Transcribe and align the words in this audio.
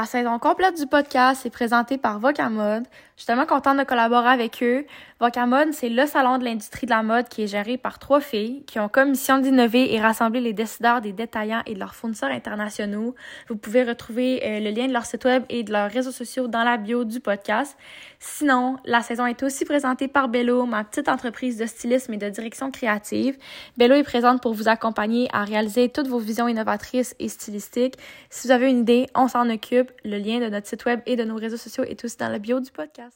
La 0.00 0.06
saison 0.06 0.38
complète 0.38 0.78
du 0.78 0.86
podcast 0.86 1.44
est 1.44 1.50
présentée 1.50 1.98
par 1.98 2.18
Vocamode. 2.20 2.84
Je 3.20 3.24
suis 3.24 3.26
tellement 3.26 3.44
contente 3.44 3.76
de 3.76 3.84
collaborer 3.84 4.30
avec 4.30 4.62
eux. 4.62 4.86
Vocamode, 5.20 5.74
c'est 5.74 5.90
le 5.90 6.06
salon 6.06 6.38
de 6.38 6.44
l'industrie 6.44 6.86
de 6.86 6.90
la 6.90 7.02
mode 7.02 7.28
qui 7.28 7.42
est 7.42 7.46
géré 7.46 7.76
par 7.76 7.98
trois 7.98 8.22
filles 8.22 8.64
qui 8.66 8.78
ont 8.78 8.88
comme 8.88 9.10
mission 9.10 9.36
d'innover 9.36 9.92
et 9.92 10.00
rassembler 10.00 10.40
les 10.40 10.54
décideurs 10.54 11.02
des 11.02 11.12
détaillants 11.12 11.60
et 11.66 11.74
de 11.74 11.78
leurs 11.78 11.94
fournisseurs 11.94 12.30
internationaux. 12.30 13.14
Vous 13.50 13.56
pouvez 13.56 13.84
retrouver 13.84 14.40
euh, 14.42 14.60
le 14.60 14.70
lien 14.70 14.86
de 14.86 14.94
leur 14.94 15.04
site 15.04 15.26
web 15.26 15.42
et 15.50 15.64
de 15.64 15.70
leurs 15.70 15.90
réseaux 15.90 16.12
sociaux 16.12 16.46
dans 16.48 16.64
la 16.64 16.78
bio 16.78 17.04
du 17.04 17.20
podcast. 17.20 17.76
Sinon, 18.20 18.78
la 18.86 19.02
saison 19.02 19.26
est 19.26 19.42
aussi 19.42 19.66
présentée 19.66 20.08
par 20.08 20.30
Bello, 20.30 20.64
ma 20.64 20.82
petite 20.84 21.10
entreprise 21.10 21.58
de 21.58 21.66
stylisme 21.66 22.14
et 22.14 22.16
de 22.16 22.30
direction 22.30 22.70
créative. 22.70 23.36
Bello 23.76 23.96
est 23.96 24.02
présente 24.02 24.40
pour 24.40 24.54
vous 24.54 24.68
accompagner 24.68 25.28
à 25.34 25.44
réaliser 25.44 25.90
toutes 25.90 26.08
vos 26.08 26.20
visions 26.20 26.48
innovatrices 26.48 27.14
et 27.18 27.28
stylistiques. 27.28 27.98
Si 28.30 28.46
vous 28.46 28.52
avez 28.52 28.70
une 28.70 28.78
idée, 28.78 29.08
on 29.14 29.28
s'en 29.28 29.50
occupe. 29.50 29.92
Le 30.06 30.16
lien 30.16 30.40
de 30.40 30.48
notre 30.48 30.66
site 30.66 30.86
web 30.86 31.00
et 31.04 31.16
de 31.16 31.24
nos 31.24 31.36
réseaux 31.36 31.58
sociaux 31.58 31.84
est 31.84 32.02
aussi 32.02 32.16
dans 32.16 32.30
la 32.30 32.38
bio 32.38 32.60
du 32.60 32.70
podcast. 32.70 33.09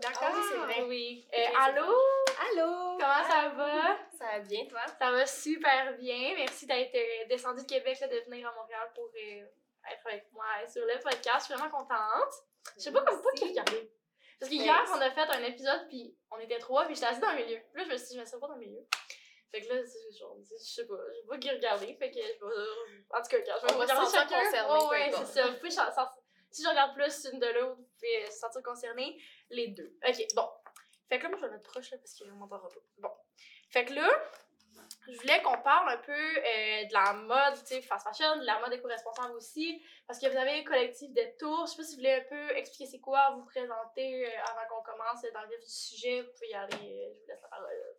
D'accord, 0.00 0.28
Ah, 0.32 0.42
c'est 0.50 0.56
vrai. 0.56 0.82
Oui. 0.88 1.28
Euh, 1.32 1.46
allô? 1.58 1.84
Allô? 1.84 2.98
Comment 2.98 3.28
ça 3.28 3.48
va? 3.50 3.98
Ça 4.18 4.24
va 4.26 4.38
bien, 4.40 4.64
toi? 4.66 4.80
Ça 4.98 5.10
va 5.10 5.26
super 5.26 5.96
bien. 5.98 6.34
Merci 6.36 6.66
d'être 6.66 6.94
euh, 6.94 7.28
descendu 7.28 7.62
de 7.62 7.66
Québec, 7.68 7.98
là, 8.00 8.08
de 8.08 8.18
venir 8.28 8.48
à 8.48 8.52
Montréal 8.54 8.90
pour 8.94 9.04
euh, 9.06 9.44
être 9.92 10.06
avec 10.06 10.26
moi 10.32 10.44
sur 10.68 10.84
le 10.84 10.98
podcast. 11.02 11.40
Je 11.40 11.44
suis 11.44 11.54
vraiment 11.54 11.70
contente. 11.70 12.32
Je 12.76 12.82
sais 12.82 12.92
pas 12.92 13.02
comme 13.02 13.22
pas 13.22 13.32
qui 13.32 13.48
regarder. 13.48 13.90
Parce 14.38 14.50
que 14.50 14.56
Mais 14.56 14.62
hier, 14.64 14.82
c'est- 14.86 14.92
on 14.92 15.00
a 15.00 15.10
fait 15.10 15.20
un 15.30 15.42
épisode, 15.44 15.86
puis 15.88 16.16
on 16.30 16.38
était 16.38 16.58
trois, 16.58 16.84
puis 16.86 16.94
j'étais 16.94 17.06
assise 17.08 17.20
dans 17.20 17.30
le 17.32 17.36
milieu. 17.44 17.58
Puis 17.72 17.82
là, 17.82 17.84
je 17.88 17.92
me 17.92 17.96
suis 17.98 18.08
dit, 18.08 18.14
je 18.16 18.20
me 18.20 18.24
suis 18.26 18.38
pas 18.38 18.46
dans 18.48 18.54
le 18.54 18.60
milieu. 18.60 18.80
Fait 19.50 19.60
que 19.62 19.68
là, 19.74 19.80
genre, 20.18 20.36
je 20.48 20.56
sais 20.56 20.86
pas, 20.86 20.94
je 21.12 21.20
sais 21.20 21.26
pas 21.28 21.38
qui 21.38 21.50
regarder. 21.50 21.94
Fait 21.98 22.10
que 22.10 22.16
je 22.16 22.20
vais. 22.22 22.34
En 23.10 23.20
tout 23.20 23.28
cas, 23.28 23.36
je 23.38 23.66
vais 23.66 23.72
regarder 23.82 24.10
chacun. 24.18 24.36
Oh, 24.70 24.88
ouais, 24.90 25.10
c'est 25.26 25.40
ça. 25.42 25.42
Si 26.50 26.62
je 26.62 26.68
regarde 26.68 26.94
plus 26.94 27.28
une 27.32 27.38
de 27.38 27.46
l'autre, 27.46 27.76
vous 27.76 27.88
pouvez 27.94 28.30
se 28.30 28.38
sentir 28.38 28.62
concerné. 28.62 29.20
Les 29.50 29.68
deux. 29.68 29.96
Ok, 30.06 30.26
bon. 30.34 30.48
Fait 31.08 31.18
que 31.18 31.24
là, 31.24 31.28
moi, 31.30 31.38
je 31.40 31.46
vais 31.46 31.52
mettre 31.52 31.70
proche 31.70 31.90
là, 31.90 31.98
parce 31.98 32.14
qu'on 32.18 32.26
m'entendra 32.36 32.68
pas. 32.68 32.80
Bon. 32.98 33.10
Fait 33.70 33.84
que 33.84 33.94
là, 33.94 34.08
je 35.08 35.16
voulais 35.18 35.42
qu'on 35.42 35.58
parle 35.62 35.88
un 35.90 35.96
peu 35.98 36.12
euh, 36.12 36.84
de 36.84 36.92
la 36.92 37.12
mode, 37.14 37.58
tu 37.60 37.74
sais, 37.74 37.82
fast 37.82 38.06
fashion, 38.06 38.36
de 38.36 38.44
la 38.44 38.60
mode 38.60 38.72
éco-responsable 38.72 39.34
aussi, 39.34 39.82
parce 40.06 40.20
que 40.20 40.28
vous 40.28 40.36
avez 40.36 40.60
un 40.60 40.64
collectif 40.64 41.12
de 41.12 41.38
tours. 41.38 41.66
Je 41.66 41.72
sais 41.72 41.76
pas 41.76 41.82
si 41.82 41.90
vous 41.92 42.00
voulez 42.00 42.14
un 42.14 42.24
peu 42.28 42.56
expliquer 42.56 42.86
c'est 42.86 43.00
quoi, 43.00 43.30
vous 43.36 43.44
présenter 43.44 44.26
euh, 44.26 44.42
avant 44.44 44.68
qu'on 44.68 44.82
commence 44.82 45.22
dans 45.34 45.42
le 45.42 45.48
vif 45.48 45.60
du 45.60 45.70
sujet. 45.70 46.22
Vous 46.22 46.32
pouvez 46.32 46.48
y 46.48 46.54
aller, 46.54 46.74
euh, 46.76 47.14
je 47.14 47.20
vous 47.20 47.26
laisse 47.26 47.40
la 47.42 47.48
parole. 47.48 47.96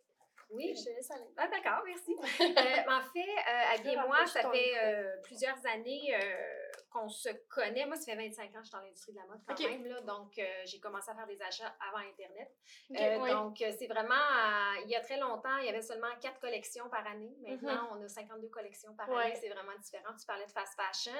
Oui, 0.50 0.74
je 0.76 0.84
te 0.84 0.90
laisse 0.90 1.10
aller. 1.10 1.30
Ah, 1.36 1.48
d'accord, 1.48 1.82
merci. 1.84 2.16
Euh, 2.62 2.90
en 2.90 3.02
fait, 3.02 3.20
euh, 3.20 3.74
Abby 3.74 3.90
et 3.90 3.96
moi, 3.96 4.26
ça 4.26 4.50
fait 4.50 4.72
euh, 4.82 5.16
plusieurs 5.22 5.58
années 5.66 6.14
euh, 6.14 6.70
qu'on 6.92 7.08
se 7.08 7.28
connaît. 7.48 7.86
Moi, 7.86 7.96
ça 7.96 8.04
fait 8.04 8.16
25 8.16 8.44
ans 8.44 8.52
que 8.52 8.58
je 8.58 8.62
suis 8.64 8.70
dans 8.72 8.80
l'industrie 8.80 9.12
de 9.12 9.18
la 9.18 9.26
mode 9.26 9.40
quand 9.46 9.58
même. 9.60 9.86
Là, 9.86 10.00
donc, 10.02 10.38
euh, 10.38 10.44
j'ai 10.64 10.80
commencé 10.80 11.10
à 11.10 11.14
faire 11.14 11.26
des 11.26 11.40
achats 11.42 11.74
avant 11.88 11.98
Internet. 12.06 12.50
Euh, 12.92 13.18
oui. 13.20 13.30
Donc, 13.30 13.60
euh, 13.62 13.72
c'est 13.78 13.86
vraiment, 13.86 14.14
euh, 14.14 14.80
il 14.84 14.90
y 14.90 14.96
a 14.96 15.00
très 15.00 15.18
longtemps, 15.18 15.56
il 15.58 15.66
y 15.66 15.68
avait 15.68 15.82
seulement 15.82 16.14
quatre 16.20 16.40
collections 16.40 16.88
par 16.90 17.06
année. 17.06 17.34
Maintenant, 17.46 17.88
on 17.92 18.02
a 18.04 18.08
52 18.08 18.48
collections 18.48 18.94
par 18.94 19.08
Mhm. 19.08 19.14
Ouais. 19.16 19.24
année. 19.24 19.36
C'est 19.40 19.48
vraiment 19.48 19.76
différent. 19.80 20.14
Tu 20.18 20.26
parlais 20.26 20.46
de 20.46 20.50
fast 20.52 20.74
fashion. 20.74 21.12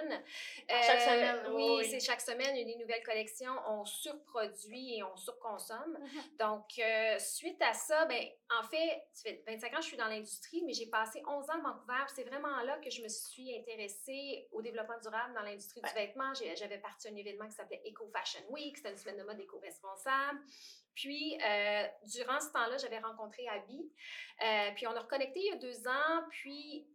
Chaque 0.68 1.00
semaine, 1.00 1.46
Oui, 1.52 1.84
c'est 1.90 2.00
chaque 2.00 2.20
semaine, 2.20 2.54
des 2.54 2.76
nouvelles 2.76 3.02
collections. 3.02 3.54
On 3.66 3.84
surproduit 3.84 4.98
et 4.98 5.02
on 5.02 5.16
surconsomme. 5.16 5.98
Mhm. 5.98 6.36
Donc, 6.38 6.80
suite 7.18 7.60
à 7.62 7.72
ça, 7.74 8.04
ben, 8.06 8.22
en 8.58 8.62
fait, 8.64 9.04
ça 9.12 9.22
fait 9.30 9.42
25 9.46 9.72
ans 9.74 9.80
je 9.80 9.86
suis 9.86 9.96
dans 9.96 10.08
l'industrie, 10.08 10.62
mais 10.66 10.72
j'ai 10.74 10.86
passé 10.86 11.22
11 11.26 11.48
ans 11.50 11.54
à 11.54 11.72
Vancouver. 11.72 12.04
C'est 12.14 12.24
vraiment 12.24 12.60
là 12.62 12.78
que 12.78 12.90
je 12.90 13.02
me 13.02 13.08
suis 13.08 13.56
intéressée 13.58 14.48
au 14.52 14.60
développement 14.62 14.98
durable 15.02 15.34
dans 15.34 15.42
l'industrie 15.42 15.61
du 15.68 15.94
vêtement. 15.94 16.32
J'avais 16.34 16.78
parti 16.78 17.08
à 17.08 17.10
un 17.10 17.16
événement 17.16 17.46
qui 17.48 17.54
s'appelait 17.54 17.82
Eco 17.86 18.08
Fashion 18.08 18.44
Week. 18.50 18.76
C'était 18.76 18.90
une 18.90 18.96
semaine 18.96 19.18
de 19.18 19.22
mode 19.24 19.40
éco-responsable. 19.40 20.40
Puis, 20.94 21.38
euh, 21.42 21.86
durant 22.04 22.38
ce 22.40 22.52
temps-là, 22.52 22.76
j'avais 22.76 22.98
rencontré 22.98 23.48
Abby. 23.48 23.90
Euh, 24.42 24.70
puis, 24.74 24.86
on 24.86 24.94
a 24.94 25.00
reconnecté 25.00 25.40
il 25.40 25.46
y 25.46 25.52
a 25.52 25.56
deux 25.56 25.88
ans. 25.88 26.24
Puis, 26.30 26.86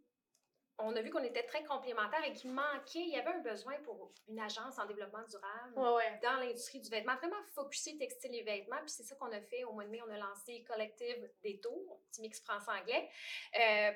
on 0.80 0.94
a 0.94 1.02
vu 1.02 1.10
qu'on 1.10 1.24
était 1.24 1.42
très 1.42 1.64
complémentaires 1.64 2.24
et 2.24 2.32
qu'il 2.32 2.52
manquait, 2.52 3.00
il 3.00 3.08
y 3.08 3.16
avait 3.16 3.30
un 3.32 3.40
besoin 3.40 3.74
pour 3.82 4.12
une 4.28 4.38
agence 4.38 4.78
en 4.78 4.86
développement 4.86 5.24
durable 5.28 5.72
Ouais, 5.76 5.94
ouais. 5.94 6.20
dans 6.22 6.36
l'industrie 6.36 6.80
du 6.80 6.88
vêtement, 6.88 7.16
vraiment 7.16 7.42
focusé 7.52 7.98
textile 7.98 8.32
et 8.36 8.42
vêtements. 8.44 8.78
Puis 8.78 8.90
c'est 8.90 9.02
ça 9.02 9.16
qu'on 9.16 9.32
a 9.32 9.40
fait 9.40 9.64
au 9.64 9.72
mois 9.72 9.84
de 9.84 9.90
mai. 9.90 10.00
On 10.06 10.10
a 10.10 10.18
lancé 10.18 10.62
Collective 10.68 11.28
des 11.42 11.58
Tours, 11.58 12.00
petit 12.12 12.20
mix 12.20 12.40
français-anglais. 12.42 13.10
Euh, 13.58 13.92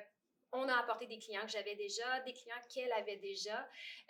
on 0.53 0.67
a 0.69 0.77
apporté 0.77 1.05
des 1.07 1.19
clients 1.19 1.41
que 1.41 1.49
j'avais 1.51 1.75
déjà, 1.75 2.19
des 2.21 2.33
clients 2.33 2.61
qu'elle 2.73 2.91
avait 2.93 3.17
déjà. 3.17 3.59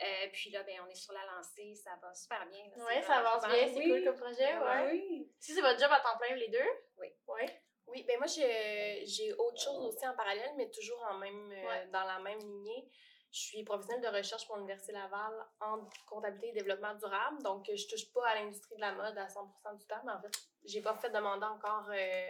Euh, 0.02 0.06
puis 0.32 0.50
là, 0.52 0.64
ben, 0.64 0.80
on 0.86 0.90
est 0.90 0.96
sur 0.96 1.14
la 1.14 1.26
lancée. 1.26 1.74
Ça 1.76 1.92
va 2.02 2.14
super 2.14 2.46
bien. 2.48 2.64
là. 2.76 2.86
Ouais, 2.86 3.02
C'est 3.02 3.08
ça 3.08 3.16
avance 3.16 3.44
super. 3.44 3.50
bien, 3.58 3.68
c'est 3.68 3.80
Oui. 3.80 3.90
cool 3.90 4.04
comme 4.04 4.18
projet, 4.18 4.58
ouais. 4.58 4.92
Oui. 4.92 5.32
Si 5.40 5.54
c'est 5.54 5.62
votre 5.62 5.80
job 5.80 5.90
à 5.92 6.00
temps 6.02 6.18
plein, 6.20 6.36
les 6.36 6.50
deux? 6.50 6.70
Oui. 6.98 7.08
Ouais. 7.28 7.62
Oui, 7.88 8.04
ben 8.08 8.18
moi, 8.18 8.28
j'ai 8.28 9.04
j'ai 9.06 9.34
autre 9.34 9.62
chose 9.62 9.78
aussi 9.86 10.08
en 10.08 10.16
parallèle, 10.16 10.54
mais 10.58 10.70
toujours 10.70 11.02
en 11.10 11.16
même, 11.18 11.52
euh, 11.52 11.86
dans 11.92 12.04
la 12.06 12.20
même 12.20 12.40
lignée. 12.40 12.88
Je 13.32 13.40
suis 13.40 13.64
professionnelle 13.64 14.12
de 14.12 14.16
recherche 14.18 14.46
pour 14.46 14.58
l'Université 14.58 14.92
Laval 14.94 15.34
en 15.60 15.80
comptabilité 16.08 16.50
et 16.50 16.52
développement 16.54 16.94
durable. 16.94 17.42
Donc, 17.42 17.66
je 17.74 17.88
touche 17.88 18.12
pas 18.14 18.28
à 18.28 18.36
l'industrie 18.36 18.76
de 18.76 18.82
la 18.82 18.92
mode 18.94 19.18
à 19.18 19.28
100% 19.28 19.74
du 19.78 19.86
temps, 19.88 20.02
mais 20.06 20.12
en 20.12 20.22
fait, 20.22 20.32
j'ai 20.66 20.82
pas 20.82 20.94
fait 20.96 21.10
de 21.10 21.18
mandat 21.20 21.50
encore 21.50 21.90
euh, 21.90 22.30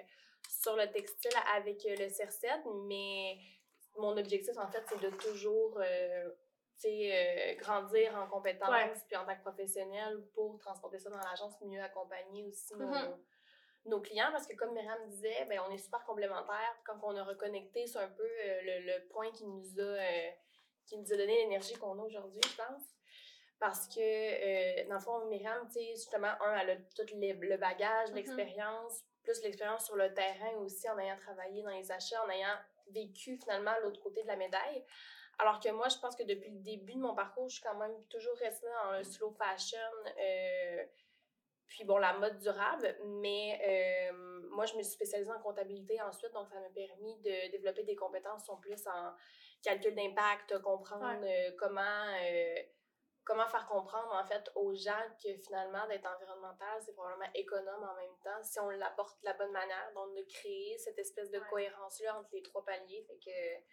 sur 0.62 0.76
le 0.78 0.90
textile 0.92 1.32
avec 1.54 1.86
euh, 1.86 1.96
le 2.00 2.08
CERCET, 2.10 2.64
mais 2.88 3.38
mon 3.98 4.18
objectif, 4.18 4.58
en 4.58 4.68
fait, 4.68 4.84
c'est 4.88 5.00
de 5.00 5.10
toujours 5.10 5.80
euh, 5.80 6.30
euh, 6.86 7.56
grandir 7.56 8.16
en 8.16 8.28
compétences 8.28 8.70
Ouais. 8.70 8.94
puis 9.08 9.16
en 9.16 9.26
tant 9.26 9.36
que 9.36 9.42
professionnel 9.42 10.22
pour 10.34 10.58
transporter 10.60 11.00
ça 11.00 11.10
dans 11.10 11.18
l'agence, 11.18 11.54
mieux 11.62 11.82
accompagner 11.82 12.44
aussi 12.46 12.76
nos, 12.76 12.88
Mhm. 12.88 13.18
nos 13.86 14.02
clients 14.02 14.32
parce 14.32 14.48
que 14.48 14.56
comme 14.56 14.74
Myriam 14.74 15.08
disait, 15.08 15.46
ben, 15.48 15.62
on 15.68 15.72
est 15.72 15.78
super 15.78 16.04
complémentaires. 16.06 16.76
Quand 16.86 17.00
on 17.04 17.16
a 17.16 17.24
reconnecté, 17.24 17.86
c'est 17.88 18.00
un 18.00 18.10
peu 18.10 18.24
euh, 18.24 18.62
le, 18.64 18.86
le 18.86 19.08
point 19.10 19.32
qui 19.32 19.46
nous 19.46 19.80
a 19.80 19.98
qui 20.86 20.98
nous 20.98 21.14
a 21.14 21.16
donné 21.16 21.38
l'énergie 21.38 21.76
qu'on 21.76 21.98
a 21.98 22.04
aujourd'hui, 22.04 22.42
je 22.46 22.58
pense. 22.58 22.84
Parce 23.58 23.88
que, 23.88 24.86
dans 24.90 24.96
le 24.96 25.00
fond, 25.00 25.26
Myriam, 25.28 25.66
justement, 25.74 26.34
un, 26.42 26.58
elle 26.58 26.70
a 26.72 26.76
tout 26.76 27.06
les- 27.16 27.32
le 27.32 27.56
bagage, 27.56 28.10
Mhm. 28.10 28.16
l'expérience, 28.16 29.02
plus 29.24 29.42
l'expérience 29.44 29.86
sur 29.86 29.96
le 29.96 30.14
terrain 30.14 30.52
aussi, 30.58 30.90
en 30.90 31.00
ayant 31.00 31.16
travaillé 31.16 31.64
dans 31.64 31.70
les 31.70 31.90
achats, 31.90 32.22
en 32.26 32.30
ayant 32.30 32.58
vécu 32.88 33.38
finalement 33.38 33.74
l'autre 33.84 34.02
côté 34.02 34.24
de 34.24 34.28
la 34.28 34.36
médaille. 34.36 34.84
Alors 35.40 35.60
que 35.60 35.70
moi, 35.70 35.88
je 35.90 35.98
pense 35.98 36.16
que 36.16 36.24
depuis 36.24 36.52
le 36.52 36.60
début 36.60 36.94
de 36.94 37.00
mon 37.00 37.16
parcours, 37.16 37.50
je 37.50 37.56
suis 37.56 37.64
quand 37.64 37.78
même 37.78 37.96
toujours 38.10 38.36
restée 38.38 38.68
dans 38.84 38.92
le 38.92 39.04
slow 39.04 39.32
fashion, 39.32 39.80
euh, 40.20 40.84
puis 41.68 41.86
bon, 41.86 41.98
la 41.98 42.14
mode 42.14 42.38
durable. 42.38 42.96
Mais 43.06 43.60
euh, 44.12 44.14
moi, 44.52 44.66
je 44.66 44.76
me 44.76 44.84
suis 44.84 44.94
spécialisée 44.94 45.32
en 45.32 45.40
comptabilité 45.40 46.00
ensuite, 46.02 46.32
donc 46.34 46.48
ça 46.48 46.60
m'a 46.60 46.70
permis 46.70 47.18
de 47.18 47.52
développer 47.52 47.84
des 47.84 47.96
compétences 47.96 48.42
qui 48.42 48.48
sont 48.48 48.58
plus 48.58 48.88
en 48.88 49.14
calcul 49.64 49.96
d'impact, 49.96 50.60
comprendre 50.62 51.24
euh, 51.24 51.52
comment, 51.58 51.82
euh, 51.82 52.56
comment 53.26 53.48
faire 53.48 53.66
comprendre 53.68 54.14
en 54.14 54.26
fait 54.26 54.50
aux 54.56 54.74
gens 54.74 55.06
que 55.24 55.36
finalement 55.38 55.88
d'être 55.88 56.06
environnemental, 56.14 56.82
c'est 56.86 56.94
probablement 56.94 57.30
économe 57.34 57.84
en 57.84 57.96
même 57.96 58.18
temps 58.24 58.44
si 58.44 58.60
on 58.60 58.70
l'apporte 58.70 59.20
de 59.22 59.26
la 59.26 59.34
bonne 59.34 59.52
manière. 59.52 59.92
Donc 59.96 60.14
de 60.16 60.24
créer 60.24 60.78
cette 60.78 61.00
espèce 61.00 61.30
de 61.32 61.40
Ouais. 61.40 61.48
cohérence-là 61.50 62.18
entre 62.20 62.30
les 62.34 62.42
trois 62.42 62.64
paliers. 62.66 63.04
Fait 63.08 63.18
que 63.18 63.64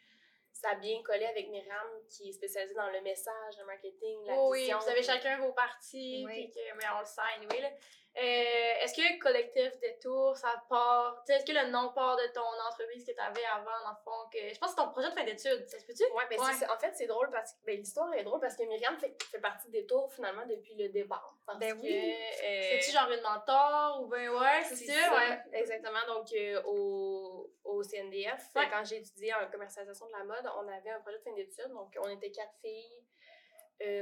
ça 0.53 0.71
a 0.71 0.75
bien 0.77 1.03
collé 1.03 1.25
avec 1.27 1.49
Myriam 1.49 1.88
qui 2.09 2.28
est 2.28 2.33
spécialisée 2.33 2.75
dans 2.75 2.91
le 2.91 3.00
message, 3.03 3.56
le 3.59 3.65
marketing, 3.65 4.25
la 4.27 4.41
oui, 4.49 4.61
vision. 4.61 4.78
vous 4.78 4.88
avez 4.88 5.03
chacun 5.03 5.38
vos 5.38 5.53
parties, 5.53 6.25
Oui. 6.27 6.50
que, 6.50 6.77
mais 6.77 6.84
on 6.97 7.00
le 7.00 7.05
sait 7.06 7.21
anyway, 7.37 7.61
là. 7.61 7.71
Euh, 8.16 8.82
est-ce 8.82 8.93
que 8.94 9.03
le 9.03 9.21
collectif 9.22 9.78
Détour, 9.78 10.37
ça 10.37 10.53
part, 10.69 11.22
est-ce 11.28 11.44
que 11.47 11.53
le 11.53 11.71
nom 11.71 11.93
part 11.93 12.16
de 12.16 12.26
ton 12.34 12.41
entreprise 12.69 13.06
que 13.06 13.12
tu 13.12 13.21
avais 13.21 13.44
avant, 13.44 13.71
dans 13.84 13.91
le 13.91 14.03
fond, 14.04 14.28
que, 14.32 14.53
je 14.53 14.59
pense 14.59 14.75
que 14.75 14.81
c'est 14.81 14.84
ton 14.84 14.91
projet 14.91 15.10
de 15.10 15.15
fin 15.15 15.25
d'études, 15.25 15.65
ça 15.69 15.78
se 15.78 15.87
peut-tu? 15.87 16.03
Ouais, 16.12 16.25
ben 16.28 16.38
Ouais. 16.41 16.69
en 16.69 16.76
fait, 16.79 16.93
c'est 16.94 17.06
drôle 17.06 17.31
parce 17.31 17.52
que 17.52 17.58
ben, 17.64 17.79
l'histoire 17.79 18.12
est 18.14 18.25
drôle 18.25 18.40
parce 18.40 18.56
que 18.56 18.64
Myriam 18.64 18.99
fait, 18.99 19.17
fait 19.31 19.38
partie 19.38 19.70
des 19.70 19.87
tours 19.87 20.12
finalement 20.12 20.44
depuis 20.44 20.75
le 20.75 20.88
départ. 20.88 21.37
Ben 21.61 21.73
que, 21.81 21.82
oui. 21.82 22.14
euh, 22.43 22.79
C'est-tu 22.81 22.90
genre 22.90 23.08
une 23.11 23.23
mentor 23.23 24.02
ou 24.02 24.06
ben 24.08 24.29
ouais, 24.29 24.64
c'est 24.64 24.75
C'est 24.75 24.93
ça, 24.93 25.14
ouais. 25.14 25.38
exactement. 25.52 26.05
Donc, 26.08 26.32
euh, 26.32 26.61
au, 26.67 27.49
au 27.62 27.82
CNDF, 27.84 28.49
Ouais. 28.56 28.69
quand 28.73 28.84
j'ai 28.84 28.96
étudié 28.96 29.32
en 29.34 29.49
commercialisation 29.50 30.06
de 30.06 30.12
la 30.12 30.25
mode, 30.25 30.50
on 30.56 30.67
avait 30.67 30.90
un 30.90 31.00
projet 31.00 31.19
de 31.19 31.23
fin 31.23 31.32
d'études. 31.34 31.69
Donc, 31.70 31.94
on 32.02 32.08
était 32.08 32.32
quatre 32.32 32.55
filles, 32.61 33.05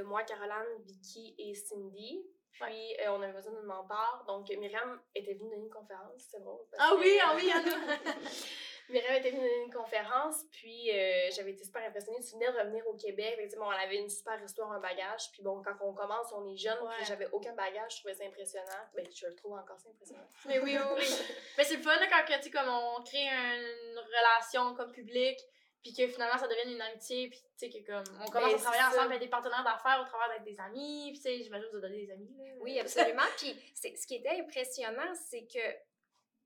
moi, 0.05 0.23
Caroline, 0.25 0.83
Vicky 0.87 1.35
et 1.39 1.55
Cindy. 1.55 2.25
Puis, 2.53 2.97
euh, 3.01 3.11
on 3.13 3.23
avait 3.23 3.33
besoin 3.33 3.53
d'une 3.53 3.63
mentor. 3.67 4.25
Donc, 4.27 4.49
Myriam 4.49 5.01
était 5.15 5.35
venue 5.35 5.51
donner 5.51 5.63
une 5.63 5.71
conférence. 5.71 6.23
C'est 6.31 6.41
drôle. 6.41 6.61
Ah 6.79 6.91
que- 6.93 6.99
oui, 7.01 7.19
ah 7.25 7.33
oui, 7.37 7.51
Anna! 7.55 7.77
Myriam 8.89 9.15
était 9.17 9.31
venue 9.31 9.43
donner 9.43 9.65
une 9.67 9.73
conférence, 9.73 10.45
puis 10.51 10.91
euh, 10.91 11.29
j'avais 11.31 11.51
été 11.53 11.63
super 11.63 11.83
impressionnée. 11.87 12.19
Tu 12.21 12.33
venais 12.35 12.51
de 12.51 12.59
revenir 12.59 12.87
au 12.87 12.95
Québec, 12.95 13.37
sais, 13.51 13.57
bon, 13.57 13.71
elle 13.71 13.87
avait 13.87 13.99
une 13.99 14.09
super 14.09 14.43
histoire, 14.43 14.73
un 14.73 14.81
bagage. 14.81 15.31
Puis 15.33 15.43
bon, 15.43 15.63
quand 15.63 15.75
on 15.83 15.93
commence, 15.93 16.33
on 16.33 16.47
est 16.53 16.57
jeune, 16.57 16.79
Ouais. 16.83 16.95
puis 16.97 17.05
j'avais 17.05 17.29
aucun 17.33 17.53
bagage, 17.55 17.93
je 17.97 17.99
trouvais 17.99 18.15
ça 18.15 18.25
impressionnant. 18.25 18.83
Ben, 18.95 19.07
je 19.15 19.27
le 19.27 19.35
trouve 19.37 19.53
encore 19.53 19.79
ça 19.79 19.91
impressionnant. 19.91 20.27
Mais 20.47 20.59
oui, 20.61 20.77
oui, 20.79 20.93
oui. 20.97 21.05
Mais 21.59 21.65
c'est 21.65 21.77
le 21.77 21.83
fun, 21.83 21.95
là, 21.97 22.07
quand 22.09 22.39
tu 22.41 22.51
comme 22.51 22.69
on 22.69 23.03
crée 23.05 23.27
une 23.29 23.99
relation 23.99 24.75
comme 24.75 24.91
public, 24.93 25.39
puis 25.83 25.93
que 25.95 26.07
finalement 26.09 26.39
ça 26.39 26.47
devienne 26.49 26.71
une 26.73 26.81
amitié, 26.83 27.29
puis 27.29 27.39
tu 27.41 27.49
sais, 27.57 27.71
que 27.71 27.87
comme 27.87 28.05
on 28.21 28.31
commence 28.31 28.51
Ben, 28.53 28.57
à 28.57 28.61
travailler 28.61 28.83
ensemble 28.85 29.07
avec 29.13 29.21
des 29.21 29.29
partenaires 29.29 29.65
d'affaires 29.65 30.01
au 30.03 30.09
travers 30.09 30.29
d'être 30.31 30.45
des 30.45 30.59
amis, 30.61 31.11
puis 31.13 31.21
tu 31.21 31.23
sais, 31.23 31.43
j'imagine 31.43 31.69
que 31.71 31.77
vous 31.77 31.85
avez 31.85 32.07
des 32.07 32.13
amis. 32.13 32.35
Là. 32.37 32.45
Oui, 32.61 32.79
absolument. 32.79 33.23
Puis 33.37 33.55
ce 33.75 34.07
qui 34.07 34.17
était 34.17 34.41
impressionnant, 34.41 35.15
c'est 35.15 35.47
que 35.47 35.59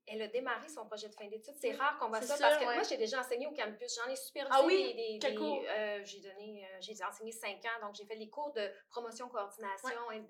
elle 0.05 0.21
a 0.21 0.27
démarré 0.27 0.67
son 0.67 0.85
projet 0.85 1.07
de 1.07 1.13
fin 1.15 1.27
d'études. 1.29 1.55
C'est 1.61 1.71
rare 1.71 1.97
qu'on 1.97 2.09
voit 2.09 2.21
ça, 2.21 2.35
parce 2.37 2.57
que 2.57 2.65
ouais. 2.67 2.73
moi, 2.73 2.83
j'ai 2.83 2.97
déjà 2.97 3.21
enseigné 3.21 3.47
au 3.47 3.51
campus. 3.53 3.95
J'en 3.95 4.11
ai 4.11 4.17
supervisé 4.17 4.53
Ah 4.53 4.65
oui? 4.65 4.93
des... 4.93 5.17
des- 5.17 5.31
des- 5.31 5.65
euh, 5.69 6.01
j'ai 6.03 6.19
donné... 6.19 6.65
euh, 6.65 6.77
j'ai 6.81 6.93
enseigné 7.05 7.31
cinq 7.31 7.63
ans, 7.63 7.85
donc 7.87 7.95
j'ai 7.95 8.03
fait 8.05 8.15
les 8.17 8.29
cours 8.29 8.51
de 8.51 8.69
promotion, 8.89 9.29
coordination, 9.29 10.09
in- 10.11 10.25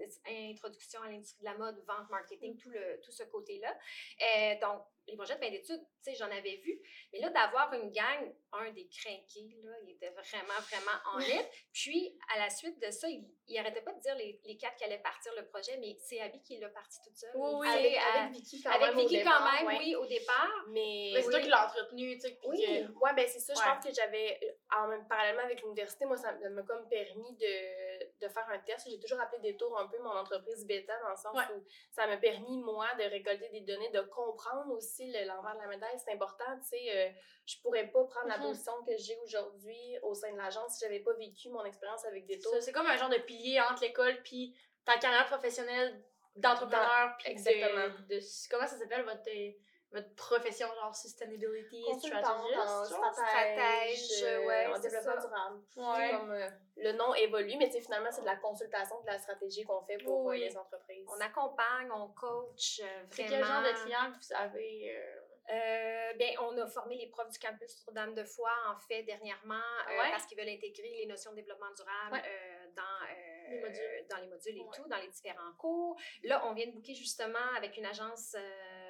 introduction 0.52 1.02
à 1.02 1.10
l'industrie 1.10 1.40
de 1.40 1.46
la 1.46 1.58
mode, 1.58 1.84
vente, 1.88 2.08
Mm. 2.08 2.12
marketing, 2.12 2.56
tout, 2.56 2.70
le, 2.70 3.00
tout 3.02 3.12
ce 3.12 3.24
côté-là. 3.24 3.76
Euh, 4.22 4.60
donc, 4.62 4.84
les 5.08 5.16
projets 5.16 5.36
de 5.36 5.40
fin 5.44 5.50
d'études, 5.52 5.82
tu 6.04 6.12
sais, 6.12 6.16
j'en 6.16 6.32
avais 6.32 6.58
vu. 6.64 6.80
Mais 7.12 7.20
là, 7.20 7.30
d'avoir 7.30 7.72
une 7.74 7.92
gang, 7.92 8.34
un 8.54 8.72
des 8.72 8.88
crinqués, 8.88 9.56
là, 9.64 9.72
il 9.84 9.92
était 9.92 10.10
vraiment, 10.12 10.60
vraiment 10.70 10.98
en 11.14 11.18
lettre. 11.18 11.50
Puis, 11.74 12.18
à 12.34 12.40
la 12.40 12.50
suite 12.50 12.80
de 12.82 12.90
ça, 12.92 13.08
il, 13.10 13.26
il 13.48 13.58
arrêtait 13.58 13.82
pas 13.82 13.92
de 13.94 14.00
dire 14.00 14.16
les, 14.16 14.40
les 14.46 14.58
quatre 14.58 14.76
qui 14.78 14.84
allaient 14.86 15.02
partir 15.02 15.32
le 15.36 15.46
projet, 15.48 15.78
mais 15.78 15.98
c'est 16.00 16.20
Abby 16.22 16.42
qui 16.42 16.58
l'a 16.58 16.70
parti 16.70 17.00
toute 17.04 17.18
seule. 17.18 17.32
Oui, 17.36 17.52
oui. 17.60 17.68
Avec, 17.68 17.86
Avec, 17.86 17.98
à- 17.98 18.22
avec 18.24 18.32
Vicky 18.34 18.62
quand 18.64 18.70
avec 18.72 18.88
même. 18.88 18.98
au 18.98 19.02
Vicky 19.02 19.18
départ, 19.18 19.40
quand 19.40 19.58
même, 19.58 19.68
ouais. 19.68 19.78
oui, 19.86 19.96
au 19.96 20.06
départ. 20.06 20.66
Mais. 20.70 21.12
Mais 21.14 21.22
c'est 21.22 21.30
toi 21.32 21.40
qui 21.42 21.50
l'as 21.50 21.66
entretenu, 21.66 22.14
tu 22.16 22.22
sais, 22.22 22.30
puis 22.40 22.48
Oui. 22.50 22.62
que- 22.66 22.92
Ouais, 23.04 23.14
ben 23.16 23.28
c'est 23.28 23.40
ça. 23.40 23.54
Je 23.54 23.62
pense 23.62 23.86
que 23.86 23.94
j'avais, 23.94 24.40
euh, 24.44 24.78
en 24.78 24.88
même, 24.88 25.08
parallèlement 25.08 25.44
avec 25.44 25.62
l'université, 25.62 26.06
moi, 26.06 26.16
ça 26.18 26.32
m'a 26.34 26.50
m'a 26.50 26.64
comme 26.64 26.88
permis 26.88 27.36
de, 27.36 28.13
de 28.24 28.30
faire 28.30 28.48
un 28.50 28.60
test. 28.60 28.88
J'ai 28.90 29.00
toujours 29.00 29.20
appelé 29.20 29.42
des 29.42 29.58
tours 29.58 29.78
un 29.80 29.88
peu 29.88 29.98
mon 30.00 30.12
entreprise 30.12 30.66
bêta, 30.66 30.94
dans 31.02 31.10
le 31.10 31.16
sens 31.16 31.36
Ouais. 31.36 31.56
où 31.56 31.64
ça 31.92 32.08
m'a 32.08 32.18
permis, 32.18 32.58
moi, 32.58 32.88
de 32.98 33.04
récolter 33.04 33.50
des 33.50 33.62
données, 33.62 33.90
de 33.92 34.02
comprendre 34.02 34.72
aussi 34.74 35.12
le- 35.12 35.26
l'envers 35.28 35.56
de 35.56 35.62
la 35.62 35.68
médaille. 35.68 35.98
C'est 36.04 36.14
important, 36.14 36.46
tu 36.62 36.70
sais. 36.78 36.84
euh, 36.98 37.10
je 37.46 37.56
pourrais 37.62 37.88
pas 37.88 38.04
prendre 38.06 38.28
la 38.30 38.38
Mhm. 38.38 38.44
position 38.44 38.74
que 38.86 38.96
j'ai 38.98 39.18
aujourd'hui 39.24 39.98
au 40.02 40.14
sein 40.14 40.32
de 40.32 40.38
l'agence 40.38 40.76
si 40.76 40.86
j'avais 40.86 41.02
pas 41.02 41.14
vécu 41.14 41.50
mon 41.50 41.64
expérience 41.66 42.06
avec 42.06 42.26
des 42.26 42.40
tours. 42.40 42.54
C'est 42.62 42.72
comme 42.72 42.88
un 42.88 42.96
genre 42.98 43.10
de 43.10 43.18
pilier 43.18 43.60
entre 43.62 43.82
l'école 43.84 44.22
puis 44.24 44.56
ta 44.86 44.98
carrière 44.98 45.26
professionnelle 45.28 46.04
d'entrepreneur 46.36 47.16
de- 47.26 47.30
Exactement. 47.30 47.88
de, 48.10 48.20
comment 48.50 48.68
ça 48.68 48.78
s'appelle 48.78 49.04
votre 49.04 49.28
euh, 49.30 49.52
votre 49.94 50.14
profession 50.16 50.68
genre 50.82 50.96
sustainability 50.96 51.84
strategist 51.84 52.86
stratège, 52.86 54.00
Stratège, 54.00 54.24
euh, 54.24 54.46
ouais, 54.48 54.68
en 54.68 54.76
c'est 54.76 54.90
développement 54.90 55.22
durable. 55.22 55.62
Ouais. 55.78 56.12
Comme, 56.12 56.32
euh, 56.32 56.50
le 56.78 56.92
nom 56.94 57.14
évolue, 57.14 57.56
mais 57.58 57.70
finalement, 57.70 58.10
c'est 58.12 58.22
de 58.22 58.26
la 58.26 58.38
consultation, 58.38 59.00
de 59.02 59.06
la 59.08 59.20
stratégie 59.20 59.64
qu'on 59.64 59.82
fait 59.84 59.98
pour 60.00 60.26
Oui. 60.26 60.42
euh, 60.44 60.48
les 60.50 60.58
entreprises. 60.58 61.08
On 61.16 61.22
accompagne, 61.22 61.92
on 61.92 62.08
coach, 62.10 62.80
euh, 62.82 62.86
vraiment. 62.86 63.08
C'est 63.12 63.26
quel 63.26 63.44
genre 63.46 63.62
de 63.64 63.84
client 63.84 64.12
que 64.12 64.18
vous 64.26 64.34
avez 64.36 64.98
euh, 64.98 65.20
Euh, 65.52 66.14
ben, 66.18 66.30
on 66.40 66.58
a 66.58 66.66
formé 66.68 66.96
les 66.96 67.08
profs 67.08 67.30
du 67.30 67.38
campus 67.38 67.76
Notre-Dame-de-Foy, 67.86 68.50
en 68.74 68.80
fait, 68.80 69.04
dernièrement, 69.04 69.56
euh, 69.90 70.10
parce 70.12 70.26
qu'ils 70.26 70.38
veulent 70.38 70.48
intégrer 70.48 70.90
les 71.02 71.06
notions 71.06 71.32
de 71.32 71.36
développement 71.36 71.70
durable 71.76 72.14
Ouais. 72.14 72.22
euh, 72.26 72.68
dans, 72.74 72.82
euh, 72.82 73.50
Les 73.50 73.60
modules. 73.60 74.06
dans 74.10 74.18
les 74.18 74.28
modules 74.28 74.58
et 74.58 74.62
Ouais. 74.62 74.68
tout, 74.74 74.88
dans 74.88 74.96
les 74.98 75.10
différents 75.10 75.52
cours. 75.60 75.98
Là, 76.24 76.48
on 76.48 76.54
vient 76.54 76.66
de 76.68 76.72
booker 76.72 76.96
justement 76.96 77.46
avec 77.58 77.76
une 77.76 77.86
agence 77.86 78.36
euh, 78.40 78.83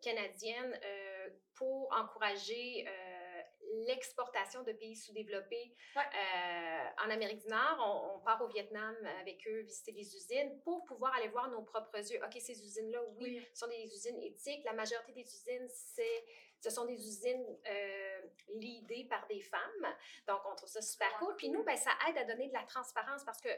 canadienne 0.00 0.78
euh, 0.84 1.30
pour 1.54 1.92
encourager 1.94 2.86
euh, 2.88 3.42
l'exportation 3.86 4.62
de 4.62 4.72
pays 4.72 4.96
sous-développés 4.96 5.74
Ouais. 5.96 6.02
euh, 6.02 7.04
en 7.04 7.10
Amérique 7.10 7.40
du 7.42 7.48
Nord. 7.48 7.76
On, 7.80 8.16
on 8.16 8.20
part 8.20 8.40
au 8.42 8.48
Vietnam 8.48 8.94
avec 9.20 9.46
eux 9.46 9.60
visiter 9.60 9.92
les 9.92 10.14
usines 10.16 10.60
pour 10.62 10.84
pouvoir 10.84 11.14
aller 11.16 11.28
voir 11.28 11.48
nos 11.50 11.62
propres 11.62 11.98
yeux. 12.12 12.20
OK, 12.24 12.32
ces 12.40 12.62
usines-là, 12.64 13.00
oui, 13.16 13.38
Oui. 13.38 13.48
sont 13.54 13.68
des 13.68 13.84
usines 13.84 14.20
éthiques. 14.22 14.64
La 14.64 14.72
majorité 14.72 15.12
des 15.12 15.22
usines, 15.22 15.68
c'est, 15.68 16.24
ce 16.60 16.70
sont 16.70 16.84
des 16.86 16.94
usines 17.06 17.58
euh, 17.68 18.20
leadées 18.54 19.04
par 19.04 19.26
des 19.28 19.40
femmes. 19.40 19.86
Donc, 20.26 20.40
on 20.50 20.54
trouve 20.56 20.68
ça 20.68 20.82
super 20.82 21.12
cool. 21.18 21.36
Puis 21.36 21.48
nous, 21.50 21.62
ben, 21.62 21.76
ça 21.76 21.92
aide 22.08 22.18
à 22.18 22.24
donner 22.24 22.48
de 22.48 22.52
la 22.54 22.64
transparence 22.64 23.24
parce 23.24 23.40
que 23.40 23.50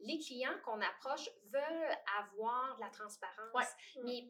les 0.00 0.18
clients 0.18 0.58
qu'on 0.64 0.80
approche 0.80 1.28
veulent 1.52 1.96
avoir 2.18 2.76
de 2.76 2.80
la 2.80 2.88
transparence. 2.90 3.54
Ouais. 3.54 4.02
Mais 4.04 4.24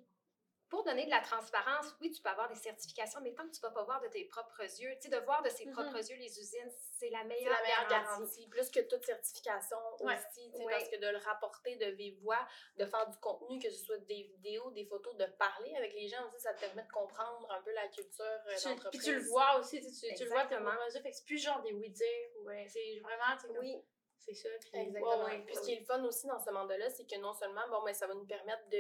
pour 0.71 0.85
donner 0.85 1.05
de 1.05 1.11
la 1.11 1.21
transparence, 1.21 1.95
oui, 2.01 2.11
tu 2.13 2.23
peux 2.23 2.29
avoir 2.31 2.49
des 2.49 2.55
certifications, 2.55 3.21
mais 3.21 3.35
tant 3.35 3.43
que 3.47 3.51
tu 3.51 3.61
ne 3.63 3.69
vas 3.69 3.75
pas 3.75 3.83
voir 3.83 4.01
de 4.01 4.07
tes 4.09 4.25
propres 4.27 4.61
yeux, 4.63 4.95
tu 4.97 5.03
sais, 5.03 5.09
de 5.09 5.19
voir 5.25 5.43
de 5.43 5.51
ses 5.51 5.67
Mhm. 5.67 5.73
propres 5.73 5.99
yeux 5.99 6.17
les 6.17 6.39
usines, 6.39 6.71
c'est 6.93 7.11
la 7.11 7.19
C'est 7.21 7.25
meilleure, 7.27 7.53
la 7.53 7.63
meilleure 7.63 7.89
garantie. 7.89 8.21
garantie. 8.21 8.49
Plus 8.49 8.71
que 8.71 8.81
toute 8.81 9.05
certification 9.05 9.77
Ouais. 10.01 10.15
aussi, 10.15 10.51
tu 10.53 10.57
sais, 10.59 10.65
Ouais. 10.65 10.73
parce 10.73 10.89
que 10.89 10.97
de 10.97 11.09
le 11.09 11.19
rapporter 11.19 11.77
de 11.77 11.87
vive 11.87 12.21
voix, 12.23 12.47
de 12.77 12.87
faire 12.87 13.07
du 13.09 13.19
contenu, 13.19 13.59
que 13.59 13.69
ce 13.69 13.85
soit 13.85 13.99
des 13.99 14.23
vidéos, 14.23 14.71
des 14.71 14.87
photos, 14.87 15.17
de 15.17 15.27
parler 15.27 15.75
avec 15.77 15.93
les 15.95 16.07
gens 16.09 16.25
aussi, 16.27 16.39
ça 16.41 16.55
te 16.55 16.61
permet 16.61 16.83
de 16.85 16.93
comprendre 16.93 17.51
un 17.51 17.61
peu 17.63 17.73
la 17.73 17.89
culture 17.89 18.25
euh, 18.25 18.55
Tu- 18.57 18.69
d'entreprise. 18.69 19.01
puis 19.03 19.11
tu 19.11 19.15
le 19.19 19.23
vois 19.29 19.59
aussi, 19.59 19.81
tu, 19.81 19.91
tu, 19.91 20.15
tu 20.15 20.25
le 20.25 20.31
vois 20.31 20.47
fait 20.47 21.11
que 21.11 21.17
c'est 21.17 21.25
plus 21.27 21.39
genre 21.43 21.61
des 21.63 21.73
oui-dire, 21.73 22.31
ou 22.39 22.45
ben, 22.45 22.69
c'est 22.69 23.01
vraiment, 23.01 23.35
tu 23.35 23.41
sais, 23.43 23.47
comme, 23.49 23.59
Oui, 23.59 23.83
c'est 24.21 24.35
ça, 24.35 24.49
puis 24.61 24.71
Exactement. 24.75 25.25
ouais, 25.25 25.31
ouais, 25.37 25.45
Puis 25.47 25.57
ce 25.57 25.61
qui 25.63 25.73
est 25.73 25.81
le 25.81 25.85
fun 25.85 26.03
aussi 26.05 26.27
dans 26.27 26.39
ce 26.39 26.51
mandat-là, 26.51 26.89
c'est 26.91 27.05
que 27.09 27.19
non 27.19 27.33
seulement, 27.33 27.67
bon, 27.71 27.83
mais 27.85 27.95
ça 27.95 28.07
va 28.07 28.15
nous 28.15 28.27
permettre 28.27 28.69
de 28.69 28.77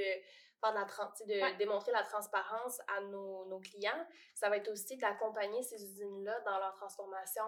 faire 0.60 0.72
de 0.72 0.78
la 0.78 0.84
de 1.26 1.40
Ouais. 1.42 1.56
démontrer 1.56 1.90
la 1.92 2.02
transparence 2.02 2.80
à 2.86 3.00
nos, 3.00 3.46
nos 3.46 3.60
clients, 3.60 4.06
ça 4.34 4.48
va 4.50 4.58
être 4.58 4.70
aussi 4.70 4.96
d'accompagner 4.98 5.62
ces 5.62 5.82
usines-là 5.82 6.40
dans 6.40 6.58
leur 6.58 6.74
transformation 6.74 7.44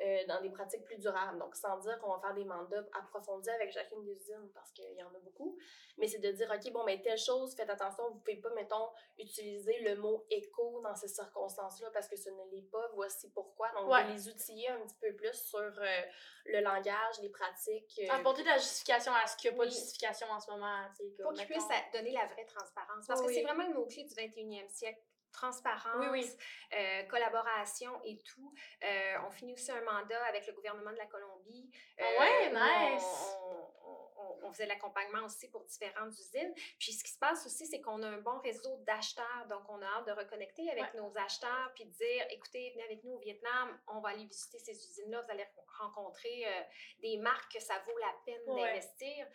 euh, 0.00 0.26
dans 0.26 0.40
des 0.40 0.50
pratiques 0.50 0.84
plus 0.84 0.96
durables. 0.98 1.38
Donc, 1.38 1.56
sans 1.56 1.76
dire 1.78 1.98
qu'on 1.98 2.12
va 2.14 2.20
faire 2.20 2.34
des 2.34 2.44
mandats 2.44 2.84
approfondis 2.98 3.50
avec 3.50 3.72
chacune 3.72 4.04
des 4.04 4.12
usines, 4.14 4.50
parce 4.54 4.70
qu'il 4.72 4.92
y 4.94 5.02
en 5.02 5.08
a 5.14 5.18
beaucoup, 5.18 5.58
mais 5.96 6.06
c'est 6.06 6.18
de 6.20 6.30
dire, 6.30 6.48
OK, 6.54 6.72
bon, 6.72 6.84
mais 6.84 7.00
telle 7.02 7.18
chose, 7.18 7.54
faites 7.56 7.68
attention, 7.70 8.08
vous 8.10 8.18
pouvez 8.20 8.36
pas, 8.36 8.50
mettons, 8.54 8.90
utiliser 9.18 9.78
le 9.80 9.96
mot 9.96 10.24
éco 10.30 10.80
dans 10.82 10.94
ces 10.94 11.08
circonstances-là, 11.08 11.90
parce 11.92 12.08
que 12.08 12.16
ce 12.16 12.30
ne 12.30 12.44
l'est 12.52 12.70
pas, 12.70 12.88
voici 12.94 13.28
pourquoi. 13.30 13.70
Donc, 13.72 13.88
Ouais. 13.90 14.04
de 14.04 14.12
les 14.12 14.28
outiller 14.28 14.68
un 14.68 14.80
petit 14.82 14.96
peu 15.00 15.14
plus 15.16 15.34
sur 15.34 15.58
euh, 15.58 16.02
le 16.46 16.60
langage, 16.60 17.20
les 17.22 17.30
pratiques. 17.30 18.00
euh, 18.04 18.12
Apporter 18.14 18.42
de 18.42 18.48
la 18.48 18.58
justification 18.58 19.12
à 19.12 19.26
ce 19.26 19.36
qu'il 19.36 19.50
n'y 19.50 19.56
a 19.56 19.58
pas 19.58 19.64
de 19.66 19.70
justification 19.70 20.28
en 20.30 20.38
ce 20.40 20.50
moment, 20.50 20.84
sais, 20.94 21.04
pour 21.22 21.32
qu'ils 21.32 21.46
puissent 21.46 21.64
a- 21.70 21.96
donner 21.96 22.12
la 22.12 22.26
vraie 22.26 22.44
transparence. 22.46 23.06
Parce 23.06 23.20
que 23.22 23.32
c'est 23.32 23.42
vraiment 23.42 23.66
le 23.66 23.74
mot-clé 23.74 24.04
du 24.04 24.14
21e 24.14 24.68
siècle. 24.68 25.02
Transparence, 25.38 25.96
Oui, 26.00 26.08
oui. 26.10 26.36
euh, 26.72 27.02
collaboration 27.04 27.92
et 28.04 28.18
tout. 28.24 28.52
Euh, 28.82 29.16
on 29.26 29.30
finit 29.30 29.52
aussi 29.54 29.70
un 29.70 29.80
mandat 29.82 30.22
avec 30.24 30.46
le 30.48 30.52
gouvernement 30.52 30.90
de 30.90 30.96
la 30.96 31.06
Colombie. 31.06 31.70
Ah 31.98 32.02
ouais, 32.18 32.48
où 32.48 32.54
nice. 32.54 33.04
On, 33.44 33.68
on- 33.84 34.08
on- 34.20 34.38
on 34.48 34.52
faisait 34.52 34.66
l'accompagnement 34.66 35.24
aussi 35.24 35.48
pour 35.50 35.62
différentes 35.64 36.12
usines. 36.18 36.52
Puis 36.80 36.92
ce 36.92 37.04
qui 37.04 37.10
se 37.12 37.18
passe 37.18 37.44
aussi, 37.46 37.66
c'est 37.66 37.80
qu'on 37.80 38.02
a 38.02 38.08
un 38.08 38.18
bon 38.18 38.38
réseau 38.38 38.76
d'acheteurs. 38.78 39.46
Donc, 39.48 39.62
on 39.68 39.80
a 39.80 39.86
hâte 39.86 40.06
de 40.06 40.12
reconnecter 40.12 40.68
avec 40.70 40.94
nos 40.94 41.16
acheteurs 41.18 41.70
puis 41.74 41.84
de 41.84 41.90
dire, 41.90 42.26
écoutez, 42.30 42.70
venez 42.72 42.84
avec 42.84 43.04
nous 43.04 43.12
au 43.12 43.18
Vietnam, 43.18 43.78
on 43.88 44.00
va 44.00 44.08
aller 44.10 44.24
visiter 44.24 44.58
ces 44.58 44.72
usines-là. 44.72 45.20
Vous 45.22 45.30
allez 45.30 45.46
rencontrer 45.78 46.46
euh, 46.46 46.62
des 47.00 47.16
marques 47.18 47.52
que 47.52 47.60
ça 47.60 47.78
vaut 47.86 47.96
la 47.98 48.12
peine 48.24 48.40
Ouais. 48.48 48.62
d'investir. 48.62 49.26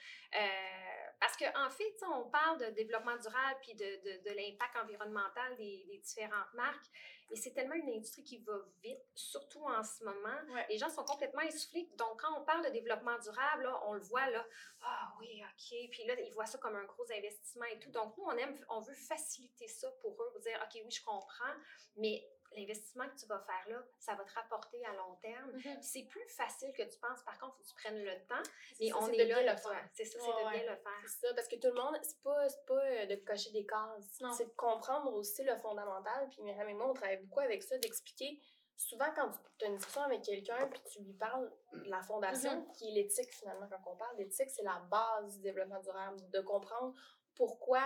Parce 1.24 1.38
qu'en 1.38 1.68
en 1.68 1.70
fait, 1.70 1.96
on 2.06 2.30
parle 2.30 2.60
de 2.60 2.66
développement 2.72 3.16
durable 3.16 3.58
puis 3.62 3.74
de, 3.76 3.86
de, 3.86 4.30
de 4.30 4.36
l'impact 4.36 4.76
environnemental 4.84 5.56
des, 5.56 5.86
des 5.90 5.98
différentes 6.00 6.54
marques, 6.54 6.86
mais 7.30 7.38
c'est 7.38 7.54
tellement 7.54 7.76
une 7.76 7.92
industrie 7.92 8.26
qui 8.26 8.40
va 8.40 8.52
vite, 8.84 9.00
surtout 9.16 9.64
en 9.64 9.82
ce 9.86 10.04
moment. 10.04 10.36
Ouais. 10.54 10.66
Les 10.68 10.78
gens 10.78 10.90
sont 10.90 11.06
complètement 11.06 11.40
essoufflés. 11.44 11.90
Donc, 11.98 12.20
quand 12.20 12.38
on 12.38 12.44
parle 12.44 12.66
de 12.66 12.72
développement 12.72 13.18
durable, 13.20 13.64
là, 13.64 13.82
on 13.86 13.94
le 13.94 14.02
voit 14.02 14.30
là, 14.32 14.46
ah 14.82 15.14
oui, 15.18 15.42
OK. 15.46 15.90
Puis 15.92 16.04
là, 16.06 16.20
ils 16.20 16.34
voient 16.34 16.46
ça 16.46 16.58
comme 16.58 16.76
un 16.76 16.84
gros 16.84 17.10
investissement 17.10 17.68
et 17.72 17.80
tout. 17.80 17.92
Donc, 17.92 18.18
nous, 18.18 18.26
on 18.26 18.36
aime, 18.36 18.60
on 18.68 18.82
veut 18.82 18.94
faciliter 18.94 19.70
ça 19.70 19.90
pour 20.02 20.22
eux, 20.22 20.30
pour 20.34 20.42
dire, 20.42 20.60
OK, 20.62 20.82
oui, 20.84 20.92
je 20.92 21.06
comprends, 21.06 21.56
mais 21.96 22.22
l'investissement 22.56 23.08
que 23.10 23.16
tu 23.16 23.26
vas 23.28 23.40
faire 23.40 23.64
là, 23.70 23.84
ça 24.00 24.16
va 24.16 24.24
te 24.24 24.34
rapporter 24.34 24.84
à 24.86 24.94
long 24.94 25.16
terme. 25.22 25.52
Mhm. 25.54 25.82
C'est 25.82 26.04
plus 26.04 26.28
facile 26.30 26.72
que 26.74 26.84
tu 26.84 27.00
penses. 27.00 27.22
Par 27.24 27.38
contre, 27.40 27.56
il 27.60 27.64
faut 27.66 27.74
que 27.76 27.82
tu 27.82 27.84
prennes 27.84 28.04
le 28.04 28.26
temps. 28.28 28.50
Mais 28.80 28.94
on 28.94 29.06
c'est 29.06 29.18
est 29.18 29.26
là, 29.26 29.42
le 29.42 29.58
faire. 29.58 29.90
C'est 29.94 30.06
ça, 30.06 30.20
c'est 30.20 30.28
de 30.28 30.50
bien 30.50 30.72
le 30.72 30.78
faire. 30.78 31.02
C'est 31.06 31.28
ça, 31.28 31.34
parce 31.34 31.48
que 31.48 31.56
tout 31.56 31.68
le 31.68 31.82
monde, 31.82 31.98
c'est 32.02 32.22
pas, 32.22 32.48
pas 32.68 32.74
euh, 32.74 33.06
de 33.06 33.16
cocher 33.16 33.52
des 33.52 33.66
cases. 33.66 34.22
C'est 34.38 34.46
de 34.46 34.56
comprendre 34.56 35.14
aussi 35.14 35.44
le 35.44 35.56
fondamental. 35.58 36.30
Puis 36.30 36.42
Myriam 36.42 36.70
et 36.70 36.74
moi, 36.74 36.90
on 36.90 36.94
travaille 36.94 37.18
beaucoup 37.18 37.42
avec 37.42 37.64
ça, 37.64 37.78
d'expliquer. 37.78 38.40
Souvent, 38.76 39.14
quand 39.16 39.32
tu 39.60 39.66
as 39.66 39.68
une 39.68 39.78
discussion 39.78 40.02
avec 40.02 40.24
quelqu'un, 40.24 40.68
puis 40.68 40.82
tu 40.92 41.04
lui 41.04 41.14
parles 41.14 41.52
de 41.74 41.90
la 41.90 42.02
fondation, 42.02 42.66
qui 42.74 42.90
est 42.90 42.92
l'éthique 42.92 43.32
finalement, 43.32 43.68
quand 43.70 43.92
on 43.92 43.96
parle 43.96 44.18
d'éthique, 44.18 44.50
c'est 44.50 44.64
la 44.64 44.80
base 44.90 45.36
du 45.36 45.42
développement 45.42 45.80
durable. 45.80 46.18
De 46.32 46.42
comprendre 46.42 46.94
pourquoi 47.36 47.84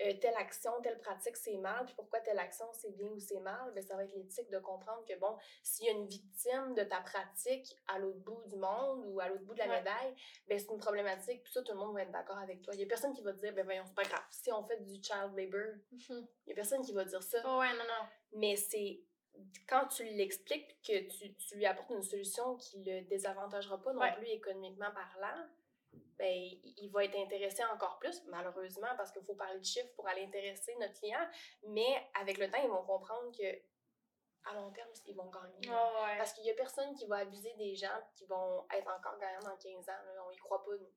euh, 0.00 0.14
telle 0.20 0.34
action, 0.36 0.72
telle 0.82 0.98
pratique, 0.98 1.36
c'est 1.36 1.56
mal, 1.58 1.84
puis 1.84 1.94
pourquoi 1.94 2.20
telle 2.20 2.38
action, 2.38 2.66
c'est 2.72 2.90
bien 2.96 3.08
ou 3.08 3.18
c'est 3.20 3.40
mal, 3.40 3.70
ben, 3.74 3.82
ça 3.82 3.96
va 3.96 4.04
être 4.04 4.14
l'éthique 4.14 4.48
de 4.50 4.58
comprendre 4.58 5.04
que, 5.04 5.14
bon, 5.18 5.36
s'il 5.62 5.86
y 5.86 5.88
a 5.88 5.92
une 5.92 6.06
victime 6.06 6.74
de 6.74 6.82
ta 6.84 7.00
pratique 7.00 7.76
à 7.86 7.98
l'autre 7.98 8.18
bout 8.20 8.42
du 8.46 8.56
monde 8.56 9.04
ou 9.06 9.20
à 9.20 9.28
l'autre 9.28 9.44
bout 9.44 9.52
de 9.54 9.58
la 9.58 9.68
Ouais. 9.68 9.78
médaille, 9.78 10.14
ben, 10.48 10.58
c'est 10.58 10.72
une 10.72 10.78
problématique, 10.80 11.42
puis 11.42 11.52
ça, 11.52 11.62
tout 11.62 11.72
le 11.72 11.78
monde 11.78 11.94
va 11.94 12.02
être 12.02 12.12
d'accord 12.12 12.38
avec 12.38 12.62
toi. 12.62 12.72
Il 12.74 12.80
y 12.80 12.84
a 12.84 12.86
personne 12.86 13.12
qui 13.12 13.22
va 13.22 13.32
te 13.34 13.38
dire, 13.40 13.52
ben 13.54 13.64
voyons, 13.64 13.84
c'est 13.86 13.94
pas 13.94 14.04
grave, 14.04 14.24
si 14.30 14.50
on 14.52 14.64
fait 14.64 14.78
du 14.82 14.94
child 15.02 15.36
labor, 15.36 15.74
Mhm. 15.92 16.26
il 16.46 16.48
y 16.48 16.52
a 16.52 16.54
personne 16.54 16.82
qui 16.82 16.92
va 16.94 17.04
dire 17.04 17.22
ça. 17.22 17.38
Oh, 17.44 17.58
ouais, 17.60 17.72
non, 17.74 17.84
non. 17.84 18.06
Mais 18.32 18.56
c'est 18.56 19.02
quand 19.68 19.86
tu 19.88 20.04
l'expliques 20.04 20.80
que 20.82 21.08
tu, 21.08 21.34
tu 21.36 21.56
lui 21.56 21.64
apportes 21.66 21.90
une 21.90 22.02
solution 22.02 22.56
qui 22.56 22.82
le 22.82 23.02
désavantagera 23.02 23.80
pas 23.80 23.92
non 23.92 24.00
Ouais. 24.00 24.14
plus 24.16 24.26
économiquement 24.28 24.90
parlant, 24.92 25.46
ben, 26.20 26.32
il 26.76 26.90
va 26.92 27.04
être 27.06 27.16
intéressé 27.16 27.64
encore 27.64 27.98
plus, 27.98 28.22
malheureusement, 28.26 28.94
parce 28.96 29.10
qu'il 29.10 29.22
faut 29.24 29.34
parler 29.34 29.58
de 29.58 29.64
chiffres 29.64 29.88
pour 29.96 30.06
aller 30.06 30.24
intéresser 30.24 30.74
notre 30.78 30.92
client. 31.00 31.26
Mais 31.68 32.10
avec 32.20 32.36
le 32.38 32.50
temps, 32.50 32.60
ils 32.62 32.68
vont 32.68 32.84
comprendre 32.84 33.30
que 33.36 33.48
à 34.44 34.54
long 34.54 34.70
terme, 34.70 34.90
ils 35.06 35.14
vont 35.16 35.30
gagner. 35.30 35.68
Ah 35.70 35.92
ouais. 36.04 36.18
Parce 36.18 36.32
qu'il 36.34 36.44
y 36.44 36.50
a 36.50 36.54
personne 36.54 36.94
qui 36.94 37.06
va 37.06 37.16
abuser 37.18 37.52
des 37.58 37.74
gens 37.74 37.98
qui 38.14 38.26
vont 38.26 38.66
être 38.74 38.88
encore 38.90 39.18
gagnants 39.18 39.40
dans 39.50 39.56
15 39.56 39.88
ans. 39.88 39.92
Là. 40.14 40.24
On 40.26 40.30
y 40.30 40.36
croit 40.36 40.62
pas, 40.64 40.70
nous. 40.72 40.92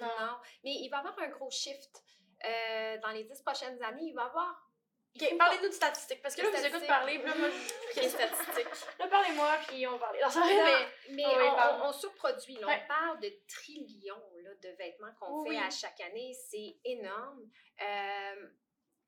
Non. 0.00 0.38
Mais 0.64 0.74
il 0.74 0.88
va 0.90 0.96
y 0.98 1.00
avoir 1.00 1.18
un 1.18 1.28
gros 1.28 1.50
shift. 1.50 2.02
Euh, 2.44 2.98
dans 2.98 3.10
les 3.10 3.24
10 3.24 3.42
prochaines 3.42 3.82
années, 3.82 4.02
il 4.04 4.14
va 4.14 4.22
y 4.22 4.26
avoir. 4.26 4.68
il 5.14 5.22
Ok, 5.24 5.30
faut 5.30 5.36
parlez-nous 5.38 5.68
de 5.68 5.72
statistiques. 5.74 6.22
Parce 6.22 6.34
que 6.36 6.42
là, 6.42 6.50
vous 6.50 6.66
écoutez 6.66 6.86
parler, 6.86 7.18
là, 7.18 7.34
moi, 7.36 7.48
je. 7.48 8.00
Les 8.00 8.08
statistiques. 8.18 8.98
Là, 8.98 9.08
parlez-moi, 9.08 9.56
puis 9.68 9.86
on 9.86 9.92
va 9.92 9.98
parler. 9.98 10.20
Non, 10.20 10.28
Non, 10.28 10.46
mais. 11.10 11.24
on, 11.26 11.84
on- 11.84 11.88
on 11.88 11.92
surproduit. 11.92 12.56
Là. 12.56 12.66
Ouais. 12.66 12.80
On 12.84 12.88
parle 12.88 13.20
de 13.20 13.32
trillions 13.48 14.22
là, 14.48 14.54
de 14.54 14.68
vêtements 14.76 15.12
qu'on 15.20 15.42
Oui. 15.42 15.50
fait 15.56 15.62
à 15.62 15.70
chaque 15.70 16.00
année. 16.00 16.32
C'est 16.34 16.76
énorme. 16.84 17.48
Euh, 17.82 18.48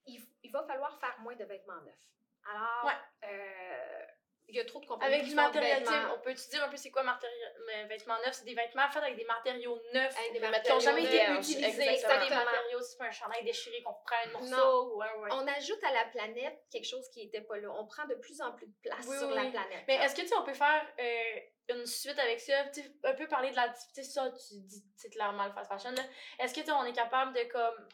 il, 0.07 0.25
il 0.43 0.51
va 0.53 0.63
falloir 0.65 0.99
faire 1.01 1.19
moins 1.21 1.35
de 1.37 1.45
vêtements 1.45 1.81
neufs. 1.83 2.09
Alors, 2.45 2.85
Ouais. 2.87 3.29
euh, 3.29 4.07
il 4.51 4.57
y 4.57 4.61
a 4.61 4.65
trop 4.65 4.81
de 4.81 4.87
compagnies 4.87 5.15
Avec 5.15 5.27
du 5.27 5.35
matériel, 5.35 5.85
on 6.15 6.21
peut-tu 6.21 6.49
dire 6.51 6.65
un 6.65 6.69
peu 6.69 6.77
c'est 6.77 6.91
quoi 6.91 7.03
matériel, 7.03 7.53
vêtements 7.89 8.19
neufs? 8.19 8.35
C'est 8.35 8.45
des 8.45 8.55
vêtements 8.55 8.89
faits 8.89 9.03
avec 9.03 9.17
des 9.17 9.25
matériaux 9.25 9.81
neufs 9.95 10.17
Avec 10.19 10.33
des 10.33 10.41
Des 10.41 10.63
qui 10.63 10.71
n'ont 10.71 10.81
jamais 10.81 11.05
été 11.05 11.33
utilisés. 11.33 11.97
C'est 11.97 12.07
pas 12.07 12.25
des 12.25 12.35
matériaux, 12.35 12.81
c'est 12.83 12.99
pas 12.99 13.07
un 13.07 13.11
chandail 13.11 13.45
déchiré 13.45 13.83
qu'on 13.83 13.95
prend 13.95 14.17
un 14.27 14.31
morceau 14.33 14.97
ouais. 14.97 15.07
On 15.33 15.47
ajoute 15.47 15.83
à 15.85 15.93
la 15.93 16.05
planète 16.07 16.59
quelque 16.71 16.87
chose 16.87 17.09
qui 17.11 17.25
n'était 17.25 17.41
pas 17.43 17.59
là. 17.59 17.69
On 17.79 17.87
prend 17.87 18.07
de 18.07 18.15
plus 18.15 18.41
en 18.41 18.53
plus 18.53 18.67
de 18.67 18.75
place 18.83 19.07
Oui, 19.07 19.17
sur 19.19 19.29
oui, 19.29 19.35
la 19.35 19.51
planète. 19.51 19.85
Mais 19.87 19.97
est-ce 19.97 20.15
que 20.15 20.23
tu 20.23 20.29
sais, 20.29 20.37
on 20.37 20.45
peut 20.45 20.55
faire 20.55 20.87
euh, 20.99 21.75
une 21.75 21.87
suite 21.87 22.19
avec 22.19 22.41
ça? 22.41 22.65
Un 23.05 23.15
peu 23.15 23.27
parler 23.29 23.51
de 23.51 23.57
la. 23.57 23.69
Tu 23.69 23.75
sais, 23.93 24.03
ça, 24.03 24.31
tu 24.31 24.55
dis, 24.61 24.85
c'est 24.97 25.11
clairement 25.11 25.47
le 25.47 25.53
fast 25.53 25.69
fashion. 25.69 25.95
Est-ce 26.39 26.55
que 26.55 26.61
tu 26.61 26.71
on 26.73 26.85
est 26.85 26.93
capable 26.93 27.33
de 27.33 27.45
comme. 27.45 27.89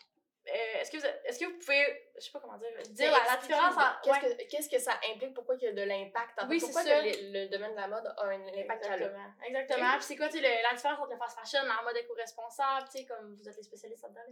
Euh, 0.48 0.80
est-ce 0.80 0.90
que, 0.92 0.96
vous, 0.98 1.06
est-ce 1.24 1.38
que 1.40 1.44
vous 1.46 1.58
pouvez, 1.58 2.10
je 2.16 2.20
sais 2.24 2.30
pas 2.30 2.38
comment 2.40 2.56
dire, 2.58 2.68
dire 2.90 3.10
la, 3.10 3.36
différence 3.36 3.74
en. 3.76 4.00
Qu'est-ce 4.02 4.24
ouais. 4.26 4.36
que, 4.36 4.48
qu'est-ce 4.50 4.68
que 4.68 4.78
ça 4.78 4.92
implique? 5.12 5.34
Pourquoi 5.34 5.56
il 5.56 5.62
y 5.62 5.66
a 5.66 5.72
de 5.72 5.82
l'impact? 5.82 6.38
En 6.38 6.42
fait, 6.42 6.48
Oui, 6.48 6.60
c'est 6.60 6.66
pourquoi 6.66 6.84
que 6.84 6.88
le, 6.88 7.32
le 7.44 7.48
domaine 7.48 7.72
de 7.72 7.76
la 7.76 7.88
mode 7.88 8.06
a 8.06 8.24
un 8.26 8.46
impact? 8.46 8.84
Exactement. 8.84 9.24
Exactement. 9.44 9.92
Puis 9.94 10.02
c'est 10.02 10.16
quoi, 10.16 10.28
tu 10.28 10.38
sais, 10.38 10.42
le- 10.42 10.62
la 10.62 10.74
différence 10.76 11.00
entre 11.00 11.10
le 11.12 11.16
fast 11.18 11.38
fashion, 11.38 11.66
la 11.66 11.82
mode 11.82 11.96
éco-responsable, 11.96 12.86
tu 12.92 12.98
sais, 12.98 13.04
comme 13.06 13.34
vous 13.34 13.48
êtes 13.48 13.56
les 13.56 13.62
spécialistes 13.62 14.02
là-dedans. 14.02 14.22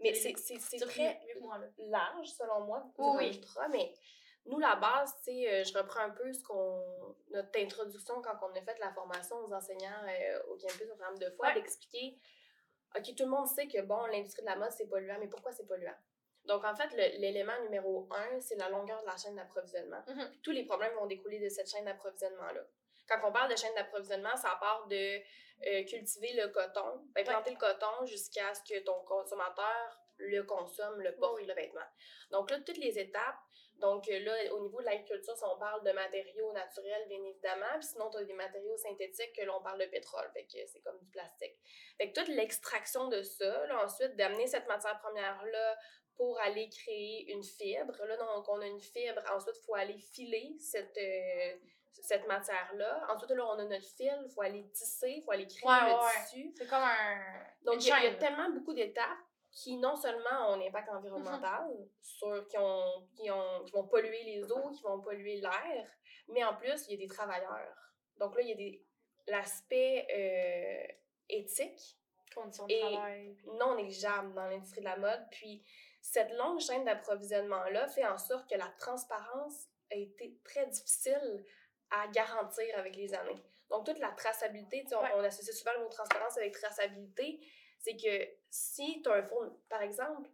Mais 0.00 0.12
c'est, 0.12 0.34
très 0.80 1.20
moi, 1.40 1.58
large, 1.78 2.28
selon 2.28 2.60
moi. 2.60 2.84
Oui, 2.98 3.28
ultra, 3.28 3.68
mais 3.68 3.92
nous, 4.46 4.58
la 4.58 4.74
base, 4.76 5.14
tu 5.24 5.32
sais, 5.32 5.48
euh, 5.50 5.64
je 5.64 5.72
reprends 5.78 6.00
un 6.00 6.10
peu 6.10 6.30
ce 6.32 6.42
qu'on, 6.42 7.16
notre 7.30 7.58
introduction 7.58 8.20
quand 8.20 8.36
on 8.42 8.50
a 8.54 8.60
fait 8.60 8.78
la 8.78 8.92
formation 8.92 9.36
aux 9.36 9.52
enseignants 9.54 10.02
euh, 10.06 10.38
au 10.48 10.56
campus 10.58 10.82
au 10.82 10.88
programme 10.96 11.16
de 11.18 11.30
fois, 11.30 11.46
Ouais. 11.48 11.54
d'expliquer, 11.54 12.18
OK, 12.96 13.14
tout 13.16 13.24
le 13.24 13.30
monde 13.30 13.46
sait 13.46 13.66
que, 13.66 13.80
bon, 13.82 14.06
l'industrie 14.06 14.42
de 14.42 14.48
la 14.48 14.56
mode, 14.56 14.70
c'est 14.70 14.86
polluant, 14.86 15.16
mais 15.18 15.28
pourquoi 15.28 15.52
c'est 15.52 15.66
polluant? 15.66 15.96
Donc, 16.44 16.64
en 16.64 16.74
fait, 16.74 16.90
l'élément 17.18 17.58
numéro 17.62 18.06
un, 18.10 18.40
c'est 18.40 18.56
la 18.56 18.68
longueur 18.68 19.00
de 19.02 19.06
la 19.06 19.16
chaîne 19.16 19.34
d'approvisionnement. 19.34 20.02
Mhm. 20.06 20.40
Tous 20.42 20.50
les 20.52 20.64
problèmes 20.64 20.94
vont 20.94 21.06
découler 21.06 21.40
de 21.40 21.48
cette 21.48 21.68
chaîne 21.70 21.86
d'approvisionnement-là. 21.86 22.60
Quand 23.08 23.18
on 23.28 23.32
parle 23.32 23.50
de 23.50 23.56
chaîne 23.56 23.74
d'approvisionnement, 23.74 24.36
ça 24.36 24.56
part 24.60 24.86
de 24.88 25.18
euh, 25.66 25.84
cultiver 25.84 26.32
le 26.34 26.48
coton, 26.48 27.06
ben, 27.14 27.24
planter 27.24 27.50
le 27.50 27.56
coton 27.56 28.04
jusqu'à 28.06 28.52
ce 28.54 28.60
que 28.62 28.78
ton 28.84 29.02
consommateur 29.04 29.98
le 30.18 30.42
consomme, 30.42 31.00
le 31.00 31.14
porte, 31.16 31.36
Oui. 31.36 31.46
le 31.46 31.54
vêtement. 31.54 31.86
Donc 32.30 32.50
là, 32.50 32.60
toutes 32.60 32.78
les 32.78 32.98
étapes. 32.98 33.38
Donc 33.80 34.08
euh, 34.08 34.18
là, 34.20 34.32
au 34.54 34.60
niveau 34.60 34.80
de 34.80 34.86
l'agriculture, 34.86 35.36
si 35.36 35.44
on 35.44 35.58
parle 35.58 35.84
de 35.84 35.92
matériaux 35.92 36.52
naturels, 36.52 37.06
bien 37.08 37.22
évidemment, 37.22 37.66
puis 37.74 37.84
sinon, 37.88 38.08
tu 38.10 38.18
as 38.18 38.24
des 38.24 38.32
matériaux 38.32 38.76
synthétiques, 38.76 39.32
que 39.36 39.42
là, 39.44 39.52
on 39.58 39.62
parle 39.62 39.80
de 39.80 39.86
pétrole, 39.86 40.30
fait 40.32 40.44
que 40.44 40.64
c'est 40.66 40.80
comme 40.80 40.98
du 40.98 41.06
plastique. 41.06 41.56
Fait 41.98 42.10
que 42.10 42.18
toute 42.20 42.28
l'extraction 42.28 43.08
de 43.08 43.22
ça, 43.22 43.66
là, 43.66 43.84
ensuite, 43.84 44.16
d'amener 44.16 44.46
cette 44.46 44.66
matière 44.68 44.98
première-là 45.00 45.76
pour 46.16 46.38
aller 46.40 46.68
créer 46.68 47.32
une 47.32 47.42
fibre. 47.42 47.96
Là, 48.04 48.16
donc, 48.16 48.48
on 48.48 48.60
a 48.60 48.66
une 48.66 48.80
fibre. 48.80 49.20
Ensuite, 49.34 49.56
il 49.60 49.64
faut 49.66 49.74
aller 49.74 49.98
filer 49.98 50.54
cette, 50.60 50.96
euh, 50.96 51.56
cette 51.90 52.26
matière-là. 52.28 53.04
Ensuite, 53.10 53.30
là, 53.32 53.44
on 53.46 53.58
a 53.58 53.64
notre 53.64 53.84
fil. 53.96 54.16
Il 54.24 54.30
faut 54.32 54.42
aller 54.42 54.64
tisser, 54.68 55.10
il 55.16 55.22
faut 55.24 55.32
aller 55.32 55.48
créer 55.48 55.68
Ouais, 55.68 55.90
le 55.90 55.94
ouais, 55.96 56.24
tissu. 56.30 56.52
C'est 56.56 56.68
comme 56.68 56.82
un. 56.82 57.18
Donc, 57.62 57.82
il 57.84 57.88
y, 57.88 57.92
a- 57.92 58.04
y 58.06 58.18
tellement 58.18 58.48
beaucoup 58.50 58.72
d'étapes 58.74 59.18
qui, 59.54 59.76
non 59.76 59.94
seulement 59.96 60.50
ont 60.50 60.54
un 60.54 60.60
impact 60.60 60.88
environnemental, 60.90 61.70
sur, 62.02 62.46
qui, 62.48 62.58
ont, 62.58 63.08
qui, 63.16 63.30
ont, 63.30 63.64
qui 63.64 63.72
vont 63.72 63.86
polluer 63.86 64.24
les 64.24 64.50
eaux, 64.50 64.70
qui 64.70 64.82
vont 64.82 65.00
polluer 65.00 65.36
l'air, 65.40 65.88
mais 66.28 66.42
en 66.44 66.54
plus, 66.56 66.86
il 66.88 66.92
y 66.92 66.94
a 66.94 67.06
des 67.06 67.12
travailleurs. 67.14 67.76
Donc 68.16 68.34
là, 68.36 68.42
il 68.42 68.48
y 68.48 68.52
a 68.52 68.56
des 68.56 68.84
l'aspect 69.26 70.06
euh, 70.12 70.92
éthique 71.28 71.98
Conditions 72.34 72.66
de 72.66 72.72
Et- 72.72 72.80
travail. 72.80 73.36
non 73.58 73.76
négligeable 73.76 74.34
dans 74.34 74.46
l'industrie 74.46 74.80
de 74.80 74.84
la 74.86 74.96
mode. 74.96 75.24
Puis 75.30 75.64
cette 76.02 76.30
longue 76.32 76.58
chaîne 76.60 76.84
d'approvisionnement-là 76.84 77.86
fait 77.88 78.06
en 78.06 78.18
sorte 78.18 78.50
que 78.50 78.56
la 78.56 78.68
transparence 78.78 79.68
a 79.92 79.94
été 79.94 80.36
très 80.44 80.66
difficile 80.66 81.44
à 81.90 82.08
garantir 82.08 82.66
avec 82.76 82.96
les 82.96 83.14
années. 83.14 83.40
Donc 83.70 83.86
toute 83.86 83.98
la 84.00 84.10
traçabilité, 84.10 84.82
tu 84.82 84.88
sais, 84.88 84.96
on, 84.96 85.02
Ouais. 85.02 85.12
on 85.14 85.24
associe 85.24 85.56
souvent 85.56 85.72
le 85.74 85.84
mot 85.84 85.88
transparence 85.88 86.36
avec 86.36 86.52
traçabilité, 86.52 87.40
c'est 87.84 87.96
que 87.96 88.28
si 88.48 89.02
tu 89.02 89.10
as 89.10 89.14
un 89.14 89.22
fournisseur, 89.22 89.58
par 89.68 89.82
exemple, 89.82 90.30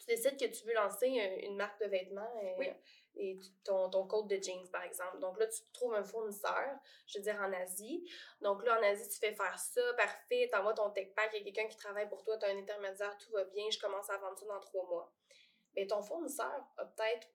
tu 0.00 0.06
décides 0.06 0.38
que 0.38 0.46
tu 0.46 0.66
veux 0.66 0.74
lancer 0.74 1.06
euh, 1.06 1.46
une 1.46 1.56
marque 1.56 1.80
de 1.80 1.86
vêtements 1.86 2.32
euh, 2.42 2.54
Oui. 2.58 2.68
et 3.14 3.38
ton, 3.64 3.88
ton 3.88 4.06
code 4.06 4.26
de 4.26 4.36
jeans, 4.42 4.68
par 4.70 4.82
exemple. 4.82 5.20
Donc 5.20 5.38
là, 5.38 5.46
tu 5.46 5.62
trouves 5.72 5.94
un 5.94 6.02
fournisseur, 6.02 6.76
je 7.06 7.18
veux 7.18 7.22
dire 7.22 7.40
en 7.40 7.52
Asie. 7.52 8.04
Donc 8.40 8.64
là, 8.64 8.80
en 8.80 8.82
Asie, 8.82 9.08
tu 9.08 9.18
fais 9.18 9.32
faire 9.32 9.56
ça, 9.58 9.80
parfait, 9.94 10.48
t'envoies 10.50 10.74
ton 10.74 10.90
tech 10.90 11.14
pack, 11.14 11.30
il 11.34 11.38
y 11.38 11.40
a 11.42 11.44
quelqu'un 11.44 11.68
qui 11.68 11.76
travaille 11.76 12.08
pour 12.08 12.24
toi, 12.24 12.36
tu 12.36 12.46
as 12.46 12.48
un 12.48 12.58
intermédiaire, 12.58 13.16
tout 13.16 13.30
va 13.30 13.44
bien, 13.44 13.70
je 13.70 13.78
commence 13.78 14.10
à 14.10 14.18
vendre 14.18 14.36
ça 14.36 14.46
dans 14.46 14.60
trois 14.60 14.86
mois. 14.88 15.12
Mais 15.76 15.86
ton 15.86 16.02
fournisseur 16.02 16.64
a 16.78 16.84
peut-être 16.84 17.28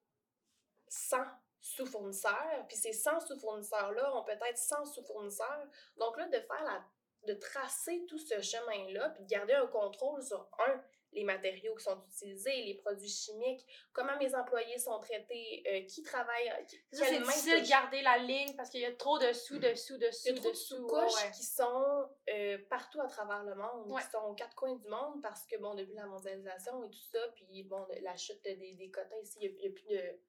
100 0.90 1.18
sous-fournisseurs, 1.62 2.66
puis 2.68 2.76
ces 2.76 2.92
100 2.92 3.22
sous-fournisseurs-là 3.22 4.16
ont 4.18 4.24
peut-être 4.24 4.58
100 4.58 4.86
sous-fournisseurs. 4.86 5.68
Donc 5.96 6.18
là, 6.18 6.28
de 6.28 6.40
faire 6.40 6.64
la 6.66 6.84
de 7.28 7.34
tracer 7.34 8.06
tout 8.08 8.18
ce 8.18 8.42
chemin-là, 8.42 9.10
puis 9.12 9.24
de 9.24 9.30
garder 9.30 9.54
un 9.54 9.68
contrôle 9.68 10.22
sur, 10.24 10.50
un, 10.68 10.84
les 11.14 11.24
matériaux 11.26 11.76
qui 11.76 11.84
sont 11.84 12.02
utilisés, 12.08 12.64
les 12.64 12.76
produits 12.76 13.10
chimiques, 13.10 13.66
comment 13.92 14.18
mes 14.18 14.34
employés 14.34 14.78
sont 14.78 14.98
traités, 15.00 15.62
euh, 15.68 15.86
qui 15.86 16.02
travaille, 16.04 16.50
C'est 16.92 16.98
ça, 16.98 17.06
c'est 17.06 17.20
difficile 17.20 17.62
de 17.64 17.70
garder 17.70 18.02
la 18.02 18.18
ligne 18.18 18.56
parce 18.56 18.70
qu'il 18.70 18.80
y 18.80 18.86
a 18.86 18.94
trop 18.94 19.20
de 19.20 19.34
sous, 19.34 19.60
de 19.60 19.74
sous, 19.74 19.98
de 19.98 20.06
Il 20.06 20.10
y 20.10 20.14
sous, 20.14 20.30
a 20.30 20.34
trop 20.40 20.50
de 20.52 20.56
sous. 20.56 20.76
sous-couches 20.78 21.24
ouais, 21.26 21.32
qui 21.36 21.44
sont 21.44 22.08
euh, 22.30 22.58
partout 22.70 23.02
à 23.02 23.08
travers 23.08 23.44
le 23.44 23.56
monde, 23.56 23.92
Ouais. 23.92 24.02
qui 24.02 24.10
sont 24.10 24.24
aux 24.26 24.34
quatre 24.36 24.56
coins 24.56 24.76
du 24.76 24.88
monde 24.88 25.22
parce 25.22 25.46
que, 25.46 25.58
bon, 25.58 25.76
depuis 25.76 25.96
la 25.96 26.06
mondialisation 26.06 26.82
et 26.86 26.90
tout 26.90 27.04
ça, 27.12 27.20
puis 27.36 27.64
bon, 27.64 27.86
la 28.02 28.16
chute 28.16 28.42
des, 28.44 28.56
des 28.56 28.90
quotas 28.90 29.20
ici, 29.22 29.38
il 29.42 29.52
n'y 29.52 29.68
a, 29.68 29.72
plus 29.72 29.88
de. 29.90 30.20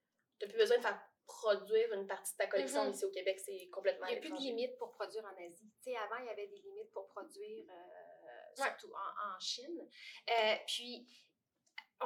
T'as 0.40 0.49
plus 0.49 0.58
besoin 0.58 0.78
de 0.78 0.82
faire 0.82 1.00
produire 1.26 1.93
une 1.95 2.07
partie 2.07 2.33
de 2.33 2.37
ta 2.38 2.47
collection 2.47 2.85
Mhm. 2.85 2.93
ici 2.93 3.05
au 3.05 3.11
Québec, 3.11 3.38
c'est 3.41 3.69
complètement 3.69 4.07
Il 4.07 4.12
n'y 4.12 4.17
a 4.19 4.21
plus 4.21 4.31
de 4.31 4.37
limites 4.37 4.76
pour 4.79 4.93
produire 4.93 5.25
en 5.25 5.45
Asie. 5.47 5.71
Tu 5.83 5.91
sais, 5.91 5.97
avant, 5.97 6.17
il 6.19 6.26
y 6.26 6.31
avait 6.31 6.47
des 6.49 6.59
limites 6.59 6.91
pour 6.93 7.09
produire, 7.09 7.64
euh, 7.71 8.62
Ouais. 8.62 8.69
surtout 8.69 8.93
en, 8.95 9.35
en 9.37 9.38
Chine. 9.41 9.88
Euh, 10.31 10.55
puis, 10.67 11.07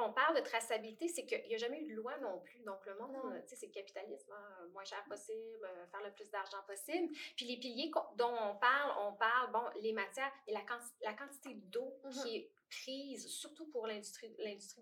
on 0.01 0.13
parle 0.13 0.35
de 0.35 0.41
traçabilité, 0.41 1.07
c'est 1.07 1.25
qu'il 1.25 1.43
n'y 1.47 1.55
a 1.55 1.57
jamais 1.57 1.79
eu 1.81 1.87
de 1.87 1.93
loi 1.95 2.17
non 2.19 2.39
plus. 2.39 2.59
Donc, 2.63 2.85
le 2.85 2.95
monde, 2.95 3.41
tu 3.43 3.49
sais, 3.49 3.55
c'est 3.55 3.67
le 3.67 3.71
capitalisme, 3.73 4.31
hein, 4.31 4.67
moins 4.73 4.83
cher 4.85 5.03
possible, 5.05 5.63
euh, 5.65 5.87
faire 5.87 6.01
le 6.03 6.11
plus 6.11 6.29
d'argent 6.29 6.61
possible. 6.67 7.13
Puis, 7.35 7.45
les 7.45 7.57
piliers 7.57 7.91
dont 8.15 8.33
on 8.33 8.55
parle, 8.57 8.91
on 9.07 9.13
parle, 9.13 9.51
bon, 9.51 9.63
les 9.81 9.93
matières 9.93 10.31
et 10.47 10.53
la, 10.53 10.61
quanti- 10.61 10.93
la 11.01 11.13
quantité 11.13 11.53
d'eau 11.55 11.93
Mhm. 12.03 12.11
qui 12.11 12.35
est 12.37 12.51
prise, 12.69 13.27
surtout 13.29 13.65
pour 13.71 13.87
l'industrie 13.87 14.29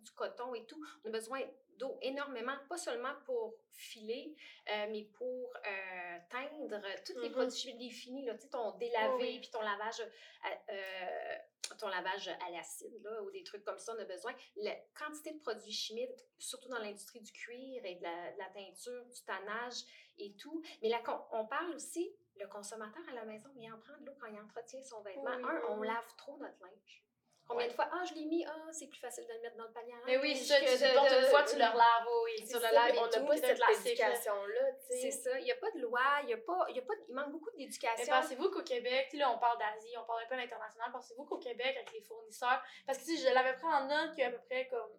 du 0.02 0.12
coton 0.14 0.56
et 0.56 0.66
tout. 0.66 0.84
On 1.04 1.10
a 1.10 1.12
besoin 1.12 1.42
d'eau 1.78 2.00
énormément, 2.02 2.56
pas 2.68 2.78
seulement 2.78 3.14
pour 3.26 3.54
filer, 3.74 4.34
euh, 4.72 4.88
mais 4.90 5.04
pour 5.04 5.54
euh, 5.56 6.18
teindre 6.30 6.82
tous 7.06 7.20
les 7.20 7.30
Mhm. 7.30 7.36
produits 7.36 7.74
définis, 7.76 8.26
là, 8.26 8.34
tu 8.36 8.42
sais, 8.42 8.50
ton 8.50 8.72
délavé, 8.78 9.14
Oh 9.14 9.18
oui. 9.20 9.40
puis 9.40 9.52
ton 9.52 9.62
lavage, 9.62 10.02
euh, 10.70 11.36
ton 11.80 11.88
lavage 11.88 12.28
à 12.28 12.50
l'acide, 12.52 13.02
là, 13.04 13.22
ou 13.24 13.32
des 13.32 13.44
trucs 13.44 13.64
comme 13.64 13.80
ça, 13.80 13.94
on 13.96 14.02
a 14.02 14.06
besoin. 14.06 14.34
La 14.58 14.76
quantité 14.98 15.32
de 15.34 15.40
produits 15.40 15.72
chimiques, 15.72 16.26
surtout 16.38 16.70
dans 16.70 16.80
l'industrie 16.80 17.22
du 17.22 17.32
cuir 17.32 17.84
et 17.84 17.96
de 17.96 18.04
la, 18.04 18.32
de 18.34 18.38
la 18.38 18.50
teinture, 18.50 19.06
du 19.06 19.22
tannage 19.24 19.84
et 20.18 20.36
tout. 20.36 20.62
Mais 20.82 20.90
là, 20.90 21.02
on 21.32 21.46
parle 21.48 21.74
aussi, 21.74 22.16
le 22.40 22.48
consommateur 22.48 23.04
à 23.10 23.14
la 23.14 23.26
maison, 23.26 23.50
il 23.56 23.72
en 23.72 23.80
prend 23.80 23.98
de 24.00 24.06
l'eau 24.06 24.16
quand 24.20 24.28
il 24.28 24.40
entretient 24.40 24.82
son 24.82 25.02
vêtement. 25.02 25.24
Oui, 25.26 25.44
Un, 25.44 25.56
oui, 25.56 25.62
on 25.70 25.82
lave 25.82 26.16
trop 26.18 26.38
notre 26.38 26.62
linge. 26.62 27.05
Combien 27.48 27.66
Ouais. 27.66 27.70
de 27.70 27.76
fois, 27.76 27.88
ah, 27.92 28.04
je 28.10 28.14
l'ai 28.16 28.26
mis, 28.26 28.44
ah, 28.44 28.72
c'est 28.72 28.88
plus 28.88 29.00
facile 29.00 29.28
de 29.28 29.34
le 29.34 29.40
mettre 29.40 29.56
dans 29.56 29.66
le 29.66 29.72
panier 29.72 29.94
à 29.94 29.98
Mais 30.06 30.18
oui, 30.18 30.36
c'est 30.36 30.46
ça, 30.46 30.60
tu 30.60 30.94
portes 30.96 31.12
une 31.12 31.26
fois, 31.28 31.44
tu 31.44 31.56
le 31.58 31.66
relaves, 31.66 32.08
oui, 32.24 32.32
C'est 32.40 32.46
tu 32.48 32.54
le 32.66 32.74
laves 32.74 32.96
et 32.96 32.98
on 33.00 33.06
n'a 33.08 33.20
pas 33.28 33.38
cette 33.38 33.60
éducation-là, 33.86 34.72
tu 34.74 34.86
C'est 34.90 35.12
sais. 35.12 35.12
ça. 35.12 35.40
Il 35.40 35.44
n'y 35.44 35.52
a 35.52 35.56
pas 35.58 35.70
de 35.72 35.80
loi, 35.80 36.02
il 36.24 36.30
y 36.30 36.34
a 36.34 36.38
pas, 36.38 36.66
il 36.70 36.76
y 36.76 36.80
a 36.80 36.82
pas, 36.82 36.94
il 37.08 37.14
manque 37.14 37.32
beaucoup 37.32 37.50
Mais 37.56 37.66
d'éducation. 37.66 38.06
pensez-vous 38.22 38.50
qu'au 38.50 38.64
Québec, 38.64 39.08
tu 39.12 39.18
sais, 39.18 39.24
là, 39.24 39.30
on 39.32 39.38
parle 39.38 39.60
d'Asie, 39.60 39.96
on 39.98 40.04
parle 40.06 40.24
un 40.24 40.26
peu 40.28 40.34
à 40.34 40.38
l'international, 40.38 40.92
pensez-vous 40.92 41.26
qu'au 41.26 41.38
Québec, 41.38 41.76
avec 41.76 41.92
les 41.94 42.02
fournisseurs, 42.02 42.64
parce 42.88 42.98
que 42.98 43.04
tu 43.04 43.16
sais, 43.16 43.30
je 43.30 43.34
l'avais 43.34 43.54
pris 43.54 43.66
en 43.68 43.86
note 43.86 44.12
qu'il 44.16 44.22
y 44.22 44.24
a 44.24 44.30
à 44.30 44.32
peu 44.32 44.42
près 44.50 44.68
comme, 44.68 44.90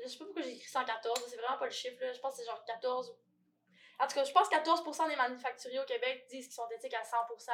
je 0.00 0.06
sais 0.08 0.18
pas 0.18 0.24
pourquoi 0.26 0.42
j'ai 0.42 0.52
écrit 0.52 0.68
114, 0.68 1.26
c'est 1.28 1.36
vraiment 1.36 1.58
pas 1.58 1.64
le 1.66 1.72
chiffre, 1.72 2.00
là, 2.00 2.12
je 2.12 2.20
pense 2.20 2.36
que 2.36 2.42
c'est 2.42 2.48
genre 2.48 2.64
14 2.64 3.10
ou... 3.10 3.16
En 4.00 4.06
tout 4.06 4.14
cas, 4.14 4.22
je 4.22 4.32
pense 4.32 4.48
que 4.48 4.54
14% 4.54 5.08
des 5.08 5.16
manufacturiers 5.16 5.80
au 5.80 5.84
Québec 5.84 6.26
disent 6.28 6.46
qu'ils 6.46 6.54
sont 6.54 6.68
éthiques 6.70 6.94
à 6.94 7.02
100%. 7.02 7.50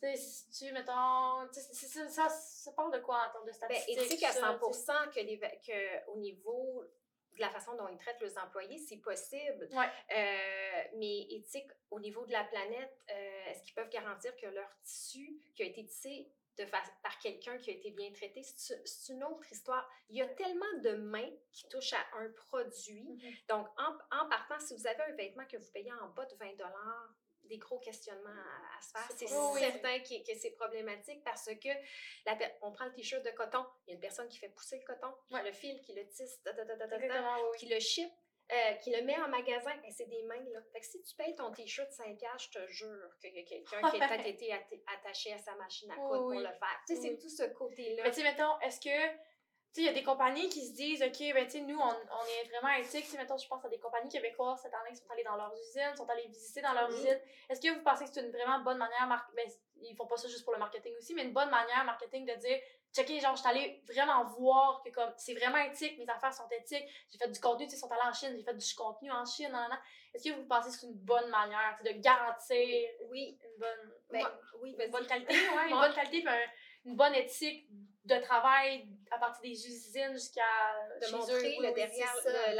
Tu 0.00 0.06
sais, 0.06 0.16
si 0.16 0.50
tu, 0.50 0.72
mettons, 0.72 1.46
tu 1.52 1.60
sais, 1.60 2.08
ça, 2.08 2.28
ça 2.28 2.72
parle 2.72 2.92
de 2.92 3.00
quoi 3.00 3.26
en 3.28 3.32
termes 3.32 3.44
de 3.44 3.50
Ben, 3.50 3.54
statistiques? 3.54 3.98
éthique 3.98 4.24
à 4.24 4.32
ça, 4.32 4.58
100 4.58 4.66
tu 4.68 4.72
sais? 4.72 4.92
que, 5.14 5.26
les, 5.26 5.38
que 5.38 6.10
au 6.10 6.16
niveau 6.16 6.84
de 7.34 7.40
la 7.40 7.50
façon 7.50 7.74
dont 7.76 7.88
ils 7.88 7.98
traitent 7.98 8.20
leurs 8.20 8.38
employés, 8.42 8.78
c'est 8.78 8.96
possible. 8.96 9.68
Ouais. 9.72 9.86
Euh, 10.16 10.82
mais 10.96 11.20
éthique, 11.32 11.70
au 11.90 12.00
niveau 12.00 12.24
de 12.24 12.32
la 12.32 12.44
planète, 12.44 12.96
euh, 13.10 13.44
est-ce 13.46 13.62
qu'ils 13.62 13.74
peuvent 13.74 13.90
garantir 13.90 14.34
que 14.36 14.46
leur 14.46 14.68
tissu 14.82 15.38
qui 15.54 15.62
a 15.62 15.66
été 15.66 15.84
tissé 15.84 16.30
de 16.58 16.64
par 16.64 17.18
quelqu'un 17.22 17.56
qui 17.58 17.70
a 17.70 17.74
été 17.74 17.90
bien 17.90 18.10
traité, 18.12 18.42
c'est 18.42 19.12
une 19.12 19.24
autre 19.24 19.50
histoire. 19.50 19.88
Il 20.08 20.16
y 20.16 20.22
a 20.22 20.26
tellement 20.28 20.72
de 20.82 20.92
mains 20.92 21.30
qui 21.52 21.66
touchent 21.68 21.94
à 21.94 22.04
un 22.18 22.30
produit. 22.30 23.02
Mhm. 23.02 23.34
Donc, 23.48 23.68
en, 23.78 23.92
en 24.18 24.28
partant, 24.28 24.58
si 24.58 24.74
vous 24.74 24.86
avez 24.86 25.02
un 25.02 25.12
vêtement 25.12 25.46
que 25.46 25.56
vous 25.56 25.70
payez 25.72 25.92
en 25.92 26.08
bas 26.08 26.26
de 26.26 26.34
20 26.36 26.56
des 27.50 27.58
gros 27.58 27.78
questionnements 27.80 28.30
à, 28.30 28.78
à 28.78 28.80
se 28.80 28.90
faire. 28.92 29.16
C'est 29.16 29.30
oui. 29.36 29.60
certain 29.60 29.98
que, 30.00 30.24
que 30.32 30.38
c'est 30.38 30.52
problématique 30.52 31.22
parce 31.24 31.46
que 31.46 31.68
la 32.24 32.38
on 32.62 32.72
prend 32.72 32.86
le 32.86 32.92
t-shirt 32.92 33.22
de 33.24 33.30
coton, 33.32 33.66
il 33.86 33.90
y 33.90 33.92
a 33.92 33.94
une 33.96 34.00
personne 34.00 34.28
qui 34.28 34.38
fait 34.38 34.48
pousser 34.48 34.78
le 34.78 34.84
coton, 34.84 35.12
qui 35.28 35.34
Ouais. 35.34 35.42
le 35.42 35.52
file, 35.52 35.80
qui 35.82 35.92
le 35.94 36.06
tisse, 36.08 36.40
oui, 36.46 37.58
qui 37.58 37.66
le 37.66 37.80
ship, 37.80 38.10
euh, 38.52 38.72
qui 38.82 38.90
le 38.90 39.02
met 39.02 39.16
en 39.20 39.28
magasin, 39.28 39.76
ben, 39.82 39.90
c'est 39.96 40.08
des 40.08 40.22
mains, 40.24 40.42
là. 40.52 40.60
Fait 40.72 40.80
que 40.80 40.86
si 40.86 41.00
tu 41.02 41.14
payes 41.14 41.34
ton 41.36 41.52
t-shirt 41.52 41.90
5 41.92 42.16
piastres, 42.18 42.48
je 42.52 42.58
te 42.58 42.66
jure 42.68 43.16
qu'il 43.20 43.34
y 43.34 43.38
a 43.38 43.44
quelqu'un 43.44 43.90
qui 43.90 44.00
a 44.02 44.08
peut-être 44.08 44.26
été 44.26 44.52
atta- 44.52 44.82
attaché 44.98 45.32
à 45.32 45.38
sa 45.38 45.54
machine 45.54 45.90
à 45.92 45.94
coudre 45.96 46.26
oui. 46.26 46.36
pour 46.36 46.40
le 46.48 46.56
faire. 46.58 46.80
Tu 46.86 46.96
sais, 46.96 47.02
c'est 47.02 47.18
tout 47.18 47.28
ce 47.28 47.44
côté-là. 47.44 48.02
Mais 48.02 48.10
tu 48.10 48.16
sais, 48.16 48.22
mettons, 48.24 48.58
est-ce 48.60 48.80
que. 48.80 49.29
Tu 49.72 49.76
sais, 49.76 49.80
il 49.82 49.86
y 49.86 49.88
a 49.88 49.92
des 49.92 50.02
compagnies 50.02 50.48
qui 50.48 50.66
se 50.66 50.72
disent, 50.74 51.00
OK, 51.02 51.18
ben, 51.32 51.44
tu 51.44 51.52
sais, 51.52 51.60
nous, 51.60 51.78
on, 51.78 51.84
on 51.88 52.24
est 52.26 52.48
vraiment 52.48 52.74
éthiques. 52.74 53.08
Tu 53.08 53.16
mettons, 53.16 53.38
je 53.38 53.46
pense 53.46 53.64
à 53.64 53.68
des 53.68 53.78
compagnies 53.78 54.08
québécoises 54.10 54.60
cette 54.62 54.74
année 54.74 54.90
qui 54.90 54.96
sont 54.96 55.08
allées 55.12 55.22
dans 55.22 55.36
leurs 55.36 55.54
usines, 55.54 55.94
sont 55.96 56.08
allées 56.10 56.26
visiter 56.26 56.60
dans 56.60 56.72
leurs 56.72 56.90
usines. 56.90 57.20
Est-ce 57.48 57.60
que 57.60 57.72
vous 57.72 57.82
pensez 57.82 58.04
que 58.06 58.10
c'est 58.12 58.22
une 58.22 58.32
vraiment 58.32 58.58
bonne 58.60 58.78
manière, 58.78 59.06
mar- 59.06 59.30
ben, 59.36 59.48
ils 59.82 59.94
font 59.96 60.06
pas 60.06 60.16
ça 60.16 60.26
juste 60.28 60.42
pour 60.44 60.52
le 60.52 60.58
marketing 60.58 60.92
aussi, 60.98 61.14
mais 61.14 61.22
une 61.22 61.32
bonne 61.32 61.50
manière 61.50 61.84
marketing 61.84 62.26
de 62.26 62.34
dire, 62.34 62.58
checker, 62.92 63.20
genre, 63.20 63.36
je 63.36 63.40
suis 63.42 63.48
allée 63.48 63.80
vraiment 63.86 64.24
voir 64.24 64.82
que 64.84 64.90
comme, 64.90 65.12
c'est 65.16 65.34
vraiment 65.34 65.58
éthique, 65.58 65.96
mes 65.98 66.08
affaires 66.10 66.34
sont 66.34 66.48
éthiques, 66.50 66.84
j'ai 67.12 67.18
fait 67.18 67.28
du 67.30 67.38
contenu, 67.40 67.66
tu 67.66 67.70
sais, 67.70 67.76
ils 67.76 67.80
sont 67.80 67.90
allés 67.92 68.08
en 68.08 68.12
Chine, 68.12 68.34
j'ai 68.36 68.42
fait 68.42 68.54
du 68.56 68.74
contenu 68.74 69.10
en 69.12 69.24
Chine, 69.24 69.52
nan, 69.52 69.68
nan. 69.70 69.78
Est-ce 70.12 70.28
que 70.28 70.34
vous 70.34 70.44
pensez 70.46 70.70
que 70.70 70.76
c'est 70.76 70.86
une 70.88 70.94
bonne 70.98 71.30
manière, 71.30 71.78
de 71.84 71.90
garantir 71.92 72.88
Oui, 73.08 73.38
une 73.44 73.58
bonne, 73.60 73.94
ben, 74.10 74.26
oui, 74.60 74.76
une 74.78 74.90
bonne 74.90 75.06
qualité, 75.06 75.32
ouais, 75.32 75.70
une 75.70 75.78
bonne 75.80 75.94
qualité, 75.94 76.18
puis 76.22 76.28
un- 76.28 76.50
une 76.86 76.96
bonne 76.96 77.14
éthique 77.14 77.68
de 78.14 78.20
travail 78.22 78.88
à 79.10 79.18
partir 79.18 79.42
des 79.42 79.66
usines 79.66 80.12
jusqu'à 80.12 80.42
de 81.00 81.06
chez 81.06 81.12
montrer 81.16 81.34
eux. 81.34 81.40
Oui, 81.60 81.66
le 81.66 81.72
derrière. 81.72 82.14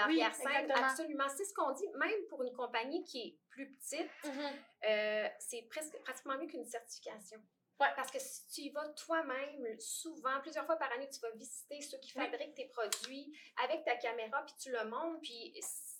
Oui, 0.08 0.20
exactement. 0.20 0.86
Absolument. 0.88 1.28
C'est 1.36 1.44
ce 1.44 1.54
qu'on 1.54 1.72
dit, 1.72 1.88
même 1.98 2.26
pour 2.28 2.42
une 2.42 2.52
compagnie 2.52 3.02
qui 3.04 3.20
est 3.20 3.36
plus 3.50 3.74
petite, 3.74 4.10
Mhm. 4.24 4.50
euh, 4.88 5.28
c'est 5.38 5.62
presque 5.70 5.98
pratiquement 6.02 6.36
mieux 6.38 6.46
qu'une 6.46 6.64
certification. 6.64 7.38
Ouais. 7.80 7.88
Parce 7.96 8.10
que 8.10 8.18
si 8.18 8.46
tu 8.48 8.60
y 8.62 8.70
vas 8.70 8.86
toi-même, 8.90 9.78
souvent, 9.80 10.38
plusieurs 10.42 10.66
fois 10.66 10.76
par 10.76 10.92
année, 10.92 11.08
tu 11.08 11.18
vas 11.20 11.30
visiter 11.30 11.80
ceux 11.80 11.98
qui 11.98 12.12
Oui. 12.16 12.24
fabriquent 12.24 12.54
tes 12.54 12.66
produits 12.68 13.34
avec 13.64 13.84
ta 13.84 13.96
caméra, 13.96 14.44
puis 14.44 14.54
tu 14.60 14.70
le 14.70 14.84
montres, 14.84 15.20
puis 15.22 15.54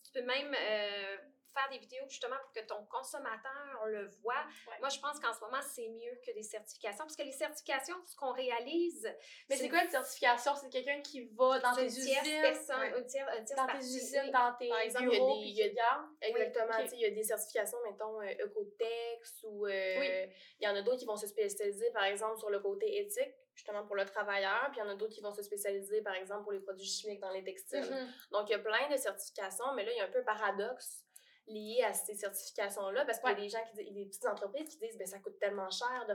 tu 0.05 0.13
peux 0.13 0.23
même 0.27 0.55
euh, 0.55 1.17
faire 1.53 1.69
des 1.71 1.79
vidéos 1.79 2.05
justement 2.09 2.37
pour 2.43 2.53
que 2.53 2.61
ton 2.67 2.85
consommateur 2.87 3.87
le 3.87 4.07
voit. 4.23 4.35
Ouais. 4.69 4.79
Moi, 4.81 4.89
je 4.89 4.99
pense 5.01 5.19
qu'en 5.21 5.33
ce 5.33 5.41
moment, 5.41 5.61
c'est 5.63 5.89
mieux 5.89 6.19
que 6.27 6.33
des 6.33 6.43
certifications, 6.43 7.05
parce 7.05 7.17
que 7.17 7.23
les 7.23 7.33
certifications, 7.33 7.97
ce 8.07 8.17
qu'on 8.17 8.33
réalise, 8.33 9.09
Mais 9.49 9.57
c'est 9.57 9.69
quoi 9.69 9.83
une 9.85 9.91
certification? 9.91 10.55
C'est 10.57 10.71
quelqu'un 10.71 11.01
qui 11.03 11.27
va 11.35 11.59
dans 11.59 11.75
tes 11.75 11.87
usines, 11.87 12.15
personne, 12.43 12.79
ouais. 12.81 12.99
une 13.01 13.07
tierce, 13.07 13.31
une 13.39 13.45
tierce 13.45 13.61
dans 13.61 13.67
tes 13.79 13.85
usines, 13.85 14.31
dans 14.33 14.55
tes 14.59 14.69
Par 14.69 14.79
exemple, 14.81 15.09
il 15.13 15.51
y 15.55 15.63
a 15.63 15.69
des- 15.69 15.75
y 15.75 15.81
a. 15.81 16.05
Exactement. 16.23 16.79
Il 16.93 16.99
y 17.01 17.05
a 17.07 17.11
des 17.11 17.23
certifications, 17.23 17.79
mettons, 17.85 18.21
euh, 18.21 18.45
Ecotex 18.45 19.43
ou 19.45 19.67
euh, 19.67 19.99
Oui. 20.01 20.33
il 20.61 20.65
y 20.65 20.69
en 20.69 20.75
a 20.77 20.83
d'autres 20.83 20.99
qui 20.99 21.05
vont 21.07 21.17
se 21.17 21.27
spécialiser, 21.27 21.91
par 21.93 22.05
exemple, 22.05 22.39
sur 22.39 22.51
le 22.51 22.61
côté 22.61 22.99
éthique, 23.01 23.35
justement 23.55 23.85
pour 23.87 23.97
le 23.97 24.05
travailleur, 24.07 24.69
puis 24.71 24.81
il 24.81 24.85
y 24.85 24.87
en 24.87 24.91
a 24.91 24.95
d'autres 24.95 25.13
qui 25.15 25.21
vont 25.21 25.33
se 25.33 25.43
spécialiser, 25.43 26.01
par 26.03 26.15
exemple, 26.15 26.43
pour 26.45 26.53
les 26.53 26.61
produits 26.61 26.87
chimiques 26.87 27.21
dans 27.21 27.31
les 27.31 27.45
textiles. 27.45 27.81
Mhm. 27.81 28.13
Donc, 28.33 28.49
il 28.49 28.53
y 28.53 28.55
a 28.55 28.59
plein 28.59 28.89
de 28.91 28.97
certifications, 28.97 29.75
mais 29.75 29.85
là, 29.85 29.93
il 29.93 29.99
y 29.99 30.01
a 30.01 30.05
un 30.05 30.11
peu 30.11 30.21
un 30.21 30.25
paradoxe 30.25 31.05
lié 31.51 31.83
à 31.83 31.93
ces 31.93 32.15
certifications-là, 32.15 33.05
parce 33.05 33.19
qu'il 33.21 33.29
y 33.29 33.33
a 33.33 33.37
des 33.37 33.49
gens 33.49 33.65
qui 33.71 33.83
disent, 33.85 33.93
des 33.95 34.07
petites 34.07 34.27
entreprises 34.27 34.69
qui 34.69 34.79
disent, 34.79 34.97
ben 34.97 35.07
ça 35.07 35.19
coûte 35.19 35.39
tellement 35.39 35.71
cher 35.71 36.07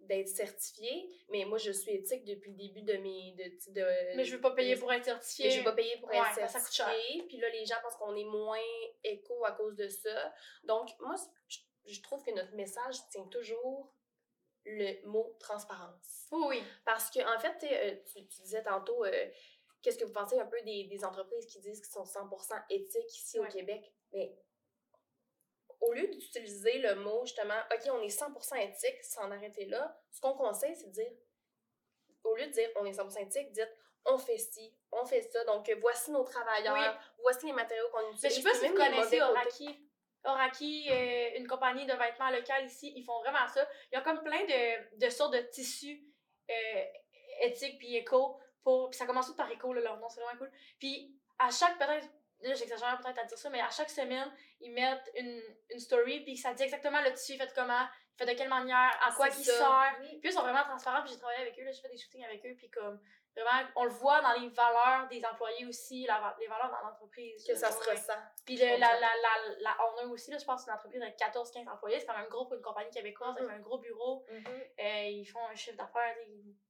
d'être 0.00 0.28
certifié, 0.28 1.08
mais 1.28 1.44
moi, 1.44 1.58
je 1.58 1.72
suis 1.72 1.90
éthique 1.90 2.24
depuis 2.24 2.52
le 2.52 2.56
début 2.56 2.82
de 2.82 2.94
mes... 2.98 3.32
De, 3.32 3.72
de, 3.72 4.16
Mais 4.16 4.24
je 4.24 4.36
veux 4.36 4.40
pas 4.40 4.52
payer 4.52 4.76
pour 4.76 4.92
être 4.92 5.00
mais 5.00 5.12
certifié. 5.12 5.50
je 5.50 5.58
vais 5.58 5.64
pas 5.64 5.72
payer 5.72 5.96
pour 5.98 6.08
Ouais, 6.08 6.18
être 6.18 6.36
ben, 6.36 6.46
certifié. 6.48 7.24
Puis 7.26 7.36
là, 7.38 7.48
les 7.50 7.66
gens 7.66 7.74
pensent 7.82 7.96
qu'on 7.96 8.14
est 8.14 8.24
moins 8.24 8.58
éco 9.02 9.44
à 9.44 9.52
cause 9.52 9.74
de 9.74 9.88
ça. 9.88 10.32
Donc, 10.62 10.88
moi, 11.00 11.16
je, 11.48 11.58
je 11.86 12.00
trouve 12.02 12.22
que 12.22 12.30
notre 12.30 12.54
message 12.54 12.94
tient 13.10 13.26
toujours 13.26 13.92
le 14.64 15.04
mot 15.06 15.36
transparence. 15.40 16.28
Oui. 16.30 16.62
Parce 16.84 17.10
que, 17.10 17.18
en 17.34 17.38
fait, 17.40 17.58
tu 17.58 17.66
euh, 17.66 17.96
tu, 18.12 18.26
tu 18.28 18.42
disais 18.42 18.62
tantôt, 18.62 19.04
euh, 19.04 19.26
qu'est-ce 19.82 19.98
que 19.98 20.04
vous 20.04 20.12
pensez 20.12 20.38
un 20.38 20.46
peu 20.46 20.60
des, 20.62 20.84
des 20.84 21.04
entreprises 21.04 21.46
qui 21.46 21.58
disent 21.58 21.80
qu'ils 21.80 21.92
sont 21.92 22.04
100% 22.04 22.62
éthiques 22.70 23.16
ici 23.18 23.40
Ouais. 23.40 23.48
au 23.48 23.50
Québec? 23.50 23.92
Mais 24.12 24.36
au 25.80 25.92
lieu 25.92 26.08
d'utiliser 26.08 26.78
le 26.78 26.96
mot, 26.96 27.24
justement, 27.24 27.58
OK, 27.72 27.88
on 27.92 28.00
est 28.02 28.08
100% 28.08 28.56
éthique, 28.58 29.04
s'en 29.04 29.30
arrêter 29.30 29.66
là, 29.66 30.00
ce 30.10 30.20
qu'on 30.20 30.34
conseille, 30.34 30.74
c'est 30.74 30.88
de 30.88 30.92
dire, 30.92 31.12
au 32.24 32.34
lieu 32.34 32.46
de 32.46 32.52
dire 32.52 32.68
on 32.76 32.84
est 32.84 32.92
100% 32.92 33.22
éthique, 33.22 33.52
dites 33.52 33.74
on 34.04 34.18
fait 34.18 34.38
ci, 34.38 34.74
on 34.92 35.04
fait 35.04 35.22
ça. 35.22 35.44
Donc, 35.44 35.70
voici 35.80 36.10
nos 36.10 36.24
travailleurs, 36.24 36.98
voici 37.20 37.46
les 37.46 37.52
matériaux 37.52 37.88
qu'on 37.92 38.10
utilise. 38.10 38.22
Mais 38.22 38.30
je 38.30 38.34
sais 38.34 38.42
pas 38.42 38.54
si 38.54 38.68
vous 38.68 38.74
connaissez. 38.74 39.20
Oraki. 39.20 39.84
Oraki, 40.24 40.88
euh, 40.90 41.30
une 41.36 41.46
compagnie 41.46 41.86
de 41.86 41.92
vêtements 41.92 42.30
locale 42.30 42.66
ici, 42.66 42.92
ils 42.96 43.04
font 43.04 43.20
vraiment 43.20 43.46
ça. 43.48 43.66
Il 43.90 43.94
y 43.94 43.98
a 43.98 44.02
comme 44.02 44.22
plein 44.22 44.44
de, 44.44 44.98
de 44.98 45.10
sortes 45.10 45.34
de 45.34 45.40
tissus 45.50 46.04
euh, 46.50 46.84
éthiques 47.42 47.78
puis 47.78 47.96
éco. 47.96 48.38
Pour, 48.62 48.90
puis 48.90 48.98
ça 48.98 49.06
commence 49.06 49.26
tout 49.26 49.36
par 49.36 49.50
éco, 49.50 49.72
là, 49.72 49.80
leur 49.80 49.98
nom, 49.98 50.08
c'est 50.08 50.20
vraiment 50.20 50.38
cool. 50.38 50.50
Puis 50.78 51.14
à 51.38 51.50
chaque, 51.50 51.78
peut-être, 51.78 52.08
là 52.42 52.54
j'exagère 52.54 52.98
peut-être 53.02 53.18
à 53.18 53.24
dire 53.24 53.38
ça, 53.38 53.50
mais 53.50 53.60
à 53.60 53.70
chaque 53.70 53.90
semaine, 53.90 54.30
ils 54.60 54.72
mettent 54.72 55.10
une, 55.16 55.42
une 55.70 55.78
story, 55.80 56.20
puis 56.20 56.36
ça 56.36 56.54
dit 56.54 56.62
exactement 56.62 57.00
le 57.02 57.12
tissu 57.12 57.36
fait 57.36 57.52
comment, 57.54 57.86
fait 58.16 58.26
de 58.26 58.32
quelle 58.32 58.48
manière, 58.48 58.98
à 59.06 59.12
quoi 59.12 59.30
C'est 59.30 59.36
qu'il 59.36 59.44
ça. 59.46 59.58
sert. 59.58 59.96
Oui. 60.00 60.18
Puis 60.20 60.30
ils 60.30 60.32
sont 60.32 60.42
vraiment 60.42 60.64
transparents, 60.64 61.02
puis 61.02 61.12
j'ai 61.12 61.18
travaillé 61.18 61.42
avec 61.42 61.58
eux, 61.58 61.64
là, 61.64 61.72
j'ai 61.72 61.80
fait 61.80 61.88
des 61.88 61.98
shootings 61.98 62.24
avec 62.24 62.44
eux, 62.46 62.54
puis 62.56 62.70
comme, 62.70 63.00
vraiment, 63.42 63.68
on 63.76 63.84
le 63.84 63.90
voit 63.90 64.20
dans 64.20 64.32
les 64.40 64.48
valeurs 64.48 65.08
des 65.08 65.24
employés 65.24 65.66
aussi, 65.66 66.04
la 66.06 66.36
les 66.40 66.46
valeurs 66.46 66.70
dans 66.70 66.88
l'entreprise. 66.88 67.44
Que 67.46 67.54
ça 67.54 67.70
se 67.70 67.78
ressent. 67.90 68.12
Puis 68.44 68.56
le- 68.56 68.64
la, 68.66 68.76
la, 68.78 69.00
la, 69.00 69.54
la 69.60 70.06
aussi, 70.08 70.30
là, 70.30 70.38
je 70.38 70.44
pense 70.44 70.66
une 70.66 70.72
entreprise 70.72 71.00
de 71.00 71.06
14-15 71.06 71.68
employés, 71.68 72.00
c'est 72.00 72.06
quand 72.06 72.16
même 72.18 72.28
gros 72.28 72.44
pour 72.46 72.54
une 72.54 72.62
compagnie 72.62 72.90
québécoise, 72.90 73.36
avec 73.36 73.50
un 73.50 73.58
gros 73.60 73.78
bureau. 73.78 74.24
Mhm. 74.30 74.46
Euh, 74.80 75.02
ils 75.04 75.26
font 75.26 75.46
un 75.50 75.54
chiffre 75.54 75.76
d'affaires, 75.76 76.14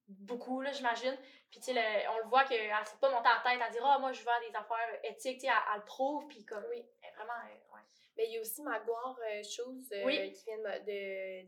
beaucoup, 0.09 0.61
là, 0.63 0.73
j'imagine. 0.73 1.17
Puis, 1.51 1.61
tu 1.61 1.67
sais, 1.67 1.73
le- 1.75 2.11
on 2.11 2.19
le 2.19 2.29
voit 2.29 2.45
qu'elle 2.45 2.69
ne 2.71 2.85
s'est 2.85 2.97
pas 3.01 3.11
montée 3.11 3.29
en 3.29 3.43
tête 3.51 3.61
à 3.61 3.71
dire, 3.71 3.85
ah, 3.85 3.99
moi, 3.99 4.13
je 4.13 4.23
vends 4.25 4.41
des 4.49 4.55
affaires 4.57 4.99
éthiques, 5.05 5.41
tu 5.41 5.47
sais, 5.47 5.53
elle, 5.53 5.63
elle 5.75 5.81
le 5.81 5.85
prouve, 5.85 6.27
puis 6.29 6.45
comme, 6.45 6.65
oui, 6.71 6.85
vraiment, 7.17 7.33
euh, 7.45 7.75
ouais. 7.75 7.81
Mais 8.17 8.27
il 8.27 8.33
y 8.33 8.39
a 8.39 8.41
aussi 8.41 8.63
Maguire 8.63 9.17
euh, 9.31 9.43
Shoes 9.45 9.93
euh, 9.93 10.05
Oui. 10.05 10.33
qui 10.33 10.45
vient 10.45 10.59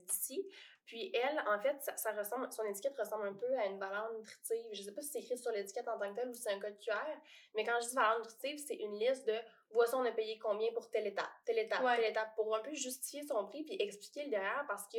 d'ici. 0.07 0.47
Puis 0.91 1.13
elle, 1.15 1.41
en 1.47 1.57
fait, 1.61 1.81
ça, 1.81 1.97
ça 1.97 2.11
ressemble, 2.11 2.53
son 2.53 2.65
étiquette 2.65 2.99
ressemble 2.99 3.29
un 3.29 3.35
peu 3.35 3.57
à 3.57 3.67
une 3.67 3.79
valeur 3.79 4.13
nutritive. 4.13 4.67
Je 4.73 4.83
sais 4.83 4.91
pas 4.93 5.03
si 5.03 5.11
c'est 5.11 5.21
écrit 5.21 5.39
sur 5.39 5.53
l'étiquette 5.53 5.87
en 5.87 5.97
tant 5.97 6.11
que 6.13 6.19
tel 6.19 6.29
ou 6.29 6.33
si 6.33 6.43
c'est 6.43 6.51
un 6.51 6.59
code 6.59 6.77
QR, 6.81 6.97
mais 7.55 7.63
quand 7.65 7.79
je 7.81 7.91
dis 7.91 7.95
valeur 7.95 8.19
nutritive, 8.19 8.59
c'est 8.67 8.75
une 8.75 8.99
liste 8.99 9.25
de 9.25 9.37
voici 9.71 9.95
on 9.95 10.05
a 10.05 10.11
payé 10.11 10.37
combien 10.41 10.73
pour 10.73 10.91
telle 10.91 11.07
étape, 11.07 11.31
telle 11.45 11.61
étape, 11.61 11.81
Ouais. 11.85 11.95
telle 11.95 12.11
étape, 12.11 12.35
pour 12.35 12.57
un 12.57 12.61
peu 12.61 12.75
justifier 12.75 13.25
son 13.25 13.47
prix 13.47 13.63
puis 13.63 13.77
expliquer 13.79 14.25
le 14.25 14.31
derrière 14.31 14.65
parce 14.67 14.89
que 14.89 14.99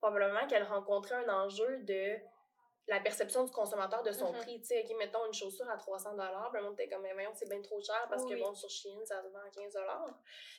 probablement 0.00 0.44
qu'elle 0.48 0.64
rencontrait 0.64 1.14
un 1.24 1.28
enjeu 1.44 1.78
de 1.84 2.16
la 2.88 2.98
perception 2.98 3.44
du 3.44 3.52
consommateur 3.52 4.02
de 4.02 4.10
son 4.10 4.32
Mhm. 4.32 4.38
prix. 4.40 4.58
Tu 4.60 4.66
sais, 4.66 4.82
OK, 4.84 4.96
mettons 4.98 5.24
une 5.26 5.34
chaussure 5.34 5.70
à 5.70 5.76
300 5.76 6.16
puis 6.16 6.26
le 6.54 6.62
monde 6.64 6.72
était 6.80 6.88
comme, 6.88 7.02
mais 7.02 7.12
voyons, 7.12 7.30
c'est 7.34 7.48
bien 7.48 7.62
trop 7.62 7.80
cher 7.80 8.06
parce 8.08 8.24
Oui, 8.24 8.30
que, 8.30 8.34
oui. 8.34 8.40
bon, 8.40 8.54
sur 8.54 8.68
Shein, 8.70 8.98
ça 9.04 9.22
se 9.22 9.28
vend 9.28 9.38
à 9.38 9.50
15 9.50 9.76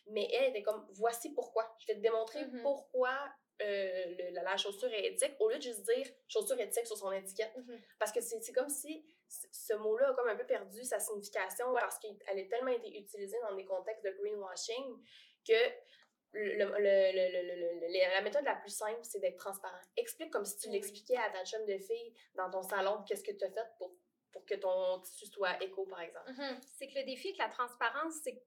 Mais 0.08 0.30
elle 0.32 0.52
était 0.52 0.62
comme, 0.64 0.88
voici 0.92 1.34
pourquoi. 1.34 1.76
Je 1.80 1.88
vais 1.88 1.96
te 1.96 2.00
démontrer 2.02 2.46
Mhm. 2.46 2.62
pourquoi 2.62 3.18
euh, 3.62 4.06
le- 4.18 4.34
la, 4.36 4.44
la 4.44 4.58
chaussure 4.58 4.92
est 4.94 5.06
éthique, 5.08 5.36
au 5.40 5.50
lieu 5.50 5.58
de 5.58 5.62
juste 5.62 5.84
dire 5.84 6.08
chaussure 6.28 6.60
éthique 6.60 6.86
sur 6.88 6.98
son 6.98 7.12
étiquette. 7.12 7.54
Parce 8.00 8.12
que 8.12 8.22
c'est 8.22 8.54
comme 8.54 8.70
si 8.70 9.06
ce 9.28 9.74
mot-là 9.74 10.10
a 10.10 10.14
comme 10.14 10.28
un 10.30 10.36
peu 10.36 10.46
perdu 10.46 10.84
sa 10.84 11.00
signification 11.00 11.72
parce 11.74 12.00
qu'elle 12.00 12.40
a 12.40 12.44
tellement 12.50 12.72
été 12.72 12.98
utilisée 12.98 13.38
dans 13.48 13.56
des 13.56 13.66
contextes 13.66 14.04
de 14.04 14.12
greenwashing 14.12 14.98
que 15.48 15.54
le, 16.32 16.54
le- 16.54 16.66
le- 16.66 16.78
le- 16.78 17.32
le- 17.32 17.56
le- 17.56 17.88
le- 17.88 18.12
la 18.16 18.22
méthode 18.22 18.44
la 18.46 18.56
plus 18.56 18.70
simple, 18.76 19.00
c'est 19.04 19.20
d'être 19.20 19.38
transparent. 19.38 19.80
Explique 19.98 20.32
comme 20.32 20.46
si 20.46 20.58
tu 20.58 20.68
Oui. 20.68 20.74
l'expliquais 20.76 21.18
à 21.18 21.30
ta 21.32 21.44
chum 21.44 21.66
de 21.66 21.78
fille 21.78 22.14
dans 22.36 22.50
ton 22.52 22.62
salon, 22.62 23.04
qu'est-ce 23.08 23.24
que 23.24 23.32
tu 23.32 23.44
as 23.46 23.50
fait 23.52 23.68
pour, 23.78 23.96
pour 24.32 24.46
que 24.46 24.54
ton 24.56 25.00
tissu 25.02 25.26
soit 25.26 25.62
éco, 25.64 25.86
par 25.88 26.02
exemple. 26.02 26.30
Mhm. 26.32 26.60
C'est 26.78 26.88
que 26.88 27.00
le 27.00 27.06
défi 27.06 27.30
avec 27.30 27.40
la 27.40 27.50
transparence, 27.50 28.14
c'est 28.24 28.36
que 28.36 28.42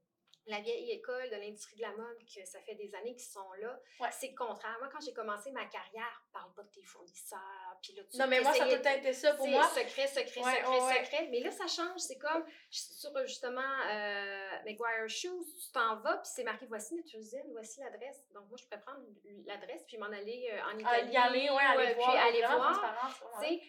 la 0.47 0.61
vieille 0.61 0.91
école 0.91 1.31
de 1.31 1.37
l'industrie 1.37 1.77
de 1.77 1.83
la 1.83 1.93
mode, 1.93 2.17
que 2.19 2.45
ça 2.45 2.61
fait 2.61 2.75
des 2.75 2.95
années 2.95 3.15
qu'ils 3.15 3.31
sont 3.31 3.53
là, 3.61 3.79
Ouais. 4.01 4.09
c'est 4.11 4.29
le 4.31 4.35
contraire. 4.37 4.77
Moi, 4.81 4.89
quand 4.93 5.01
j'ai 5.01 5.13
commencé 5.13 5.51
ma 5.53 5.65
carrière, 5.67 6.23
parle 6.33 6.53
pas 6.55 6.63
de 6.63 6.69
tes 6.71 6.83
fournisseurs, 6.83 7.79
puis 7.83 7.93
là, 7.95 8.03
tu 8.11 8.19
Non, 8.19 8.27
mais 8.27 8.41
moi, 8.41 8.53
ça 8.53 8.65
a 8.65 8.67
tout 8.67 8.71
t'essayais 8.71 8.77
le 8.79 8.83
temps 8.83 8.99
été 9.09 9.13
ça 9.13 9.35
pour 9.35 9.45
c'est 9.47 9.51
moi. 9.53 9.69
secret, 9.69 10.07
secret, 10.09 10.41
Ouais, 10.43 10.57
secret, 10.57 10.81
ouais, 10.81 11.05
secret. 11.05 11.29
Mais 11.31 11.41
là, 11.41 11.51
ça 11.51 11.67
change. 11.67 12.01
C'est 12.01 12.19
comme 12.19 12.45
sur 12.71 13.17
justement 13.27 13.61
euh, 13.89 14.49
McGuire 14.65 15.09
Shoes, 15.09 15.45
tu 15.45 15.71
t'en 15.73 15.97
vas, 16.01 16.17
puis 16.19 16.31
c'est 16.35 16.45
marqué 16.45 16.67
voici 16.67 16.95
notre 16.97 17.15
usine, 17.17 17.45
voici 17.53 17.81
l'adresse. 17.81 18.29
Donc, 18.33 18.49
moi, 18.49 18.57
je 18.59 18.65
pourrais 18.65 18.81
prendre 18.81 19.01
l'adresse, 19.47 19.85
puis 19.87 19.97
m'en 19.99 20.07
aller 20.07 20.51
euh, 20.53 20.73
en 20.73 20.79
Italie. 20.79 21.13
y 21.13 21.17
aller, 21.17 21.51
ouais, 21.51 21.63
aller 21.63 21.93
euh, 21.93 21.95
voir. 21.95 22.11
Puis 22.11 22.19
aller 22.19 22.41
voir. 22.41 23.21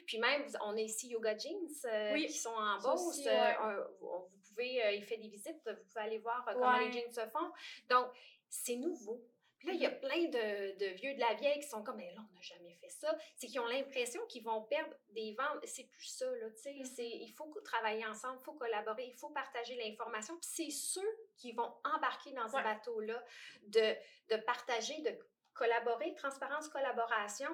Puis 0.07 0.17
même, 0.19 0.45
on 0.61 0.75
a 0.75 0.81
ici 0.81 1.09
Yoga 1.09 1.37
Jeans 1.37 1.67
euh, 1.85 2.13
Oui, 2.13 2.25
qui 2.27 2.37
sont 2.37 2.49
en 2.49 2.77
euh, 2.77 3.83
vous 3.99 4.42
pouvez, 4.53 4.83
euh, 4.85 4.91
il 4.91 5.03
fait 5.03 5.17
des 5.17 5.27
visites, 5.27 5.59
vous 5.65 5.83
pouvez 5.87 6.01
aller 6.01 6.19
voir 6.19 6.47
euh, 6.47 6.53
comment 6.53 6.77
Ouais. 6.77 6.85
les 6.85 6.91
jeans 6.91 7.11
se 7.11 7.27
font. 7.29 7.51
Donc, 7.89 8.07
c'est 8.49 8.75
nouveau. 8.75 9.23
Puis 9.59 9.69
là, 9.69 9.73
il 9.75 9.81
y 9.81 9.85
a 9.85 9.91
plein 9.91 10.25
de, 10.25 10.77
de 10.77 10.85
vieux 10.95 11.13
de 11.13 11.21
la 11.21 11.35
vieille 11.35 11.61
qui 11.61 11.69
sont 11.69 11.81
comme, 11.83 11.95
mais 11.95 12.11
là, 12.13 12.19
on 12.29 12.35
n'a 12.35 12.41
jamais 12.41 12.73
fait 12.81 12.89
ça. 12.89 13.17
C'est 13.37 13.47
qu'ils 13.47 13.61
ont 13.61 13.65
l'impression 13.65 14.19
qu'ils 14.27 14.43
vont 14.43 14.61
perdre 14.63 14.93
des 15.11 15.33
ventes. 15.35 15.65
C'est 15.65 15.85
plus 15.85 16.05
ça, 16.07 16.29
là, 16.35 16.49
tu 16.51 16.57
sais. 16.61 16.75
C'est- 16.83 17.07
Il 17.07 17.31
faut 17.31 17.49
travailler 17.63 18.05
ensemble, 18.05 18.39
il 18.41 18.43
faut 18.43 18.53
collaborer, 18.55 19.05
il 19.05 19.13
faut 19.15 19.29
partager 19.29 19.75
l'information. 19.75 20.35
Puis 20.37 20.49
c'est 20.51 20.69
ceux 20.69 21.17
qui 21.37 21.53
vont 21.53 21.73
embarquer 21.85 22.31
dans 22.33 22.49
ce 22.49 22.55
Ouais. 22.57 22.63
bateau-là 22.63 23.23
de, 23.67 23.95
de 24.31 24.41
partager, 24.41 25.01
de 25.01 25.17
collaborer, 25.53 26.13
transparence, 26.15 26.67
collaboration. 26.67 27.49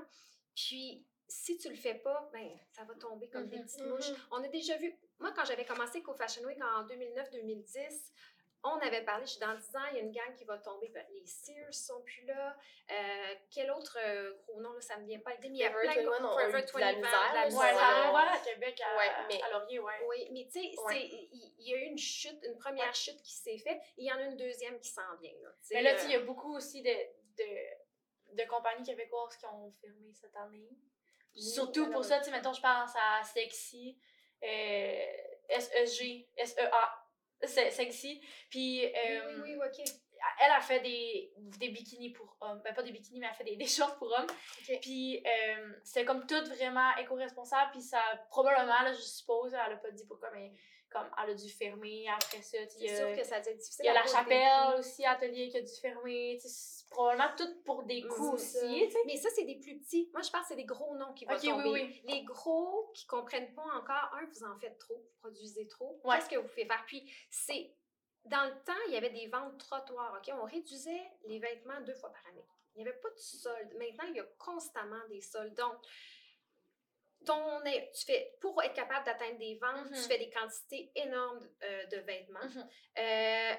Puis, 0.56 1.06
si 1.30 1.58
tu 1.58 1.70
le 1.70 1.76
fais 1.76 1.96
pas, 1.96 2.30
ben, 2.34 2.50
ça 2.72 2.84
va 2.84 2.94
tomber 2.96 3.30
comme 3.30 3.48
des 3.48 3.58
Mhm, 3.60 3.66
petites 3.66 3.86
mouches. 3.86 4.12
On 4.32 4.44
a 4.44 4.48
déjà 4.48 4.76
vu, 4.78 4.94
moi, 5.20 5.32
quand 5.36 5.46
j'avais 5.46 5.66
commencé 5.66 6.02
qu'au 6.02 6.14
Fashion 6.16 6.44
Week 6.44 6.58
en 6.62 6.84
2009-2010, 6.88 8.12
on 8.64 8.76
avait 8.80 9.06
parlé, 9.06 9.26
je 9.26 9.32
suis 9.32 9.40
dans 9.40 9.56
10 9.56 9.76
ans, 9.78 9.86
il 9.92 9.96
y 9.98 10.00
a 10.00 10.04
une 10.04 10.12
gang 10.12 10.36
qui 10.36 10.44
va 10.44 10.58
tomber. 10.58 10.90
Ben, 10.90 11.06
les 11.12 11.26
Sears 11.26 11.74
sont 11.74 12.02
plus 12.02 12.26
là. 12.26 12.58
Euh, 12.92 13.36
quel 13.52 13.72
autre 13.72 13.98
euh, 14.04 14.34
gros 14.48 14.60
nom, 14.60 14.74
là, 14.74 14.82
ça 14.82 14.98
me 14.98 15.06
vient 15.06 15.20
pas. 15.20 15.32
Il 15.44 15.56
y 15.56 15.64
a 15.64 15.72
Forever 15.72 15.94
plein 15.94 16.04
de 16.04 16.10
21 16.10 16.26
ont 16.26 16.34
Forever 16.34 16.60
eu 16.60 16.62
de 16.66 16.80
la 16.80 16.92
21, 16.92 16.96
misère, 16.98 17.34
la 17.34 17.40
Ouais, 17.42 17.46
misère. 17.46 17.64
Ouais. 18.04 18.10
ouvert 18.10 18.34
à 18.34 18.38
Québec 18.40 18.82
à, 18.82 18.98
Ouais, 18.98 19.10
mais- 19.30 19.42
à 19.44 19.50
Laurier, 19.52 19.80
ouais. 19.80 19.94
Oui, 20.10 20.28
mais 20.34 20.46
tu 20.52 20.60
sais, 20.62 20.76
Ouais. 20.84 21.06
il 21.08 21.54
il 21.60 21.68
y 21.70 21.74
a 21.74 21.78
eu 21.78 21.86
une 21.86 21.98
chute, 21.98 22.40
une 22.44 22.58
première 22.58 22.88
Ouais. 22.88 22.94
chute 22.94 23.22
qui 23.22 23.34
s'est 23.34 23.58
faite. 23.60 23.80
Il 23.98 24.06
y 24.06 24.12
en 24.12 24.18
a 24.18 24.24
une 24.24 24.36
deuxième 24.38 24.78
qui 24.82 24.90
s'en 24.90 25.16
vient. 25.22 25.32
Là, 25.42 25.50
Mais 25.72 25.82
là, 25.82 25.94
euh, 25.94 26.04
il 26.06 26.12
y 26.12 26.16
a 26.16 26.20
beaucoup 26.22 26.54
aussi 26.56 26.82
de, 26.82 26.90
de, 26.90 28.36
de 28.36 28.44
compagnies 28.50 28.84
québécoises 28.86 29.38
qui 29.38 29.46
ont 29.46 29.72
fermé 29.82 30.12
cette 30.14 30.36
année. 30.36 30.68
Surtout 31.36 31.90
pour 31.92 32.04
ça, 32.04 32.20
tu 32.20 32.26
sais, 32.26 32.32
mettons, 32.32 32.54
je 32.54 32.62
pense 32.62 32.92
à 32.96 33.24
Sexy, 33.24 33.98
euh, 34.44 35.06
SEG, 35.50 36.28
SEA, 36.38 36.70
Se- 37.44 37.70
Sexy. 37.72 38.22
Puis, 38.50 38.82
oui, 38.86 38.94
euh, 38.96 39.42
oui, 39.44 39.56
oui, 39.56 39.66
ok. 39.66 39.86
elle 40.46 40.52
a 40.52 40.60
fait 40.60 40.82
des, 40.82 41.32
des 41.38 41.70
bikinis 41.70 42.10
pour 42.12 42.36
hommes. 42.42 42.62
Ben, 42.64 42.74
pas 42.74 42.84
des 42.84 42.92
bikinis, 42.92 43.20
mais 43.20 43.28
elle 43.28 43.32
a 43.32 43.36
fait 43.36 43.44
des, 43.46 43.56
des 43.64 43.66
shorts 43.68 43.98
pour 43.98 44.12
hommes. 44.12 44.28
Puis, 44.82 45.24
euh, 45.26 45.74
c'était 45.84 46.04
comme 46.06 46.26
tout 46.28 46.44
vraiment 46.46 46.96
éco-responsable. 46.98 47.72
Puis, 47.72 47.82
ça, 47.82 48.02
probablement, 48.30 48.82
là, 48.82 48.92
je 48.94 49.00
suppose, 49.02 49.54
elle 49.54 49.74
a 49.74 49.78
pas 49.78 49.92
dit 49.92 50.06
pourquoi, 50.06 50.30
mais 50.32 50.52
comme 50.90 51.10
elle 51.24 51.32
a 51.32 51.34
dû 51.36 51.50
fermer 51.50 52.08
après 52.10 52.42
ça. 52.42 52.58
C'est 52.68 52.80
il 52.80 52.86
y 52.86 52.90
a- 52.90 52.96
sûr 52.98 53.16
que 53.16 53.24
ça 53.24 53.36
a 53.36 53.40
être 53.40 53.58
difficile. 53.58 53.86
il 53.86 53.88
y 53.88 53.90
a 53.90 53.94
la 53.94 54.06
chapelle 54.06 54.80
aussi, 54.80 55.06
atelier 55.06 55.50
qui 55.50 55.58
a 55.58 55.62
dû 55.62 55.72
fermer. 55.82 56.40
C'est 56.40 56.88
probablement 56.90 57.30
tout 57.38 57.62
pour 57.64 57.84
des 57.84 58.02
coûts 58.02 58.38
C'est 58.38 58.60
ça. 58.60 58.66
aussi. 58.66 58.98
Mais 59.06 59.16
ça, 59.18 59.30
c'est 59.36 59.46
des 59.46 59.60
plus 59.60 59.80
petits. 59.80 60.10
Moi, 60.14 60.22
je 60.22 60.30
pense 60.32 60.42
que 60.42 60.48
c'est 60.50 60.56
des 60.56 60.66
gros 60.66 60.96
noms 60.96 61.14
qui 61.14 61.26
vont 61.26 61.34
Ok, 61.36 61.42
oui, 61.44 61.50
tomber. 61.50 61.70
oui. 61.70 62.02
Les 62.06 62.24
gros 62.24 62.92
qui 62.96 63.06
comprennent 63.06 63.54
pas 63.54 63.66
encore, 63.76 64.10
un, 64.14 64.26
vous 64.26 64.44
en 64.44 64.58
faites 64.60 64.80
trop, 64.80 64.96
vous 64.96 65.12
produisez 65.22 65.68
trop. 65.68 66.00
Ouais. 66.04 66.16
Qu'est-ce 66.16 66.30
que 66.30 66.36
vous 66.38 66.48
faites 66.48 66.68
faire? 66.68 66.84
Puis, 66.88 67.12
c'est. 67.30 67.76
Dans 68.26 68.44
le 68.46 68.52
temps, 68.66 68.74
il 68.88 68.94
y 68.94 68.98
avait 68.98 69.12
des 69.12 69.28
ventes 69.28 69.58
trottoirs, 69.60 70.14
OK? 70.18 70.34
On 70.42 70.44
réduisait 70.46 71.02
les 71.28 71.40
vêtements 71.40 71.80
deux 71.82 71.94
fois 71.96 72.12
par 72.12 72.26
année. 72.32 72.46
Il 72.76 72.84
n'y 72.84 72.88
avait 72.90 72.98
pas 73.00 73.10
de 73.10 73.18
solde. 73.18 73.74
Maintenant, 73.78 74.04
il 74.10 74.16
y 74.16 74.20
a 74.20 74.26
constamment 74.38 75.08
des 75.10 75.22
soldes. 75.22 75.54
Donc, 75.56 75.76
ton, 77.26 77.62
tu 77.94 78.06
fais, 78.06 78.38
pour 78.42 78.62
être 78.64 78.74
capable 78.74 79.06
d'atteindre 79.06 79.38
des 79.38 79.56
ventes, 79.56 79.88
tu 79.94 80.02
fais 80.02 80.18
des 80.18 80.30
quantités 80.30 80.92
énormes 80.96 81.48
euh, 81.64 81.86
de 81.88 81.98
vêtements. 81.98 82.40
Mhm. 82.44 82.70
Euh, 83.00 83.54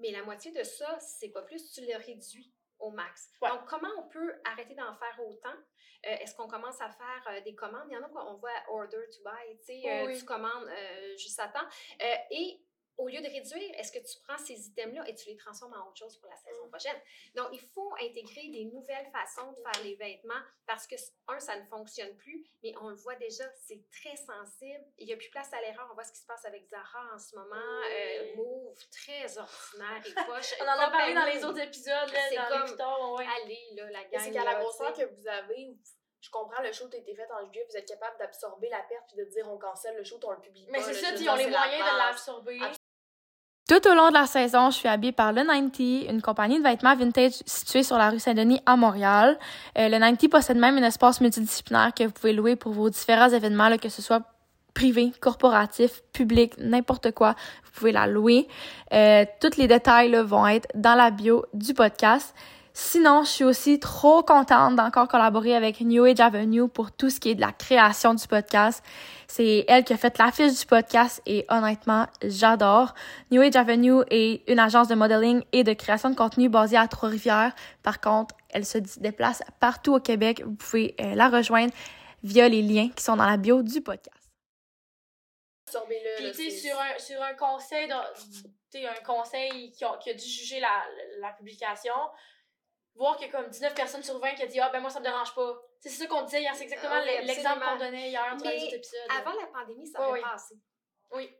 mais 0.00 0.10
la 0.10 0.22
moitié 0.22 0.52
de 0.52 0.62
ça, 0.62 0.98
c'est 0.98 1.28
pas 1.28 1.42
plus, 1.42 1.70
tu 1.72 1.82
le 1.82 1.96
réduis 1.96 2.52
au 2.78 2.90
max. 2.90 3.30
Ouais. 3.40 3.50
Donc, 3.50 3.66
comment 3.66 3.90
on 3.98 4.08
peut 4.08 4.34
arrêter 4.44 4.74
d'en 4.74 4.94
faire 4.94 5.20
autant? 5.26 5.54
Euh, 6.06 6.16
Est-ce 6.20 6.34
qu'on 6.34 6.48
commence 6.48 6.80
à 6.80 6.90
faire 6.90 7.28
euh, 7.30 7.40
des 7.42 7.54
commandes? 7.54 7.86
Il 7.90 7.94
y 7.94 7.96
en 7.96 8.02
a 8.02 8.08
qu'on 8.08 8.34
voit 8.36 8.50
order 8.68 9.04
to 9.14 9.22
buy, 9.22 9.58
tu 9.58 9.80
sais, 9.82 10.04
Oui, 10.04 10.18
tu 10.18 10.24
commandes 10.24 10.68
juste 11.16 11.38
à 11.38 11.48
temps. 11.48 11.68
Et 12.30 12.60
au 12.98 13.08
lieu 13.08 13.20
de 13.20 13.26
réduire, 13.26 13.70
est-ce 13.78 13.90
que 13.90 13.98
tu 13.98 14.18
prends 14.26 14.38
ces 14.38 14.68
items-là 14.68 15.08
et 15.08 15.14
tu 15.14 15.28
les 15.30 15.36
transformes 15.36 15.72
en 15.74 15.88
autre 15.88 15.96
chose 15.98 16.16
pour 16.18 16.28
la 16.30 16.36
saison 16.36 16.66
Mm. 16.66 16.70
prochaine? 16.70 17.00
Donc, 17.34 17.48
il 17.52 17.60
faut 17.60 17.92
intégrer 18.00 18.48
des 18.48 18.64
nouvelles 18.66 19.10
façons 19.10 19.50
de 19.52 19.56
faire 19.62 19.82
les 19.84 19.94
vêtements 19.96 20.40
parce 20.66 20.86
que, 20.86 20.94
un, 21.28 21.40
ça 21.40 21.56
ne 21.58 21.64
fonctionne 21.66 22.14
plus, 22.16 22.44
mais 22.62 22.74
on 22.80 22.88
le 22.90 22.94
voit 22.96 23.14
déjà, 23.16 23.44
c'est 23.66 23.82
très 23.90 24.16
sensible. 24.16 24.84
Il 24.98 25.06
n'y 25.06 25.12
a 25.12 25.16
plus 25.16 25.30
place 25.30 25.52
à 25.52 25.60
l'erreur. 25.60 25.88
On 25.90 25.94
voit 25.94 26.04
ce 26.04 26.12
qui 26.12 26.20
se 26.20 26.26
passe 26.26 26.44
avec 26.44 26.66
Zara 26.68 27.14
en 27.14 27.18
ce 27.18 27.34
moment. 27.36 27.56
Euh, 27.56 28.22
Oui. 28.22 28.36
Move, 28.36 28.78
très 28.90 29.38
ordinaire 29.38 30.02
et 30.06 30.14
poche. 30.26 30.54
On 30.60 30.64
en 30.64 30.78
a 30.78 30.90
parlé 30.90 31.14
dans 31.14 31.24
les 31.26 31.44
autres 31.44 31.60
épisodes, 31.60 32.08
C'est 32.30 32.36
comme- 32.36 32.76
tard, 32.76 33.12
ouais. 33.14 33.26
Allez, 33.42 33.68
là, 33.74 33.90
la 33.90 33.98
Mais 34.00 34.08
gang. 34.10 34.20
c'est 34.22 34.30
qu'à 34.30 34.44
la 34.44 34.54
grosseur 34.56 34.92
que 34.92 35.04
vous 35.04 35.26
avez, 35.28 35.70
je 36.20 36.30
comprends, 36.30 36.62
le 36.62 36.72
shoot 36.72 36.92
a 36.94 36.96
été 36.98 37.14
fait 37.16 37.28
en 37.32 37.44
juillet, 37.46 37.66
vous 37.68 37.76
êtes 37.76 37.88
capable 37.88 38.16
d'absorber 38.18 38.68
la 38.68 38.80
perte 38.84 39.04
puis 39.08 39.16
de 39.16 39.24
dire 39.24 39.48
on 39.50 39.58
cancelle 39.58 39.96
le 39.96 40.04
shoot, 40.04 40.22
on 40.24 40.30
le 40.30 40.40
publie 40.40 40.66
Mais 40.70 40.78
pas. 40.78 40.84
c'est 40.84 40.94
ça, 40.94 41.10
ils 41.10 41.28
ont 41.28 41.34
les 41.34 41.48
moyens 41.48 41.82
de 41.82 41.98
l'absorber. 41.98 42.60
Tout 43.72 43.88
au 43.88 43.94
long 43.94 44.10
de 44.10 44.12
la 44.12 44.26
saison, 44.26 44.70
je 44.70 44.76
suis 44.76 44.88
habillée 44.88 45.12
par 45.12 45.32
le 45.32 45.40
90, 45.46 46.04
une 46.10 46.20
compagnie 46.20 46.58
de 46.58 46.62
vêtements 46.62 46.94
vintage 46.94 47.32
située 47.46 47.82
sur 47.82 47.96
la 47.96 48.10
rue 48.10 48.18
Saint-Denis 48.18 48.60
à 48.66 48.76
Montréal. 48.76 49.38
Euh, 49.78 49.88
le 49.88 49.98
90 49.98 50.28
possède 50.28 50.58
même 50.58 50.76
un 50.76 50.82
espace 50.82 51.22
multidisciplinaire 51.22 51.94
que 51.96 52.04
vous 52.04 52.10
pouvez 52.10 52.34
louer 52.34 52.54
pour 52.54 52.72
vos 52.72 52.90
différents 52.90 53.30
événements, 53.30 53.74
que 53.78 53.88
ce 53.88 54.02
soit 54.02 54.24
privé, 54.74 55.10
corporatif, 55.22 56.02
public, 56.12 56.52
n'importe 56.58 57.12
quoi, 57.12 57.34
vous 57.64 57.70
pouvez 57.72 57.92
la 57.92 58.06
louer. 58.06 58.46
Euh, 58.92 59.24
tous 59.40 59.56
les 59.56 59.68
détails 59.68 60.14
vont 60.16 60.46
être 60.46 60.68
dans 60.74 60.94
la 60.94 61.10
bio 61.10 61.46
du 61.54 61.72
podcast. 61.72 62.34
Sinon, 62.74 63.22
je 63.22 63.28
suis 63.28 63.44
aussi 63.44 63.78
trop 63.78 64.22
contente 64.22 64.76
d'encore 64.76 65.06
collaborer 65.06 65.54
avec 65.54 65.80
New 65.82 66.04
Age 66.04 66.20
Avenue 66.20 66.68
pour 66.68 66.90
tout 66.90 67.10
ce 67.10 67.20
qui 67.20 67.30
est 67.30 67.34
de 67.34 67.40
la 67.42 67.52
création 67.52 68.14
du 68.14 68.26
podcast. 68.26 68.82
C'est 69.28 69.66
elle 69.68 69.84
qui 69.84 69.92
a 69.92 69.98
fait 69.98 70.16
l'affiche 70.18 70.58
du 70.58 70.64
podcast 70.66 71.20
et 71.26 71.44
honnêtement, 71.50 72.06
j'adore. 72.22 72.94
New 73.30 73.42
Age 73.42 73.56
Avenue 73.56 74.02
est 74.10 74.48
une 74.50 74.58
agence 74.58 74.88
de 74.88 74.94
modeling 74.94 75.42
et 75.52 75.64
de 75.64 75.74
création 75.74 76.08
de 76.10 76.14
contenu 76.16 76.48
basée 76.48 76.78
à 76.78 76.88
Trois-Rivières. 76.88 77.52
Par 77.82 78.00
contre, 78.00 78.34
elle 78.48 78.64
se 78.64 78.78
déplace 78.78 79.42
partout 79.60 79.94
au 79.94 80.00
Québec. 80.00 80.42
Vous 80.42 80.54
pouvez 80.54 80.94
euh, 81.00 81.14
la 81.14 81.28
rejoindre 81.28 81.74
via 82.22 82.48
les 82.48 82.62
liens 82.62 82.88
qui 82.88 83.04
sont 83.04 83.16
dans 83.16 83.26
la 83.26 83.36
bio 83.36 83.62
du 83.62 83.82
podcast. 83.82 84.16
Puis, 86.16 86.32
tu 86.32 86.50
sais, 86.50 86.50
sur 86.50 86.78
un, 86.78 86.98
sur 86.98 87.22
un 87.22 87.34
conseil, 87.34 87.90
tu 88.70 88.78
un 88.78 89.04
conseil 89.04 89.70
qui, 89.72 89.84
ont- 89.84 89.96
qui 90.02 90.10
a 90.10 90.14
dû 90.14 90.24
juger 90.26 90.60
la, 90.60 90.68
la 91.20 91.32
publication, 91.32 91.92
voir 92.94 93.16
qu'il 93.16 93.26
y 93.26 93.30
a 93.30 93.32
comme 93.32 93.48
19 93.48 93.74
personnes 93.74 94.02
sur 94.02 94.18
20 94.18 94.34
qui 94.34 94.42
a 94.42 94.46
dit 94.46 94.60
Ah, 94.60 94.68
ben 94.70 94.80
moi, 94.80 94.90
ça 94.90 95.00
me 95.00 95.04
dérange 95.04 95.34
pas. 95.34 95.60
C'est 95.80 95.88
ça 95.88 96.06
qu'on 96.06 96.22
disait 96.22 96.42
hier, 96.42 96.54
c'est 96.54 96.64
exactement 96.64 96.92
Ah 96.94 97.02
oui, 97.04 97.26
l'exemple 97.26 97.60
qu'on 97.64 97.76
donnait 97.76 98.10
hier 98.10 98.36
dans 98.36 98.48
les 98.48 98.62
autres 98.64 98.74
épisodes. 98.74 99.00
Avant 99.18 99.32
la 99.40 99.46
pandémie, 99.46 99.86
ça 99.86 100.00
aurait 100.00 100.20
oui. 100.20 100.30
passé. 100.30 100.54
Oui. 101.12 101.34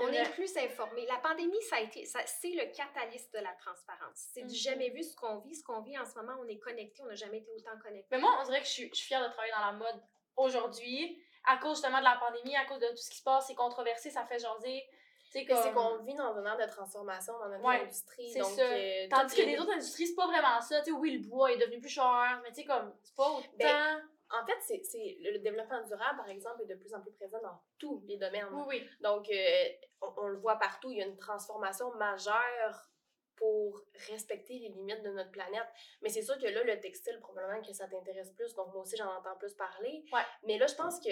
On 0.00 0.12
est 0.12 0.30
plus 0.30 0.56
informé. 0.56 1.06
La 1.06 1.16
pandémie, 1.16 1.60
ça 1.62 1.76
a 1.76 1.80
été, 1.80 2.04
c'est 2.04 2.50
le 2.50 2.72
catalyste 2.72 3.32
de 3.34 3.40
la 3.40 3.52
transparence. 3.54 4.28
C'est 4.32 4.42
du 4.42 4.54
Mhm. 4.54 4.54
jamais 4.54 4.90
vu 4.90 5.02
ce 5.02 5.16
qu'on 5.16 5.38
vit. 5.38 5.56
Ce 5.56 5.64
qu'on 5.64 5.80
vit 5.80 5.98
en 5.98 6.04
ce 6.04 6.14
moment, 6.14 6.34
on 6.40 6.46
est 6.46 6.58
connecté. 6.58 7.02
On 7.02 7.06
n'a 7.06 7.16
jamais 7.16 7.38
été 7.38 7.50
autant 7.50 7.76
connecté. 7.82 8.06
Mais 8.12 8.18
moi, 8.18 8.38
on 8.40 8.44
dirait 8.44 8.60
que 8.60 8.66
je 8.66 8.70
suis, 8.72 8.88
je 8.90 8.94
suis 8.94 9.06
fière 9.08 9.22
de 9.26 9.32
travailler 9.32 9.52
dans 9.52 9.66
la 9.66 9.72
mode 9.72 10.00
aujourd'hui, 10.36 11.20
à 11.46 11.56
cause 11.56 11.78
justement 11.78 11.98
de 11.98 12.04
la 12.04 12.16
pandémie, 12.16 12.54
à 12.56 12.64
cause 12.66 12.78
de 12.78 12.88
tout 12.88 12.96
ce 12.96 13.10
qui 13.10 13.16
se 13.16 13.22
passe, 13.24 13.46
c'est 13.48 13.54
controversé, 13.56 14.10
ça 14.10 14.24
fait 14.24 14.38
jaser. 14.38 14.86
C'est 15.30 15.44
comme- 15.44 15.74
qu'on 15.74 15.98
vit 16.04 16.14
dans 16.14 16.34
un 16.36 16.44
ère 16.44 16.56
de 16.66 16.70
transformation 16.72 17.38
dans 17.38 17.48
notre 17.48 17.64
Ouais, 17.64 17.82
industrie. 17.82 18.30
c'est 18.30 18.42
ça. 18.42 18.62
euh, 18.62 19.06
Tandis 19.10 19.36
que 19.36 19.42
les- 19.42 19.58
autres 19.58 19.72
industries, 19.72 20.06
c'est 20.06 20.14
pas 20.14 20.26
vraiment 20.26 20.60
ça. 20.60 20.80
Tu 20.80 20.86
sais, 20.86 20.92
oui, 20.92 21.18
le 21.18 21.28
bois 21.28 21.52
est 21.52 21.58
devenu 21.58 21.80
plus 21.80 21.90
cher, 21.90 22.40
mais 22.42 22.48
tu 22.50 22.56
sais, 22.56 22.64
comme, 22.64 22.94
c'est 23.02 23.14
pas 23.14 23.30
autant. 23.30 23.42
Ben, 23.58 24.02
En 24.30 24.44
fait, 24.44 24.56
c'est 24.60 24.82
c'est- 24.84 25.16
le 25.22 25.38
développement 25.38 25.82
durable, 25.84 26.18
par 26.18 26.28
exemple, 26.28 26.60
est 26.60 26.66
de 26.66 26.74
plus 26.74 26.92
en 26.94 27.00
plus 27.00 27.12
présent 27.12 27.40
dans 27.42 27.58
tous 27.78 28.02
les 28.06 28.18
domaines. 28.18 28.46
oui, 28.52 28.62
oui. 28.68 28.90
Donc, 29.00 29.26
euh, 29.30 29.68
on, 30.02 30.12
on 30.18 30.26
le 30.28 30.36
voit 30.38 30.56
partout, 30.56 30.90
il 30.90 30.98
y 30.98 31.02
a 31.02 31.06
une 31.06 31.16
transformation 31.16 31.90
majeure 31.94 32.90
pour 33.36 33.80
respecter 34.10 34.58
les 34.58 34.68
limites 34.68 35.02
de 35.02 35.10
notre 35.12 35.30
planète. 35.30 35.66
Mais 36.02 36.10
c'est 36.10 36.20
sûr 36.20 36.36
que 36.38 36.44
là, 36.46 36.62
le 36.62 36.78
textile, 36.78 37.18
probablement 37.20 37.62
que 37.62 37.72
ça 37.72 37.86
t'intéresse 37.88 38.30
plus, 38.32 38.52
donc 38.54 38.70
moi 38.74 38.82
aussi, 38.82 38.96
j'en 38.98 39.10
entends 39.16 39.36
plus 39.36 39.54
parler. 39.54 40.04
Ouais. 40.12 40.20
Mais 40.42 40.58
là, 40.58 40.66
je 40.66 40.74
pense 40.74 41.00
que, 41.00 41.08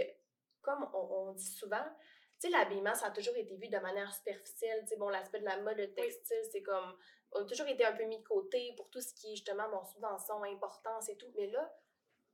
comme 0.61 0.87
on, 0.93 0.99
on 1.29 1.33
dit 1.33 1.47
souvent, 1.47 1.87
sais, 2.47 2.51
l'habillement, 2.51 2.95
ça 2.95 3.07
a 3.07 3.11
toujours 3.11 3.37
été 3.37 3.57
vu 3.57 3.69
de 3.69 3.79
manière 3.79 4.13
superficielle. 4.13 4.81
Tu 4.83 4.89
sais, 4.89 4.97
bon, 4.97 5.09
l'aspect 5.09 5.41
de 5.41 5.45
la 5.45 5.59
mode, 5.59 5.77
le 5.79 5.93
textile, 5.93 6.43
c'est 6.51 6.63
comme... 6.63 6.97
On 7.33 7.43
a 7.43 7.45
toujours 7.45 7.67
été 7.67 7.85
un 7.85 7.93
peu 7.93 8.05
mis 8.05 8.19
de 8.19 8.27
côté 8.27 8.73
pour 8.77 8.89
tout 8.91 9.01
ce 9.01 9.13
qui 9.15 9.33
est, 9.33 9.37
justement, 9.37 9.69
bon, 9.69 9.85
subvention, 9.85 10.43
importance 10.45 11.09
et 11.09 11.17
tout. 11.17 11.31
Mais 11.37 11.47
là, 11.49 11.73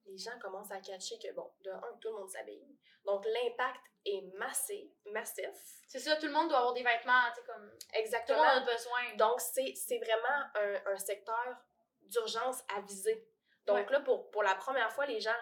les 0.07 0.16
gens 0.18 0.38
commencent 0.40 0.70
à 0.70 0.81
catcher 0.81 1.18
que, 1.18 1.33
bon, 1.35 1.51
de 1.61 1.70
un, 1.70 1.96
tout 2.01 2.09
le 2.09 2.14
monde 2.18 2.29
s'habille. 2.31 2.66
Donc, 3.05 3.25
l'impact 3.25 3.81
est 4.05 4.22
massif, 4.38 4.90
massif. 5.07 5.51
C'est 5.88 5.98
ça, 5.98 6.16
tout 6.16 6.27
le 6.27 6.33
monde 6.33 6.48
doit 6.48 6.59
avoir 6.59 6.72
des 6.75 6.83
vêtements, 6.83 7.22
tu 7.35 7.40
sais, 7.40 7.46
comme. 7.46 7.70
Tout 7.70 7.87
le 7.94 7.98
Exactement. 8.01 8.38
monde 8.38 8.68
a 8.68 8.72
besoin. 8.72 9.14
Donc, 9.16 9.40
c'est 9.40 9.98
vraiment 9.98 10.44
un, 10.55 10.92
un 10.92 10.98
secteur 10.98 11.57
d'urgence 12.03 12.62
à 12.77 12.81
viser. 12.83 13.27
Donc 13.64 13.77
Ouais. 13.77 13.92
là, 13.92 14.01
pour, 14.01 14.31
pour 14.31 14.42
la 14.42 14.55
première 14.57 14.90
fois, 14.92 15.07
les 15.07 15.20
gens 15.20 15.35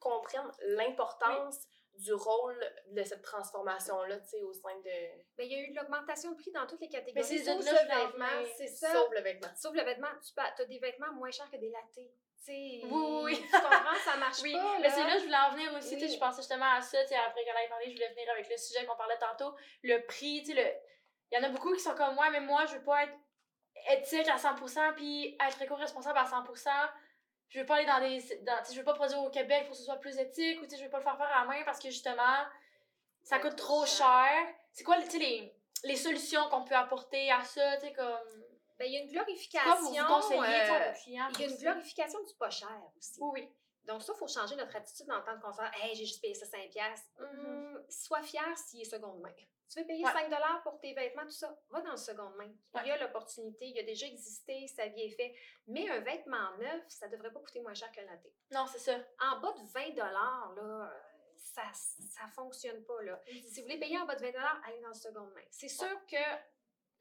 comprennent 0.00 0.50
l'importance 0.60 1.66
du 1.98 2.12
rôle 2.12 2.58
de 2.92 3.02
cette 3.02 3.22
transformation-là, 3.22 4.18
tu 4.20 4.28
sais, 4.28 4.42
au 4.42 4.52
sein 4.52 4.76
de... 4.84 4.90
Mais 5.36 5.46
il 5.46 5.52
y 5.52 5.56
a 5.56 5.60
eu 5.62 5.70
de 5.70 5.76
l'augmentation 5.76 6.30
de 6.30 6.36
prix 6.36 6.52
dans 6.52 6.66
toutes 6.66 6.80
les 6.80 6.88
catégories. 6.88 7.14
Mais 7.14 7.22
c'est 7.22 7.44
sauf 7.44 7.64
là 7.64 7.72
le 7.72 7.88
vêtement, 7.88 8.52
c'est 8.56 8.68
ça. 8.68 8.92
Sauf 8.92 9.10
le 9.12 9.20
vêtement. 9.20 9.48
Sauf 9.56 9.74
le 9.74 9.82
vêtement, 9.82 10.08
tu 10.22 10.62
as 10.62 10.64
des 10.64 10.78
vêtements 10.78 11.12
moins 11.14 11.30
chers 11.32 11.50
que 11.50 11.56
des 11.56 11.70
lattés. 11.70 12.12
Tu 12.38 12.44
sais, 12.44 12.80
Oui, 12.84 13.20
oui. 13.24 13.42
Tu 13.44 13.50
comprends, 13.50 13.98
ça 14.04 14.16
marche 14.16 14.38
Oui, 14.42 14.52
pas. 14.52 14.78
mais 14.80 14.90
c'est 14.90 15.02
là 15.02 15.14
que 15.14 15.18
je 15.20 15.24
voulais 15.24 15.36
en 15.36 15.50
venir 15.52 15.74
aussi. 15.74 15.96
Oui. 15.96 16.08
Je 16.08 16.18
pensais 16.20 16.40
justement 16.40 16.72
à 16.72 16.80
ça. 16.80 16.98
Après 17.00 17.44
qu'elle 17.44 17.64
ait 17.64 17.68
parlé, 17.68 17.86
je 17.88 17.92
voulais 17.94 18.10
venir 18.10 18.30
avec 18.30 18.48
le 18.48 18.56
sujet 18.56 18.86
qu'on 18.86 18.96
parlait 18.96 19.18
tantôt. 19.18 19.56
Le 19.82 19.98
prix, 20.06 20.44
tu 20.44 20.54
sais, 20.54 20.62
le. 20.62 20.70
il 21.32 21.36
y 21.36 21.40
en 21.40 21.44
a 21.44 21.50
beaucoup 21.50 21.74
qui 21.74 21.80
sont 21.80 21.96
comme 21.96 22.14
moi, 22.14 22.30
mais 22.30 22.40
moi, 22.40 22.64
je 22.66 22.76
veux 22.76 22.84
pas 22.84 23.02
être 23.02 23.14
éthique 23.90 24.28
à 24.28 24.36
100% 24.36 24.94
puis 24.94 25.36
être 25.44 25.60
éco-responsable 25.62 26.18
à 26.18 26.24
100%. 26.24 26.68
Je 27.48 27.60
veux 27.60 27.66
pas 27.66 27.76
aller 27.76 27.86
dans 27.86 28.00
des. 28.00 28.44
Dans, 28.44 28.58
je 28.70 28.76
veux 28.76 28.84
pas 28.84 28.94
produire 28.94 29.22
au 29.22 29.30
Québec 29.30 29.64
pour 29.64 29.72
que 29.72 29.78
ce 29.78 29.84
soit 29.84 29.96
plus 29.96 30.18
éthique 30.18 30.60
ou 30.60 30.66
je 30.70 30.82
veux 30.82 30.90
pas 30.90 30.98
le 30.98 31.02
faire 31.02 31.16
faire 31.16 31.34
à 31.34 31.40
la 31.40 31.46
main 31.46 31.62
parce 31.64 31.78
que 31.78 31.88
justement, 31.88 32.44
ça 33.22 33.38
coûte 33.38 33.56
trop 33.56 33.86
cher. 33.86 34.28
C'est 34.72 34.84
quoi 34.84 34.98
les, 34.98 35.52
les 35.84 35.96
solutions 35.96 36.48
qu'on 36.50 36.64
peut 36.64 36.76
apporter 36.76 37.30
à 37.30 37.42
ça, 37.44 37.76
tu 37.78 37.86
sais, 37.86 37.92
comme? 37.92 38.44
Ben, 38.78 38.84
il 38.86 38.92
y 38.92 38.96
a 38.96 39.00
une 39.00 39.10
glorification. 39.10 39.72
Quoi 39.72 39.80
vous 39.80 40.06
conseillez 40.06 40.40
euh, 40.40 40.92
clients? 40.92 41.28
Il 41.34 41.40
y 41.40 41.44
a 41.44 41.48
une 41.48 41.56
glorification 41.56 42.22
du 42.22 42.34
pas 42.34 42.50
cher 42.50 42.80
aussi. 42.96 43.18
Oui, 43.20 43.30
oui. 43.40 43.48
Donc, 43.88 44.02
ça, 44.02 44.12
il 44.14 44.18
faut 44.18 44.28
changer 44.28 44.54
notre 44.54 44.76
attitude 44.76 45.06
dans 45.06 45.16
le 45.18 45.24
temps 45.24 45.34
de. 45.36 45.82
Hey, 45.82 45.94
j'ai 45.94 46.04
juste 46.04 46.20
payé 46.20 46.34
ça 46.34 46.44
5$. 46.46 46.94
Hum, 47.20 47.82
sois 47.88 48.22
fier 48.22 48.56
s'il 48.58 48.82
est 48.82 48.84
seconde 48.84 49.20
main. 49.20 49.32
Tu 49.70 49.80
veux 49.80 49.86
payer 49.86 50.04
Ouais. 50.04 50.12
5 50.12 50.30
pour 50.62 50.78
tes 50.78 50.94
vêtements, 50.94 51.24
tout 51.24 51.30
ça, 51.30 51.54
va 51.70 51.80
dans 51.80 51.90
le 51.90 51.96
seconde 51.96 52.34
main. 52.36 52.50
Il 52.82 52.86
y 52.86 52.90
a 52.90 52.98
l'opportunité, 52.98 53.66
il 53.66 53.76
y 53.76 53.80
a 53.80 53.82
déjà 53.82 54.06
existé, 54.06 54.66
ça 54.66 54.86
vient 54.86 55.04
est 55.04 55.10
fait. 55.10 55.34
Mais 55.66 55.88
un 55.90 56.00
vêtement 56.00 56.56
neuf, 56.58 56.84
ça 56.88 57.08
devrait 57.08 57.32
pas 57.32 57.40
coûter 57.40 57.60
moins 57.60 57.74
cher 57.74 57.90
que 57.92 58.00
le 58.00 58.06
latte. 58.06 58.26
Non, 58.50 58.66
c'est 58.66 58.78
ça. 58.78 58.94
En 59.20 59.40
bas 59.40 59.52
de 59.52 59.66
20 59.72 59.94
là, 59.96 60.52
euh, 60.58 60.86
ça 61.36 61.62
ça 61.72 62.26
fonctionne 62.34 62.82
pas, 62.84 63.02
là. 63.02 63.20
Si 63.26 63.60
vous 63.60 63.66
voulez 63.66 63.78
payer 63.78 63.98
en 63.98 64.06
bas 64.06 64.14
de 64.16 64.20
20 64.22 64.28
allez 64.66 64.80
dans 64.80 64.88
le 64.88 64.94
seconde 64.94 65.32
main. 65.34 65.44
C'est 65.50 65.68
sûr 65.68 66.06
que 66.06 66.16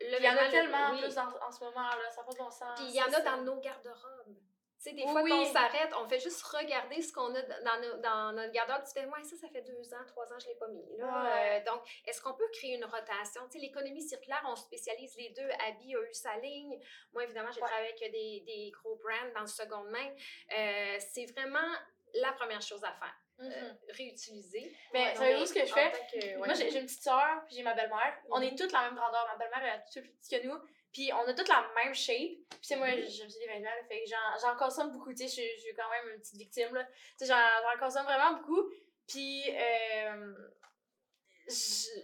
le 0.01 0.17
Il 0.19 0.23
y 0.23 0.29
en 0.29 0.37
a 0.37 0.49
tellement 0.49 0.91
oui. 0.91 0.99
plus 1.01 1.17
en, 1.17 1.27
en 1.47 1.51
ce 1.51 1.63
moment, 1.63 1.87
là. 1.87 2.09
Ça 2.11 2.21
n'a 2.21 2.27
pas 2.27 2.33
de 2.33 2.37
bon 2.37 2.51
sens. 2.51 2.79
Puis 2.79 2.85
il 2.89 2.95
y 2.95 3.01
en 3.01 3.07
a 3.07 3.11
ça. 3.11 3.21
dans 3.21 3.43
nos 3.43 3.59
garde-robes. 3.59 4.37
Tu 4.79 4.89
sais, 4.91 4.95
des 4.95 5.01
fois, 5.03 5.21
oui. 5.23 5.31
quand 5.31 5.41
on 5.41 5.45
s'arrête, 5.53 5.91
on 5.99 6.07
fait 6.07 6.19
juste 6.19 6.43
regarder 6.43 7.01
ce 7.01 7.11
qu'on 7.11 7.33
a 7.33 7.41
dans, 7.41 7.81
nos- 7.81 7.97
dans 7.97 8.31
notre 8.33 8.51
garde-robe. 8.51 8.83
Tu 8.85 8.93
fais, 8.99 9.05
ouais, 9.07 9.23
ça, 9.23 9.35
ça 9.35 9.47
fait 9.49 9.63
deux 9.63 9.93
ans, 9.93 10.05
trois 10.07 10.25
ans, 10.31 10.37
je 10.39 10.45
ne 10.45 10.51
l'ai 10.53 10.59
pas 10.59 10.67
mis. 10.67 10.97
Là. 10.97 11.05
Ouais. 11.23 11.59
Euh, 11.61 11.63
donc, 11.71 11.81
est-ce 12.05 12.21
qu'on 12.21 12.33
peut 12.35 12.47
créer 12.53 12.75
une 12.75 12.85
rotation? 12.85 13.41
Tu 13.49 13.53
sais, 13.53 13.65
l'économie 13.65 14.03
circulaire, 14.03 14.43
on 14.47 14.55
spécialise 14.55 15.15
les 15.17 15.29
deux. 15.29 15.49
Abby 15.67 15.95
a 15.95 15.99
eu 15.99 16.13
sa 16.13 16.37
ligne. 16.37 16.79
Moi, 17.11 17.23
évidemment, 17.23 17.51
j'ai 17.51 17.61
Ouais. 17.61 17.67
travaillé 17.67 17.89
avec 17.89 18.11
des, 18.11 18.43
des 18.45 18.71
gros 18.71 18.95
brands 18.97 19.31
dans 19.33 19.41
le 19.41 19.47
seconde 19.47 19.89
main. 19.89 20.09
Euh, 20.57 20.97
c'est 20.99 21.25
vraiment 21.31 21.67
la 22.13 22.31
première 22.33 22.61
chose 22.61 22.83
à 22.83 22.93
faire. 22.93 23.15
Euh, 23.39 23.73
réutiliser. 23.89 24.75
Mais 24.93 25.13
savez-vous 25.15 25.45
ce 25.45 25.53
que 25.53 25.59
je 25.65 25.71
fais? 25.73 25.91
tant 25.91 25.97
que- 26.11 26.17
ouais. 26.25 26.35
Moi, 26.37 26.53
j'ai 26.55 26.75
une 26.75 26.85
petite 26.85 27.03
soeur, 27.03 27.43
puis 27.45 27.55
j'ai 27.55 27.61
ma 27.63 27.75
belle-mère. 27.75 28.17
On 28.31 28.41
est 28.41 28.57
toutes 28.57 28.71
la 28.71 28.81
même 28.83 28.95
grandeur. 28.95 29.27
Ma 29.31 29.37
belle-mère 29.37 29.75
est 29.75 29.91
plus 29.91 30.09
petite 30.09 30.41
que 30.41 30.47
nous. 30.47 30.57
Puis 30.93 31.11
on 31.13 31.27
a 31.27 31.33
toutes 31.33 31.47
la 31.49 31.69
même 31.75 31.93
shape. 31.93 32.17
Puis 32.49 32.59
tu 32.61 32.67
sais, 32.69 32.75
moi, 32.75 32.89
j'aime 32.89 33.29
ça 33.29 33.39
les 33.39 33.47
vêtements, 33.47 33.69
là, 33.69 33.83
fait 33.87 34.03
que 34.03 34.09
j'en- 34.41 34.55
consomme 34.57 34.91
beaucoup. 34.91 35.11
Tu 35.13 35.27
sais, 35.27 35.43
je 35.57 35.59
suis- 35.61 35.73
quand 35.75 35.89
même 35.89 36.13
une 36.13 36.19
petite 36.19 36.37
victime, 36.37 36.73
là. 36.73 36.83
Tu 37.19 37.25
sais, 37.25 37.27
j'en 37.27 37.79
consomme 37.79 38.05
vraiment 38.05 38.37
beaucoup. 38.37 38.69
Puis 39.07 39.43
euh, 39.55 40.33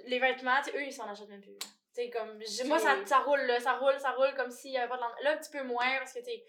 les 0.06 0.19
vêtements, 0.19 0.62
tu 0.63 0.72
sais, 0.72 0.78
eux, 0.78 0.84
ils 0.84 0.93
s'en 0.93 1.10
achètent 1.10 1.30
même 1.30 1.41
plus. 1.41 1.58
Tu 1.60 1.67
sais, 1.93 2.10
comme, 2.10 2.39
moi, 2.65 2.80
ça, 2.80 3.06
ça 3.06 3.19
roule, 3.19 3.41
là. 3.41 3.60
Ça 3.60 3.74
roule, 3.74 4.00
ça 4.00 4.12
roule 4.12 4.34
comme 4.36 4.52
s'il 4.52 4.72
y 4.72 4.78
avait 4.78 4.88
pas 4.89 4.98
de. 4.98 5.24
Là, 5.24 5.32
un 5.34 5.38
petit 5.38 5.52
peu 5.52 5.63
moins, 5.63 5.98
parce 6.00 6.13
que, 6.13 6.19
tu 6.19 6.26
sais, 6.26 6.43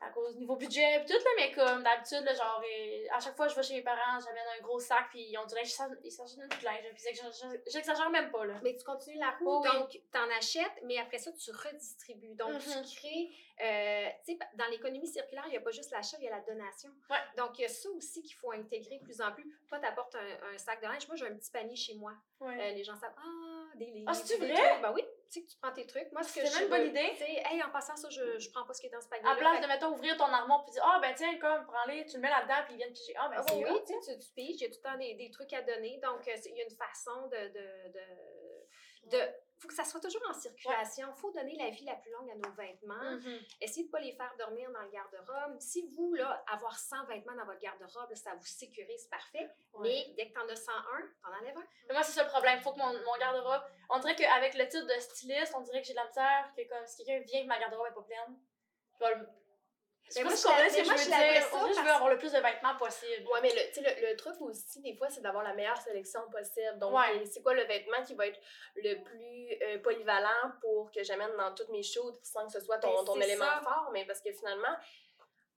à 0.00 0.10
cause 0.10 0.34
du 0.34 0.40
niveau 0.40 0.56
budget, 0.56 1.00
pis 1.00 1.12
tout, 1.12 1.18
là, 1.18 1.30
mais 1.38 1.52
comme 1.52 1.82
d'habitude, 1.82 2.22
là, 2.24 2.34
genre, 2.34 2.62
euh, 2.62 3.06
à 3.12 3.20
chaque 3.20 3.36
fois 3.36 3.46
que 3.46 3.52
je 3.52 3.56
vais 3.56 3.62
chez 3.62 3.74
mes 3.74 3.82
parents, 3.82 4.20
j'amène 4.20 4.44
un 4.58 4.62
gros 4.62 4.78
sac, 4.80 5.06
puis 5.10 5.34
on 5.42 5.46
dirait 5.46 5.62
qu'ils 5.62 5.70
s'achètent 6.12 6.38
de 6.38 6.64
linge, 6.64 6.84
puis 6.92 7.02
c'est 7.02 7.70
j'exagère 7.70 8.10
même 8.10 8.30
pas, 8.30 8.44
là. 8.44 8.54
Mais 8.62 8.76
tu 8.76 8.84
continues 8.84 9.18
la 9.18 9.30
roue, 9.40 9.62
Oui, 9.62 9.68
donc 9.72 9.90
tu 9.90 10.18
en 10.18 10.30
achètes, 10.36 10.82
mais 10.84 10.98
après 10.98 11.18
ça, 11.18 11.32
tu 11.32 11.50
redistribues. 11.50 12.34
Donc, 12.34 12.58
tu 12.60 12.96
crées, 12.96 13.30
euh, 13.62 14.08
tu 14.24 14.32
sais, 14.32 14.38
dans 14.54 14.66
l'économie 14.66 15.06
circulaire, 15.06 15.44
il 15.46 15.50
n'y 15.50 15.56
a 15.56 15.60
pas 15.60 15.70
juste 15.70 15.90
l'achat, 15.90 16.16
il 16.18 16.24
y 16.24 16.28
a 16.28 16.30
la 16.36 16.40
donation. 16.40 16.90
Ouais. 17.08 17.18
Donc, 17.36 17.58
il 17.58 17.62
y 17.62 17.64
a 17.64 17.68
ça 17.68 17.88
aussi 17.90 18.22
qu'il 18.22 18.36
faut 18.36 18.52
intégrer 18.52 18.98
de 18.98 19.04
plus 19.04 19.20
en 19.20 19.32
plus. 19.32 19.44
Toi, 19.68 19.78
tu 19.78 19.86
apportes 19.86 20.14
un, 20.14 20.54
un 20.54 20.58
sac 20.58 20.80
de 20.80 20.86
linge. 20.86 21.06
Moi, 21.08 21.16
j'ai 21.16 21.26
un 21.26 21.34
petit 21.34 21.50
panier 21.50 21.76
chez 21.76 21.94
moi. 21.94 22.12
Ouais. 22.40 22.70
Euh, 22.70 22.74
les 22.74 22.84
gens 22.84 22.96
savent, 22.96 23.14
ah, 23.16 23.76
des 23.76 23.86
livres. 23.86 24.10
Ah, 24.12 24.26
des 24.26 24.36
vrai? 24.36 24.54
trucs. 24.54 24.82
Ben 24.82 24.92
oui, 24.94 25.04
sais 25.32 25.42
que 25.42 25.50
tu 25.50 25.56
prends 25.60 25.72
tes 25.72 25.86
trucs. 25.86 26.10
Moi, 26.12 26.22
ce 26.22 26.34
que 26.40 26.46
C'est 26.46 26.62
une 26.64 26.68
bonne 26.70 26.86
idée. 26.88 27.10
Tu 27.12 27.24
sais, 27.24 27.42
hey, 27.50 27.62
en 27.62 27.70
passant 27.70 27.96
ça, 27.96 28.08
je, 28.10 28.38
je 28.38 28.50
prends 28.50 28.64
pas 28.64 28.72
ce 28.74 28.80
qui 28.80 28.86
est 28.88 28.90
dans 28.90 29.00
ce 29.00 29.08
panier. 29.08 29.28
À 29.28 29.34
place 29.36 29.60
de, 29.60 29.66
mettons, 29.66 29.92
ouvrir 29.92 30.16
ton 30.16 30.24
armoire, 30.24 30.64
puis 30.64 30.72
dire, 30.72 30.82
ah, 30.84 30.98
ben 31.00 31.14
tiens, 31.14 31.38
comme, 31.38 31.64
prends-les, 31.66 32.06
tu 32.06 32.16
le 32.16 32.22
mets 32.22 32.30
là-dedans, 32.30 32.62
puis 32.64 32.74
ils 32.74 32.76
viennent 32.78 32.92
piger. 32.92 33.14
Ah, 33.18 33.28
ben 33.28 33.36
Ah 33.38 33.44
c'est 33.48 33.54
oui, 33.54 33.80
tu 33.86 33.94
sais, 34.02 34.14
tu, 34.14 34.18
tu 34.26 34.32
piges, 34.34 34.56
il 34.60 34.62
y 34.62 34.64
a 34.66 34.68
tout 34.68 34.80
le 34.84 34.90
temps 34.90 34.98
des, 34.98 35.14
des 35.14 35.30
trucs 35.30 35.52
à 35.52 35.62
donner. 35.62 35.98
Donc, 36.02 36.26
euh, 36.28 36.36
il 36.46 36.56
y 36.56 36.60
a 36.60 36.64
une 36.64 36.76
façon 36.76 37.26
de. 37.28 37.48
de, 37.48 37.92
de, 37.92 39.16
de- 39.16 39.32
faut 39.60 39.68
que 39.68 39.74
ça 39.74 39.84
soit 39.84 40.00
toujours 40.00 40.22
en 40.28 40.32
circulation. 40.32 41.08
Il 41.14 41.20
faut 41.20 41.30
donner 41.32 41.54
la 41.56 41.68
vie 41.68 41.84
la 41.84 41.94
plus 41.96 42.10
longue 42.10 42.30
à 42.30 42.34
nos 42.34 42.54
vêtements. 42.54 43.10
Mhm. 43.10 43.40
Essayez 43.60 43.82
de 43.82 43.88
ne 43.88 43.92
pas 43.92 44.00
les 44.00 44.12
faire 44.12 44.34
dormir 44.38 44.70
dans 44.70 44.80
le 44.80 44.88
garde-robe. 44.90 45.56
Si 45.60 45.86
vous, 45.94 46.14
là, 46.14 46.42
avoir 46.50 46.78
100 46.78 47.04
vêtements 47.04 47.34
dans 47.34 47.44
votre 47.44 47.60
garde-robe, 47.60 48.14
ça 48.14 48.34
vous 48.34 48.46
sécurise, 48.46 49.06
parfait. 49.08 49.50
Mais 49.80 50.14
dès 50.16 50.28
que 50.28 50.32
tu 50.32 50.40
en 50.40 50.48
as 50.48 50.56
101, 50.56 50.72
tu 51.02 51.26
en 51.26 51.38
enlèves 51.38 51.58
un. 51.58 51.66
Mais 51.88 51.94
moi, 51.94 52.02
c'est 52.02 52.12
ça 52.12 52.24
le 52.24 52.30
problème. 52.30 52.60
Faut 52.60 52.72
que 52.72 52.78
mon, 52.78 52.92
mon 52.92 53.18
garde-robe. 53.18 53.62
On 53.90 53.98
dirait 53.98 54.16
qu'avec 54.16 54.54
le 54.54 54.66
titre 54.66 54.86
de 54.86 55.00
styliste, 55.00 55.52
on 55.54 55.60
dirait 55.60 55.82
que 55.82 55.86
j'ai 55.86 55.92
de 55.92 55.98
la 55.98 56.06
misère, 56.06 56.52
que 56.56 56.66
comme 56.66 56.86
si 56.86 57.04
quelqu'un 57.04 57.24
vient 57.26 57.42
que 57.42 57.48
ma 57.48 57.58
garde-robe 57.58 57.88
est 57.88 57.94
pas 57.94 58.02
pleine. 58.02 58.38
Je 58.94 58.98
vais 58.98 59.14
le. 59.16 59.28
Pas 60.14 60.24
moi, 60.24 60.32
je 60.34 60.48
la- 60.48 60.56
mais 60.72 60.84
moi, 60.84 60.96
je 60.96 61.04
dire. 61.04 61.10
ça 61.10 61.58
je 61.60 61.68
veux 61.68 61.74
parce- 61.74 61.88
avoir 61.88 62.08
le 62.10 62.18
plus 62.18 62.32
de 62.32 62.38
vêtements 62.38 62.76
possible. 62.76 63.26
Ouais, 63.32 63.40
mais 63.42 63.50
le, 63.50 63.72
tu 63.72 63.82
sais, 63.82 64.00
le, 64.00 64.10
le 64.10 64.16
truc 64.16 64.40
aussi, 64.40 64.80
des 64.80 64.94
fois, 64.96 65.08
c'est 65.08 65.20
d'avoir 65.20 65.44
la 65.44 65.54
meilleure 65.54 65.76
sélection 65.80 66.20
possible. 66.30 66.78
Donc, 66.78 66.94
Ouais. 66.94 67.16
euh, 67.20 67.24
c'est 67.30 67.42
quoi 67.42 67.54
le 67.54 67.64
vêtement 67.64 68.02
qui 68.04 68.14
va 68.14 68.26
être 68.26 68.40
le 68.76 68.96
plus 69.02 69.58
euh, 69.62 69.78
polyvalent 69.80 70.52
pour 70.60 70.90
que 70.90 71.02
j'amène 71.04 71.36
dans 71.36 71.54
toutes 71.54 71.68
mes 71.70 71.82
shoots 71.82 72.18
sans 72.24 72.46
que 72.46 72.52
ce 72.52 72.60
soit 72.60 72.78
ton, 72.78 72.92
Ben, 72.92 73.04
ton 73.04 73.14
c'est 73.14 73.24
élément 73.28 73.44
ça. 73.44 73.60
fort? 73.62 73.90
Mais 73.92 74.04
parce 74.04 74.20
que 74.20 74.32
finalement, 74.32 74.74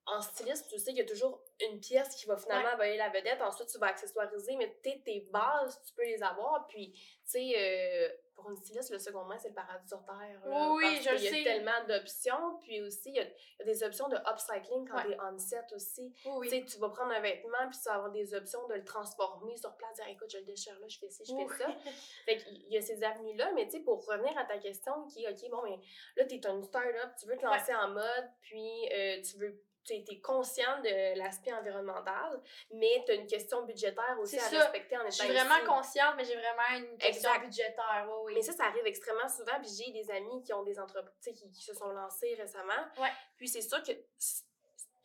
en 0.05 0.21
stylisme, 0.21 0.65
tu 0.69 0.77
sais 0.79 0.91
qu'il 0.91 0.97
y 0.97 1.01
a 1.01 1.05
toujours 1.05 1.41
une 1.61 1.79
pièce 1.79 2.13
qui 2.15 2.25
va 2.25 2.35
finalement 2.35 2.75
voler 2.75 2.97
la 2.97 3.07
vedette. 3.09 3.41
Ensuite, 3.41 3.69
tu 3.69 3.77
vas 3.79 3.87
accessoiriser, 3.87 4.55
mais 4.57 4.69
tes, 4.83 5.01
tes 5.01 5.21
bases, 5.31 5.81
tu 5.87 5.93
peux 5.93 6.03
les 6.03 6.21
avoir. 6.21 6.67
Puis, 6.67 6.91
tu 6.91 6.99
sais, 7.23 7.53
euh, 7.55 8.09
pour 8.36 8.50
une 8.50 8.58
styliste, 8.58 8.91
le 8.91 9.00
second 9.00 9.24
main, 9.26 9.38
c'est 9.38 9.50
le 9.50 9.54
paradis 9.54 9.88
sur 9.88 10.04
Terre. 10.06 10.41
là, 10.46 10.72
Oui, 10.74 10.84
parce 10.84 11.04
je 11.06 11.10
le 11.12 11.15
qu'il 11.17 11.26
y 11.26 11.30
sais. 11.30 11.41
a 11.41 11.43
tellement 11.54 11.86
d'options. 11.88 12.58
Puis 12.62 12.82
aussi, 12.82 13.10
il 13.10 13.15
y 13.15 13.19
a, 13.19 13.24
il 13.24 13.32
y 13.60 13.62
a 13.62 13.65
des 13.65 13.84
options 13.84 14.08
de 14.10 14.17
upcycling 14.32 14.88
quand 14.88 14.98
Ouais. 14.98 15.15
t'es 15.15 15.17
on-set 15.22 15.65
aussi. 15.76 16.13
Oui, 16.26 16.50
Tu 16.50 16.56
sais, 16.60 16.65
tu 16.65 16.78
vas 16.80 16.89
prendre 16.89 17.12
un 17.12 17.19
vêtement, 17.22 17.67
puis 17.69 17.78
tu 17.78 17.84
vas 17.89 17.96
avoir 17.96 18.12
des 18.12 18.34
options 18.34 18.67
de 18.67 18.74
le 18.76 18.84
transformer 18.84 19.56
sur 19.58 19.76
place, 19.76 19.93
dire 19.96 20.08
écoute, 20.10 20.30
je 20.32 20.38
le 20.39 20.46
déchire 20.46 20.78
là, 20.80 20.88
je 20.88 20.98
fais 21.00 21.10
ci, 21.10 21.24
je 21.26 21.34
Oui. 21.34 21.46
fais 21.50 21.63
ça. 21.63 21.69
Fait 22.26 22.38
qu'il 22.38 22.67
y 22.72 22.78
a 22.78 22.82
ces 22.82 23.04
avenues-là, 23.04 23.52
mais 23.54 23.65
tu 23.65 23.78
sais, 23.78 23.80
pour 23.82 24.06
revenir 24.06 24.38
à 24.38 24.46
ta 24.46 24.58
question 24.58 25.06
qui 25.08 25.24
est 25.26 25.30
ok, 25.30 25.50
bon, 25.52 25.62
mais 25.63 25.80
là, 26.17 26.26
tu 26.26 26.36
es 26.36 26.46
une 26.48 26.63
start-up, 26.63 27.12
tu 27.19 27.28
veux 27.28 27.38
te 27.38 27.46
lancer 27.46 27.74
en 27.76 27.89
mode, 27.89 28.30
puis 28.41 28.89
euh, 28.93 29.22
tu 29.22 29.38
veux. 29.38 29.62
Tu 29.86 29.93
es 29.93 30.22
consciente 30.22 30.82
de 30.84 31.17
l'aspect 31.17 31.52
environnemental, 31.52 32.41
mais 32.72 33.04
tu 33.06 33.12
as 33.12 33.15
une 33.15 33.28
question 33.28 33.63
budgétaire 33.65 34.17
aussi 34.19 34.38
à 34.38 34.41
ça. 34.43 34.60
respecter 34.60 34.96
en 34.98 35.02
étant 35.02 35.10
Je 35.10 35.15
suis 35.24 35.28
vraiment 35.34 35.58
ici. 35.58 35.65
consciente, 35.65 36.13
mais 36.15 36.24
j'ai 36.24 36.36
vraiment 36.36 36.78
une 36.78 36.98
question 36.98 37.30
Exact. 37.34 37.46
budgétaire. 37.46 38.10
Oui. 38.24 38.34
Mais 38.36 38.41
ça, 38.41 38.54
ça 38.54 38.65
arrive 38.65 38.86
extrêmement 38.86 39.28
souvent. 39.28 39.60
Puis 39.62 39.72
j'ai 39.78 39.91
des 39.91 40.10
amis 40.12 40.41
qui 40.43 40.54
ont 40.54 40.63
des 40.63 40.80
entreprises, 40.80 41.13
qui, 41.38 41.52
qui 41.52 41.62
se 41.63 41.74
sont 41.74 41.89
lancés 41.89 42.34
récemment. 42.36 42.72
Ouais. 42.98 43.12
Puis 43.38 43.48
c'est 43.50 43.62
sûr 43.62 43.84
que 43.84 43.91
c'est 44.17 44.43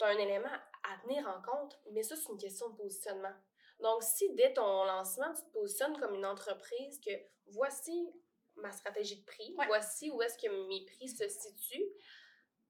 un 0.01 0.17
élément 0.17 0.49
à 0.49 0.97
tenir 1.03 1.27
en 1.29 1.43
compte, 1.43 1.77
mais 1.91 2.05
ça, 2.05 2.15
c'est 2.15 2.29
une 2.31 2.39
question 2.39 2.69
de 2.69 2.77
positionnement. 2.77 3.35
Donc, 3.81 4.03
si 4.05 4.33
dès 4.35 4.53
ton 4.53 4.85
lancement, 4.85 5.33
tu 5.35 5.43
te 5.43 5.51
positionnes 5.59 5.99
comme 5.99 6.15
une 6.15 6.27
entreprise 6.27 7.01
que 7.05 7.11
voici 7.47 8.13
ma 8.57 8.71
stratégie 8.73 9.21
de 9.21 9.25
prix, 9.25 9.55
Ouais. 9.57 9.67
voici 9.67 10.11
où 10.11 10.21
est-ce 10.23 10.37
que 10.39 10.49
mes 10.69 10.85
prix 10.85 11.09
se 11.09 11.29
situent, 11.29 11.89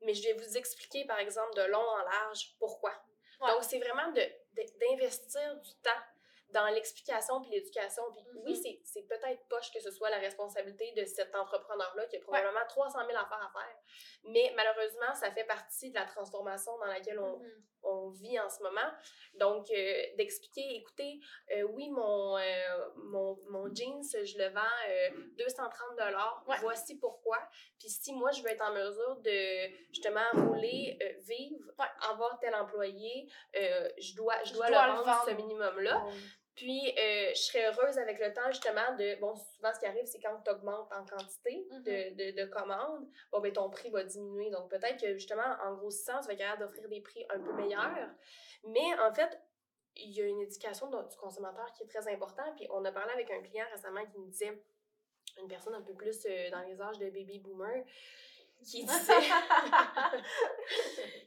mais 0.03 0.15
je 0.15 0.23
vais 0.23 0.35
vous 0.35 0.57
expliquer, 0.57 1.05
par 1.07 1.19
exemple, 1.19 1.55
de 1.57 1.63
long 1.63 1.79
en 1.79 1.99
large, 1.99 2.55
pourquoi. 2.59 2.93
Ouais. 3.41 3.51
Donc, 3.53 3.63
c'est 3.63 3.79
vraiment 3.79 4.13
d'investir 4.13 5.57
du 5.61 5.75
temps 5.83 5.91
dans 6.51 6.67
l'explication 6.69 7.41
puis 7.43 7.51
l'éducation. 7.51 8.03
Puis 8.13 8.23
Mhm. 8.33 8.43
oui, 8.45 8.57
c'est- 8.57 8.81
c'est 8.85 9.03
peut-être 9.09 9.47
poche 9.49 9.71
que 9.73 9.81
ce 9.81 9.91
soit 9.91 10.11
la 10.11 10.19
responsabilité 10.19 10.93
de 10.97 11.05
cet 11.05 11.35
entrepreneur-là 11.35 12.07
qui 12.07 12.17
a 12.17 12.21
probablement 12.21 12.65
300 12.69 13.01
000 13.07 13.19
affaires 13.19 13.51
à 13.55 13.61
faire. 13.61 13.77
Mais 14.25 14.53
malheureusement, 14.57 15.15
ça 15.15 15.31
fait 15.31 15.45
partie 15.45 15.91
de 15.91 15.95
la 15.95 16.07
transformation 16.07 16.77
dans 16.79 16.87
laquelle 16.87 17.19
on, 17.19 17.39
Mhm. 17.39 17.63
on 17.83 18.09
vit 18.11 18.39
en 18.41 18.49
ce 18.49 18.63
moment. 18.63 18.91
Donc, 19.35 19.71
euh, 19.71 20.03
d'expliquer, 20.17 20.77
écoutez, 20.77 21.21
euh, 21.55 21.63
oui, 21.63 21.91
mon, 21.91 22.37
euh, 22.39 22.89
mon, 22.97 23.39
mon 23.51 23.73
jeans, 23.75 24.03
je 24.03 24.39
le 24.39 24.49
vends 24.49 24.61
euh, 24.89 25.11
230 25.39 25.99
Ouais. 26.49 26.57
Voici 26.61 26.99
pourquoi. 26.99 27.39
Puis 27.79 27.89
si 27.89 28.13
moi, 28.15 28.31
je 28.33 28.43
veux 28.43 28.49
être 28.51 28.63
en 28.65 28.73
mesure 28.73 29.17
de, 29.17 29.69
justement, 29.93 30.25
rouler, 30.35 30.99
vivre, 31.21 31.71
Ouais. 31.79 31.87
avoir 32.11 32.39
tel 32.41 32.55
employé, 32.55 33.29
je 33.55 34.17
dois, 34.17 34.35
je 34.45 34.49
Je 34.51 34.55
dois, 34.55 34.69
dois 34.71 34.87
le 34.89 34.93
le 34.95 34.99
vendre, 35.03 35.25
ce 35.27 35.31
minimum-là. 35.33 36.05
Puis, 36.59 36.89
euh, 36.99 37.31
je 37.35 37.41
serais 37.41 37.67
heureuse 37.67 37.99
avec 37.99 38.19
le 38.19 38.33
temps, 38.33 38.49
justement, 38.49 38.97
de. 38.99 39.15
Bon, 39.21 39.37
souvent, 39.37 39.73
ce 39.73 39.79
qui 39.79 39.87
arrive, 39.87 40.05
c'est 40.07 40.19
quand 40.19 40.41
tu 40.45 40.51
augmentes 40.51 40.93
en 40.93 41.05
quantité 41.07 41.65
Mhm. 41.71 41.83
de, 41.85 42.33
de, 42.33 42.43
de 42.43 42.45
commandes, 42.51 43.09
bon, 43.31 43.39
ben, 43.41 43.53
ton 43.53 43.71
prix 43.71 43.91
va 43.91 44.03
diminuer. 44.03 44.51
Donc, 44.51 44.69
peut-être 44.69 45.01
que, 45.01 45.15
justement, 45.15 45.57
en 45.63 45.75
grossissant, 45.75 46.21
tu 46.21 46.27
vas 46.27 46.33
être 46.33 46.39
capable 46.41 46.63
d'offrir 46.63 46.89
des 46.89 47.01
prix 47.01 47.25
un 47.31 47.39
peu 47.39 47.53
meilleurs. 47.53 48.11
Mais, 48.65 48.99
en 49.01 49.15
fait, 49.15 49.41
il 49.95 50.11
y 50.11 50.21
a 50.21 50.27
une 50.27 50.41
éducation 50.41 50.89
du 50.89 51.17
consommateur 51.17 51.73
qui 51.75 51.85
est 51.85 51.87
très 51.87 52.07
importante. 52.13 52.57
Puis, 52.57 52.67
on 52.71 52.85
a 52.85 52.91
parlé 52.91 53.13
avec 53.13 53.31
un 53.31 53.41
client 53.41 53.67
récemment 53.71 54.05
qui 54.07 54.19
me 54.19 54.27
disait, 54.27 54.61
une 55.41 55.47
personne 55.49 55.75
un 55.75 55.83
peu 55.83 55.95
plus 55.95 56.27
euh, 56.27 56.51
dans 56.51 56.63
les 56.63 56.81
âges 56.81 56.99
de 56.99 57.07
baby 57.11 57.39
boomer, 57.39 57.85
qui 58.65 58.85
disait? 58.85 59.13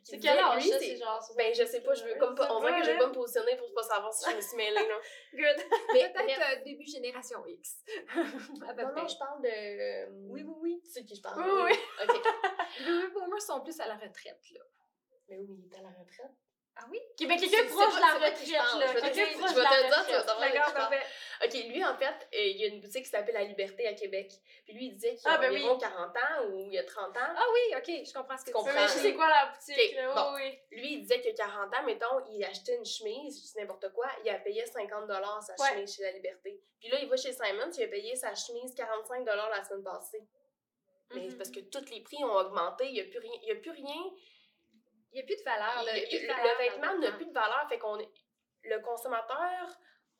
C'est 0.04 0.20
quel 0.20 0.38
âge, 0.40 0.64
ça, 0.68 0.80
c'est- 0.80 0.98
genre... 0.98 1.22
Ben, 1.38 1.54
je 1.54 1.64
sais 1.66 1.82
pas, 1.82 1.94
je 1.94 2.04
veux 2.04 2.16
comme 2.16 2.36
pas, 2.36 2.52
on 2.54 2.60
voit 2.60 2.72
que 2.74 2.80
je 2.84 2.88
veux 2.90 2.94
Ouais, 2.94 3.00
pas 3.00 3.08
me 3.08 3.14
positionner 3.14 3.56
pour 3.58 3.72
pas 3.74 3.84
savoir 3.84 4.14
si 4.14 4.30
je 4.30 4.36
me 4.36 4.42
suis 4.42 4.58
mêlée, 4.58 4.88
là. 4.88 4.96
Good. 5.34 5.66
Mais 5.94 6.12
Peut-être 6.12 6.42
euh, 6.60 6.64
début 6.64 6.86
génération 6.86 7.46
X. 7.46 7.78
à 8.68 8.74
peu 8.74 8.82
Non, 8.84 8.92
près. 8.92 9.02
non, 9.02 9.08
je 9.08 9.18
parle 9.18 9.42
de. 9.42 10.10
Oui, 10.30 10.44
oui, 10.44 10.54
oui. 10.62 10.82
Tu 10.84 10.92
sais 10.92 11.02
de 11.02 11.08
qui 11.08 11.16
je 11.16 11.22
parle? 11.22 11.42
Oui, 11.42 11.72
oui. 11.72 11.80
Ok. 12.08 12.22
Les 12.86 13.08
boomers 13.10 13.42
sont 13.42 13.62
plus 13.62 13.80
à 13.80 13.88
la 13.88 13.96
retraite, 13.96 14.42
là. 14.54 14.62
Mais 15.30 15.38
oui, 15.38 15.48
il 15.60 15.74
est 15.74 15.78
à 15.78 15.82
la 15.82 15.90
retraite. 15.90 16.32
Ah 16.76 16.86
oui? 16.90 17.00
Ben, 17.20 17.38
C'est- 17.38 17.48
quelqu'un 17.48 17.68
proche 17.74 17.96
de 17.96 18.00
la 18.02 18.14
retraite, 18.14 18.40
parle. 18.58 18.80
là. 18.80 18.88
Je 18.88 18.94
vais 18.94 19.00
te 19.02 19.06
Quelqu'un 19.06 19.30
dire- 19.30 19.38
proche 19.38 19.50
je 19.52 19.56
de 19.56 19.60
vais 19.60 19.64
la 19.64 19.70
te 19.70 19.76
le 19.76 19.82
dire, 19.90 20.06
tu 20.06 20.12
vas 20.14 20.24
retraite. 20.86 21.08
OK, 21.44 21.54
lui, 21.70 21.86
en 21.86 21.98
fait, 21.98 22.28
euh, 22.31 22.31
il 22.50 22.58
y 22.58 22.64
a 22.64 22.68
une 22.68 22.82
boutique 22.82 23.04
qui 23.04 23.10
s'appelle 23.10 23.34
La 23.36 23.44
Liberté 23.44 23.88
à 23.88 23.94
Québec. 23.94 24.32
Puis 24.66 24.74
lui, 24.74 24.86
il 24.88 24.94
disait 24.94 25.16
qu'il 25.16 25.22
Ah, 25.30 25.36
a 25.36 25.38
ben 25.38 25.52
environ 25.52 25.74
oui. 25.74 25.80
40 25.80 26.18
ans 26.18 26.46
ou 26.50 26.60
il 26.68 26.74
y 26.74 26.78
a 26.78 26.84
30 26.84 27.16
ans. 27.18 27.20
Ah 27.36 27.46
oui, 27.54 27.76
ok, 27.78 28.06
je 28.08 28.14
comprends 28.14 28.38
ce 28.38 28.44
que 28.44 28.50
Tu 28.50 28.54
comprends. 28.54 28.74
Mais 28.74 28.88
je 28.88 28.94
sais 28.94 29.14
quoi 29.14 29.30
la 29.30 29.48
boutique, 29.54 29.78
Ok, 29.92 29.96
là? 29.96 30.14
bon. 30.16 30.36
Oui. 30.36 30.60
Lui, 30.72 30.94
il 30.94 31.02
disait 31.02 31.22
que 31.22 31.36
40 31.36 31.74
ans, 31.76 31.84
mettons, 31.86 32.26
il 32.32 32.44
achetait 32.44 32.76
une 32.78 32.86
chemise, 32.86 33.54
n'importe 33.58 33.92
quoi, 33.94 34.08
il 34.24 34.30
a 34.30 34.36
payé 34.40 34.66
50 34.66 35.08
sa 35.42 35.54
Ouais. 35.64 35.70
chemise 35.74 35.96
chez 35.96 36.04
La 36.04 36.12
Liberté. 36.12 36.62
Puis 36.80 36.90
là, 36.90 36.98
il 37.02 37.08
va 37.10 37.16
chez 37.18 37.34
Simon, 37.34 37.70
il 37.78 37.84
a 37.84 37.88
payé 37.88 38.16
sa 38.16 38.34
chemise 38.34 38.74
45 38.74 39.26
la 39.26 39.64
semaine 39.64 39.84
passée. 39.84 40.22
Mais 41.14 41.30
c'est 41.30 41.38
parce 41.38 41.52
que 41.52 41.60
tous 41.60 41.90
les 41.92 42.02
prix 42.02 42.24
ont 42.24 42.34
augmenté, 42.36 42.86
il 42.88 42.94
n'y 42.94 43.02
a 43.02 43.04
plus 43.04 43.20
rien. 43.20 43.32
Il 43.44 43.50
y 43.50 43.52
a 43.52 43.56
plus 43.56 43.72
rien. 43.72 44.04
Il 45.12 45.16
n'y 45.16 45.20
a 45.22 45.24
plus 45.26 45.36
de 45.36 45.44
valeur. 45.44 45.84
Là. 45.84 45.92
a- 45.92 46.08
plus 46.08 46.18
de 46.20 46.22
le, 46.22 46.28
valeur 46.34 46.46
le 46.58 46.64
vêtement 46.64 46.98
n'a 47.00 47.12
plus 47.12 47.26
de 47.26 47.34
valeur, 47.34 47.66
fait 47.68 47.78
qu'on 47.80 47.98
le 48.64 48.80
consommateur 48.80 49.68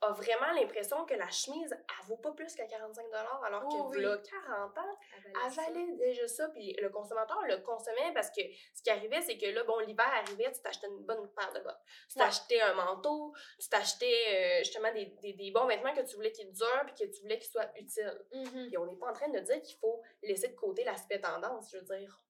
a 0.02 0.12
vraiment 0.12 0.52
l'impression 0.54 1.04
que 1.06 1.14
la 1.14 1.30
chemise, 1.30 1.70
elle 1.72 2.06
vaut 2.06 2.16
pas 2.16 2.32
plus 2.32 2.54
que 2.54 2.68
45 2.68 3.06
alors 3.44 3.62
que 3.62 3.66
Oh 3.70 3.88
oui. 3.90 4.02
voilà 4.02 4.18
40 4.18 4.78
ans, 4.78 4.98
elle 5.14 5.50
valait 5.52 5.92
déjà 5.96 6.26
ça, 6.28 6.48
puis 6.48 6.76
le 6.80 6.88
consommateur 6.90 7.40
le 7.46 7.58
consommait 7.58 8.12
parce 8.12 8.28
que 8.30 8.40
ce 8.74 8.82
qui 8.82 8.90
arrivait, 8.90 9.20
c'est 9.22 9.38
que 9.38 9.46
là, 9.46 9.62
bon, 9.64 9.78
l'hiver 9.78 10.06
arrivait, 10.12 10.50
tu 10.52 10.60
t'achetais 10.60 10.88
une 10.88 11.04
bonne 11.04 11.28
paire 11.34 11.52
de 11.52 11.60
bottes. 11.60 11.80
Tu 12.10 12.18
Ouais. 12.18 12.24
t'achetais 12.24 12.60
un 12.60 12.74
manteau, 12.74 13.32
tu 13.60 13.68
t'achetais 13.68 14.24
euh, 14.28 14.58
justement 14.64 14.92
des, 14.92 15.06
des, 15.22 15.32
des 15.34 15.50
bons 15.50 15.66
vêtements 15.66 15.94
que 15.94 16.02
tu 16.02 16.16
voulais 16.16 16.32
qu'ils 16.32 16.52
durent, 16.52 16.84
puis 16.86 16.94
que 17.06 17.10
tu 17.12 17.22
voulais 17.22 17.38
qu'ils 17.38 17.50
soient 17.52 17.70
utiles. 17.76 18.20
Mhm. 18.32 18.66
Puis 18.68 18.78
on 18.78 18.86
n'est 18.86 18.96
pas 18.96 19.08
en 19.08 19.12
train 19.12 19.28
de 19.28 19.38
dire 19.38 19.62
qu'il 19.62 19.78
faut 19.78 20.02
laisser 20.22 20.48
de 20.48 20.56
côté 20.56 20.84
l'aspect 20.84 21.20
tendance. 21.20 21.70
Je 21.72 21.78
veux 21.78 21.84
dire, 21.96 22.20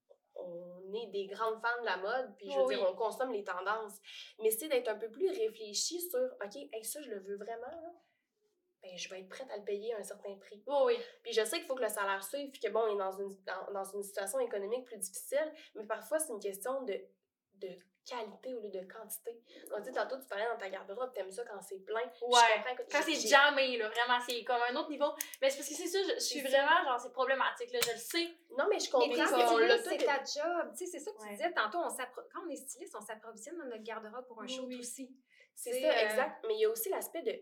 on 0.44 0.92
est 0.94 1.06
des 1.08 1.26
grandes 1.26 1.60
fans 1.60 1.80
de 1.80 1.86
la 1.86 1.96
mode, 1.96 2.36
puis 2.36 2.50
je 2.50 2.56
veux 2.58 2.64
Oui. 2.66 2.74
dire, 2.76 2.86
on 2.90 2.94
consomme 2.94 3.32
les 3.32 3.44
tendances. 3.44 3.98
Mais 4.40 4.50
c'est 4.50 4.68
d'être 4.68 4.88
un 4.88 4.96
peu 4.98 5.10
plus 5.10 5.28
réfléchi 5.28 6.00
sur, 6.00 6.20
OK, 6.44 6.56
hey, 6.56 6.84
ça, 6.84 7.00
je 7.00 7.10
le 7.10 7.20
veux 7.20 7.36
vraiment, 7.36 7.66
là. 7.66 7.92
Ben, 8.82 8.98
je 8.98 9.08
vais 9.10 9.20
être 9.20 9.28
prête 9.28 9.48
à 9.52 9.58
le 9.58 9.64
payer 9.64 9.94
à 9.94 9.98
un 9.98 10.02
certain 10.02 10.34
prix. 10.38 10.60
Oui, 10.66 10.76
oui. 10.86 10.96
Puis 11.22 11.32
je 11.32 11.44
sais 11.44 11.58
qu'il 11.58 11.66
faut 11.66 11.76
que 11.76 11.82
le 11.82 11.88
salaire 11.88 12.22
suive, 12.24 12.50
puis 12.50 12.60
que 12.60 12.68
bon, 12.68 12.80
on 12.80 12.94
est 12.94 12.98
dans 12.98 13.12
une, 13.12 13.28
dans, 13.44 13.72
dans 13.72 13.84
une 13.84 14.02
situation 14.02 14.40
économique 14.40 14.84
plus 14.86 14.98
difficile, 14.98 15.52
mais 15.76 15.84
parfois 15.86 16.18
c'est 16.18 16.32
une 16.32 16.40
question 16.40 16.82
de, 16.82 17.00
de 17.54 17.68
qualité 18.04 18.54
au 18.54 18.60
lieu 18.60 18.70
de 18.70 18.80
quantité. 18.92 19.40
Donc, 19.70 19.78
tu 19.80 19.84
sais, 19.86 19.92
tantôt, 19.92 20.16
tu 20.18 20.26
parlais 20.26 20.46
dans 20.46 20.56
ta 20.58 20.68
garde-robe, 20.68 21.12
t'aimes 21.12 21.30
ça 21.30 21.44
quand 21.44 21.60
c'est 21.62 21.78
plein. 21.84 22.00
Je 22.20 22.24
Ouais. 22.26 22.74
que- 22.76 22.82
Quand 22.90 23.02
c'est 23.02 23.28
jamais, 23.28 23.76
là, 23.76 23.88
vraiment, 23.88 24.18
c'est 24.26 24.42
comme 24.44 24.60
un 24.70 24.76
autre 24.76 24.90
niveau. 24.90 25.12
Mais 25.40 25.50
c'est 25.50 25.58
parce 25.58 25.68
que 25.68 25.74
c'est 25.74 25.86
ça, 25.86 25.98
je, 26.02 26.14
je 26.14 26.20
suis 26.20 26.40
vraiment, 26.40 26.82
genre, 26.84 26.98
c'est 27.00 27.12
problématique, 27.12 27.72
là, 27.72 27.78
je 27.84 27.92
le 27.92 27.98
sais. 27.98 28.36
Non, 28.58 28.66
mais 28.68 28.78
je 28.78 28.90
comprends 28.90 29.06
c'est 29.14 29.98
ta 30.04 30.18
job. 30.18 30.72
Tu 30.76 30.84
sais, 30.86 30.86
c'est 30.92 30.98
ça 30.98 31.10
que 31.12 31.18
tu 31.18 31.24
Ouais. 31.24 31.30
disais 31.32 31.52
tantôt. 31.52 31.78
On 31.78 31.88
quand 31.88 32.42
on 32.46 32.50
est 32.50 32.56
styliste, 32.56 32.94
on 32.96 33.00
s'approvisionne 33.00 33.56
dans 33.58 33.64
notre 33.66 33.82
garde-robe 33.82 34.26
pour 34.26 34.42
un 34.42 34.46
shoot 34.46 34.66
Oui. 34.66 34.78
aussi. 34.78 35.10
C'est 35.54 35.72
C'est, 35.72 35.80
ça, 35.82 35.88
euh, 35.88 36.04
exact. 36.08 36.44
Mais 36.48 36.54
il 36.54 36.60
y 36.60 36.64
a 36.64 36.70
aussi 36.70 36.88
l'aspect 36.88 37.22
de. 37.22 37.38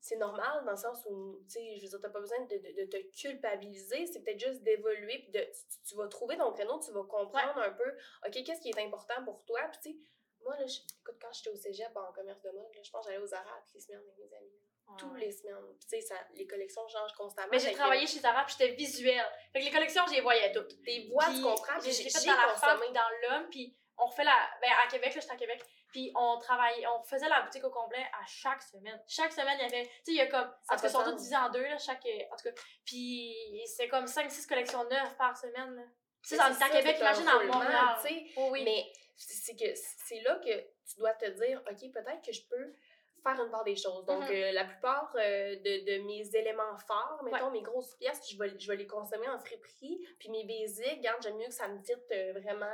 C'est 0.00 0.16
normal 0.16 0.64
dans 0.64 0.70
le 0.70 0.76
sens 0.76 1.04
où, 1.10 1.38
tu 1.44 1.50
sais, 1.52 1.76
je 1.76 1.82
veux 1.82 1.88
dire, 1.90 2.00
t'as 2.00 2.08
pas 2.08 2.20
besoin 2.20 2.40
de, 2.46 2.56
de, 2.56 2.84
de 2.84 2.90
te 2.90 2.96
culpabiliser, 3.20 4.06
c'est 4.06 4.20
peut-être 4.20 4.40
juste 4.40 4.62
d'évoluer, 4.62 5.18
puis 5.18 5.30
de, 5.30 5.40
tu, 5.40 5.88
tu 5.88 5.94
vas 5.96 6.08
trouver 6.08 6.36
ton 6.36 6.52
créneau, 6.52 6.78
tu 6.80 6.90
vas 6.92 7.02
comprendre 7.04 7.58
un 7.58 7.70
peu, 7.72 7.90
OK, 8.26 8.32
qu'est-ce 8.44 8.60
qui 8.60 8.70
est 8.70 8.78
important 8.82 9.22
pour 9.24 9.44
toi, 9.44 9.60
puis 9.70 9.80
tu 9.82 9.90
sais, 9.92 9.96
moi, 10.42 10.56
là, 10.56 10.66
je- 10.66 10.78
écoute, 11.00 11.18
quand 11.20 11.32
j'étais 11.32 11.50
au 11.50 11.56
cégep 11.56 11.94
en 11.94 12.12
commerce 12.12 12.40
de 12.40 12.50
mode, 12.50 12.74
là, 12.74 12.80
je 12.82 12.90
pense 12.90 13.04
que 13.06 13.12
j'allais 13.12 13.22
aux 13.22 13.34
Arabes 13.34 13.62
les 13.74 13.80
semaines 13.80 14.00
avec 14.00 14.16
mes 14.18 14.36
amis. 14.36 14.60
Tous 14.98 15.14
les 15.14 15.30
semaines. 15.30 15.54
Puis 15.78 15.86
tu 15.86 15.88
sais, 15.88 16.00
ça- 16.00 16.26
les 16.34 16.46
collections 16.48 16.88
changent 16.88 17.12
constamment. 17.12 17.46
Mais 17.52 17.58
j'ai 17.60 17.70
que 17.70 17.76
travaillé 17.76 18.06
chez 18.08 18.18
Zara, 18.18 18.44
puis 18.44 18.56
j'étais 18.58 18.72
visuelle. 18.74 19.24
Fait 19.52 19.60
que 19.60 19.64
les 19.66 19.70
collections, 19.70 20.02
je 20.08 20.14
les 20.14 20.20
voyais 20.20 20.50
toutes. 20.50 20.82
Tes 20.82 21.06
voix, 21.08 21.26
tu 21.26 21.42
comprends, 21.42 21.78
J'ai 21.78 21.92
fait 22.10 22.26
dans 22.26 22.32
la 22.40 22.54
femme 22.54 22.80
dans 22.92 23.28
l'homme, 23.28 23.50
puis 23.50 23.76
on 23.98 24.06
refait 24.06 24.24
la. 24.24 24.34
Ben, 24.60 24.70
à 24.84 24.90
Québec, 24.90 25.14
là, 25.14 25.20
j'étais 25.20 25.32
à 25.32 25.36
Québec, 25.36 25.62
puis 25.90 26.12
on 26.14 26.38
travaillait, 26.38 26.86
on 26.86 27.02
faisait 27.02 27.28
la 27.28 27.42
boutique 27.42 27.64
au 27.64 27.70
complet 27.70 28.04
à 28.20 28.24
chaque 28.26 28.62
semaine. 28.62 29.00
Chaque 29.06 29.32
semaine, 29.32 29.56
il 29.60 29.62
y 29.62 29.66
avait. 29.66 29.86
Tu 29.86 29.90
sais, 29.90 30.12
il 30.12 30.14
y 30.16 30.20
a 30.20 30.26
comme. 30.26 30.48
En 30.68 30.74
tout 30.76 30.82
cas, 30.82 30.88
ils 30.88 30.90
sont 30.90 31.04
tous 31.04 31.16
divisés 31.16 31.36
en 31.36 31.50
deux, 31.50 31.62
là, 31.62 31.78
chaque. 31.78 32.06
En 32.30 32.36
tout 32.36 32.44
cas. 32.44 32.62
Puis 32.84 33.34
c'est 33.66 33.88
comme 33.88 34.04
5-6 34.04 34.46
collections 34.46 34.84
neuves 34.84 35.16
par 35.16 35.36
semaine, 35.36 35.74
là. 35.74 35.82
C'est 36.22 36.36
c'est 36.36 36.42
à 36.42 36.52
ça, 36.52 36.68
Québec, 36.68 36.98
imagine 37.00 37.28
roulement, 37.28 37.54
Montréal. 37.54 37.96
tu 38.02 38.08
sais. 38.08 38.26
Oh 38.36 38.48
oui. 38.50 38.62
Mais 38.64 38.92
c'est 39.16 39.56
que 39.56 39.74
c'est 39.74 40.20
là 40.20 40.36
que 40.36 40.60
tu 40.60 40.98
dois 40.98 41.14
te 41.14 41.26
dire, 41.26 41.62
OK, 41.70 41.92
peut-être 41.92 42.22
que 42.24 42.32
je 42.32 42.42
peux 42.46 42.74
faire 43.22 43.44
une 43.44 43.50
part 43.50 43.64
des 43.64 43.76
choses. 43.76 44.04
Donc, 44.06 44.22
Mhm. 44.24 44.30
euh, 44.32 44.52
la 44.52 44.64
plupart 44.64 45.12
euh, 45.16 45.56
de, 45.56 45.84
de 45.98 46.02
mes 46.04 46.28
éléments 46.34 46.76
forts, 46.86 47.22
mettons 47.24 47.50
mes 47.50 47.62
grosses 47.62 47.94
pièces, 47.96 48.20
je 48.30 48.38
vais, 48.38 48.58
je 48.58 48.66
vais 48.68 48.76
les 48.76 48.86
consommer 48.86 49.28
en 49.28 49.38
friperie. 49.38 50.06
Puis 50.18 50.28
mes 50.30 50.44
basics, 50.44 50.98
regarde, 50.98 51.22
j'aime 51.22 51.36
mieux 51.36 51.46
que 51.46 51.52
ça 51.54 51.68
me 51.68 51.80
titre 51.82 52.00
euh, 52.12 52.32
vraiment 52.40 52.66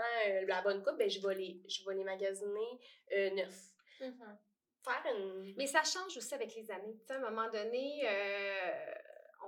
la 0.46 0.62
bonne 0.62 0.82
coupe, 0.82 0.96
ben, 0.98 1.09
je, 1.11 1.20
vais 1.26 1.35
les, 1.35 1.61
je 1.68 1.85
vais 1.88 1.94
les 1.94 2.04
magasiner 2.04 2.80
neufs. 3.35 3.72
Mhm. 4.00 4.38
Faire 4.85 5.12
une. 5.16 5.54
Mais 5.56 5.66
ça 5.66 5.82
change 5.82 6.16
aussi 6.16 6.35
avec 6.35 6.54
les 6.54 6.70
années. 6.70 6.96
Tu 7.00 7.06
sais, 7.06 7.14
à 7.14 7.16
un 7.16 7.30
moment 7.30 7.50
donné, 7.50 8.06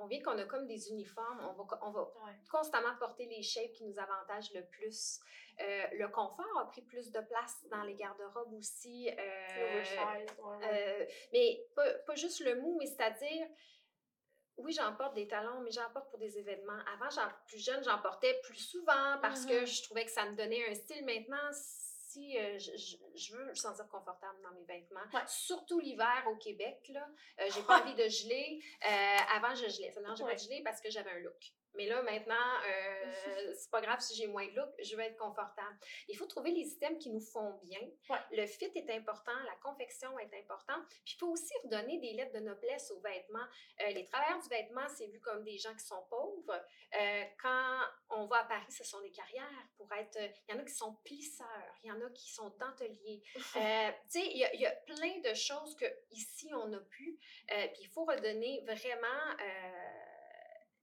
on 0.00 0.06
vit 0.06 0.20
qu'on 0.20 0.38
a 0.38 0.44
comme 0.44 0.66
des 0.66 0.90
uniformes. 0.90 1.40
On 1.40 1.52
va, 1.62 1.78
on 1.82 1.90
va 1.90 2.02
Ouais. 2.02 2.32
constamment 2.50 2.94
porter 2.98 3.26
les 3.26 3.42
shapes 3.42 3.72
qui 3.72 3.84
nous 3.84 3.98
avantagent 3.98 4.52
le 4.54 4.64
plus. 4.66 5.20
Euh, 5.60 5.86
le 5.92 6.08
confort 6.08 6.58
a 6.60 6.66
pris 6.66 6.82
plus 6.82 7.10
de 7.10 7.20
place 7.20 7.56
dans 7.70 7.82
les 7.82 7.94
garde-robes 7.94 8.52
aussi. 8.54 9.10
euh, 9.10 9.60
L'oversize, 9.60 10.36
ouais, 10.38 10.56
ouais. 10.56 11.00
euh, 11.00 11.06
mais 11.32 11.66
pas, 11.74 11.92
pas 12.06 12.14
juste 12.14 12.40
le 12.40 12.54
mou, 12.60 12.76
mais 12.78 12.86
c'est-à-dire, 12.86 13.46
oui, 14.58 14.72
j'en 14.72 14.94
porte 14.96 15.14
des 15.14 15.28
talons, 15.28 15.60
mais 15.60 15.70
j'en 15.70 15.88
porte 15.90 16.10
pour 16.10 16.18
des 16.18 16.36
événements. 16.38 16.78
Avant, 16.94 17.08
plus 17.46 17.64
jeune, 17.64 17.82
j'en 17.84 17.98
portais 18.00 18.40
plus 18.42 18.56
souvent 18.56 19.18
parce 19.22 19.46
que 19.46 19.60
Mhm. 19.60 19.66
je 19.66 19.82
trouvais 19.84 20.04
que 20.04 20.10
ça 20.10 20.24
me 20.28 20.36
donnait 20.36 20.68
un 20.68 20.74
style. 20.74 21.04
Maintenant, 21.04 21.52
si 22.08 22.38
euh, 22.38 22.58
je, 22.58 22.76
je- 22.76 22.96
je 23.14 23.36
veux 23.36 23.44
me 23.44 23.54
sentir 23.54 23.86
confortable 23.88 24.38
dans 24.42 24.52
mes 24.52 24.64
vêtements, 24.64 25.00
Ouais. 25.12 25.20
surtout 25.26 25.78
l'hiver 25.80 26.24
au 26.30 26.36
Québec, 26.36 26.78
là, 26.88 27.06
euh, 27.40 27.48
j'ai 27.54 27.62
pas 27.66 27.82
envie 27.82 27.94
de 27.94 28.08
geler. 28.08 28.60
Euh, 28.84 29.36
avant, 29.36 29.54
je 29.54 29.68
gelais. 29.68 29.92
Ça 29.92 30.00
dérangeait 30.00 30.24
pas 30.24 30.34
de 30.34 30.40
geler 30.40 30.62
parce 30.64 30.80
que 30.80 30.90
j'avais 30.90 31.10
un 31.10 31.18
look. 31.20 31.52
Mais 31.74 31.86
là, 31.86 32.02
maintenant, 32.02 32.34
euh, 32.68 33.54
c'est 33.56 33.70
pas 33.70 33.80
grave 33.80 34.00
si 34.00 34.14
j'ai 34.16 34.26
moins 34.26 34.46
de 34.46 34.52
look, 34.52 34.68
je 34.82 34.96
veux 34.96 35.02
être 35.02 35.16
confortable. 35.16 35.76
Il 36.08 36.16
faut 36.16 36.26
trouver 36.26 36.50
les 36.50 36.66
items 36.72 36.98
qui 37.02 37.10
nous 37.10 37.20
font 37.20 37.58
bien. 37.62 37.80
Ouais. 38.10 38.18
Le 38.32 38.46
fit 38.46 38.70
est 38.74 38.90
important, 38.90 39.32
la 39.46 39.56
confection 39.62 40.18
est 40.18 40.32
importante. 40.38 40.84
Puis 41.04 41.14
il 41.14 41.18
faut 41.18 41.28
aussi 41.28 41.52
redonner 41.64 41.98
des 41.98 42.12
lettres 42.14 42.32
de 42.32 42.40
noblesse 42.40 42.90
aux 42.90 43.00
vêtements. 43.00 43.46
Euh, 43.82 43.90
les 43.90 44.04
travailleurs 44.04 44.40
du 44.40 44.48
vêtement, 44.48 44.88
c'est 44.88 45.06
vu 45.06 45.20
comme 45.20 45.44
des 45.44 45.58
gens 45.58 45.74
qui 45.74 45.84
sont 45.84 46.02
pauvres. 46.10 46.64
Euh, 46.94 47.24
quand 47.42 47.80
on 48.10 48.26
va 48.26 48.38
à 48.38 48.44
Paris, 48.44 48.70
ce 48.72 48.84
sont 48.84 49.00
des 49.00 49.10
carrières 49.10 49.48
pour 49.76 49.92
être. 49.92 50.16
euh, 50.16 50.28
Il 50.48 50.54
y 50.54 50.58
en 50.58 50.60
a 50.60 50.64
qui 50.64 50.74
sont 50.74 50.94
plisseurs, 51.04 51.74
il 51.82 51.88
y 51.88 51.92
en 51.92 52.00
a 52.00 52.10
qui 52.10 52.30
sont 52.32 52.50
denteliers. 52.58 53.22
Tu 54.10 54.20
sais, 54.20 54.26
il 54.26 54.36
y, 54.36 54.58
y 54.62 54.66
a 54.66 54.70
plein 54.72 55.18
de 55.20 55.34
choses 55.34 55.76
que 55.76 55.84
ici 56.10 56.50
on 56.54 56.68
n'a 56.68 56.80
plus. 56.80 57.18
Puis 57.46 57.82
il 57.82 57.88
faut 57.88 58.04
redonner 58.04 58.62
vraiment 58.66 59.36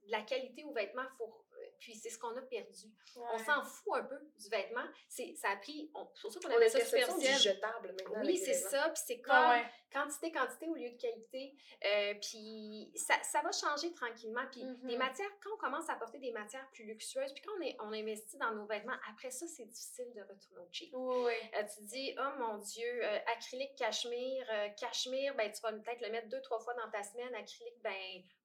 de 0.06 0.12
la 0.12 0.22
qualité 0.22 0.63
aux 0.63 0.74
vêtements. 0.74 1.06
Faut, 1.18 1.46
puis 1.80 1.96
c'est 1.96 2.10
ce 2.10 2.18
qu'on 2.18 2.36
a 2.36 2.41
perdu. 2.41 2.88
On 3.34 3.38
s'en 3.38 3.63
fout 3.63 3.94
un 3.96 4.04
peu 4.04 4.18
du 4.38 4.50
vêtement. 4.50 4.86
C'est, 5.10 5.34
ça 5.36 5.50
a 5.50 5.56
pris. 5.58 5.89
on- 5.94 6.08
ça 6.15 6.39
qu'on 6.39 6.48
On 6.50 6.52
a 6.52 6.56
appelle 6.56 6.70
ça 6.72 6.80
du 6.80 6.86
superficiel. 6.86 7.39
jetable 7.56 7.88
maintenant. 7.94 8.22
Oui, 8.24 8.38
c'est 8.38 8.54
ça. 8.54 8.89
Puis 8.89 9.04
c'est 9.06 9.20
comme 9.20 9.50
ouais. 9.50 9.65
Quantité, 9.91 10.32
quantité 10.32 10.67
au 10.67 10.76
lieu 10.76 10.89
de 10.89 10.98
qualité. 11.02 11.54
Euh, 11.86 12.13
puis 12.21 12.91
ça, 12.95 13.15
ça 13.24 13.41
va 13.41 13.52
changer 13.52 13.93
tranquillement. 13.93 14.45
Puis 14.52 14.63
Mhm. 14.63 14.88
des 14.88 14.98
matières, 14.98 15.30
quand 15.41 15.52
on 15.54 15.58
commence 15.58 15.89
à 15.89 15.95
porter 15.95 16.19
des 16.19 16.32
matières 16.32 16.67
plus 16.71 16.84
luxueuses, 16.86 17.34
puis 17.34 17.43
quand 17.43 17.54
on, 17.58 17.62
est, 17.62 17.76
on 17.80 17.93
investit 17.93 18.38
dans 18.38 18.52
nos 18.54 18.65
vêtements, 18.65 18.95
après 19.10 19.32
ça, 19.32 19.48
c'est 19.48 19.65
difficile 19.65 20.12
de 20.13 20.21
retourner 20.21 20.60
au 20.60 20.67
cheap. 20.71 20.89
Oui, 20.93 21.15
oui. 21.28 21.34
Euh, 21.56 21.63
tu 21.63 21.84
te 21.84 21.89
dis, 21.89 22.15
oh 22.19 22.39
mon 22.39 22.58
Dieu, 22.58 23.04
euh, 23.04 23.19
acrylique, 23.36 23.76
cachemire, 23.76 24.45
euh, 24.52 24.69
cachemire, 24.69 25.36
ben 25.36 25.52
tu 25.52 25.62
vas 25.62 25.71
peut-être 25.74 26.02
le 26.02 26.10
mettre 26.12 26.28
deux, 26.30 26.41
trois 26.41 26.60
fois 26.60 26.74
dans 26.74 26.89
ta 26.91 27.04
semaine. 27.04 27.34
Acrylique, 27.36 27.82
ben 27.82 27.93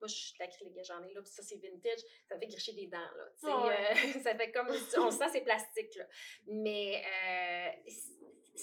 moi, 0.00 0.08
je 0.08 0.14
suis 0.14 0.32
de 0.34 0.38
l'acrylique, 0.40 0.84
j'en 0.84 1.02
ai 1.02 1.12
là, 1.14 1.20
puis 1.22 1.30
ça, 1.32 1.42
c'est 1.42 1.56
vintage, 1.56 2.00
ça 2.28 2.38
fait 2.38 2.46
gricher 2.46 2.72
des 2.72 2.86
dents, 2.86 2.98
là. 2.98 3.24
Ça 4.22 4.34
fait 4.36 4.52
comme, 4.52 4.68
on 4.68 5.10
sent, 5.10 5.28
c'est 5.32 5.40
plastique, 5.42 5.94
là. 5.96 6.04
Mais 6.46 7.02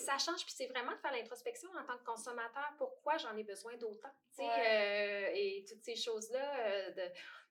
ça 0.04 0.18
change, 0.18 0.43
puis 0.45 0.54
c'est 0.56 0.68
vraiment 0.68 0.91
de 0.91 0.98
faire 0.98 1.12
l'introspection 1.12 1.70
en 1.72 1.84
tant 1.86 1.98
que 1.98 2.04
consommateur, 2.04 2.74
pourquoi 2.78 3.18
j'en 3.18 3.36
ai 3.38 3.43
besoin 3.43 3.76
d'autant, 3.78 4.10
tu 4.36 4.43
sais, 4.43 4.50
euh, 4.50 5.30
et 5.34 5.66
toutes 5.68 5.84
ces 5.84 5.95
choses-là. 5.95 6.60
euh, 6.68 6.91
de... 6.91 7.04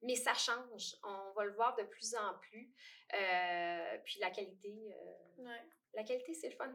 Mais 0.03 0.15
ça 0.15 0.35
change, 0.35 0.97
on 1.05 1.33
va 1.33 1.45
le 1.45 1.53
voir 1.55 1.75
de 1.77 1.83
plus 1.85 2.15
en 2.15 2.35
plus. 2.39 2.71
Euh, 3.15 3.99
puis 4.05 4.19
la 4.21 4.31
qualité, 4.31 4.75
Ouais. 5.39 5.63
la 5.95 6.03
qualité, 6.05 6.35
c'est 6.35 6.49
le 6.51 6.55
fun. 6.57 6.73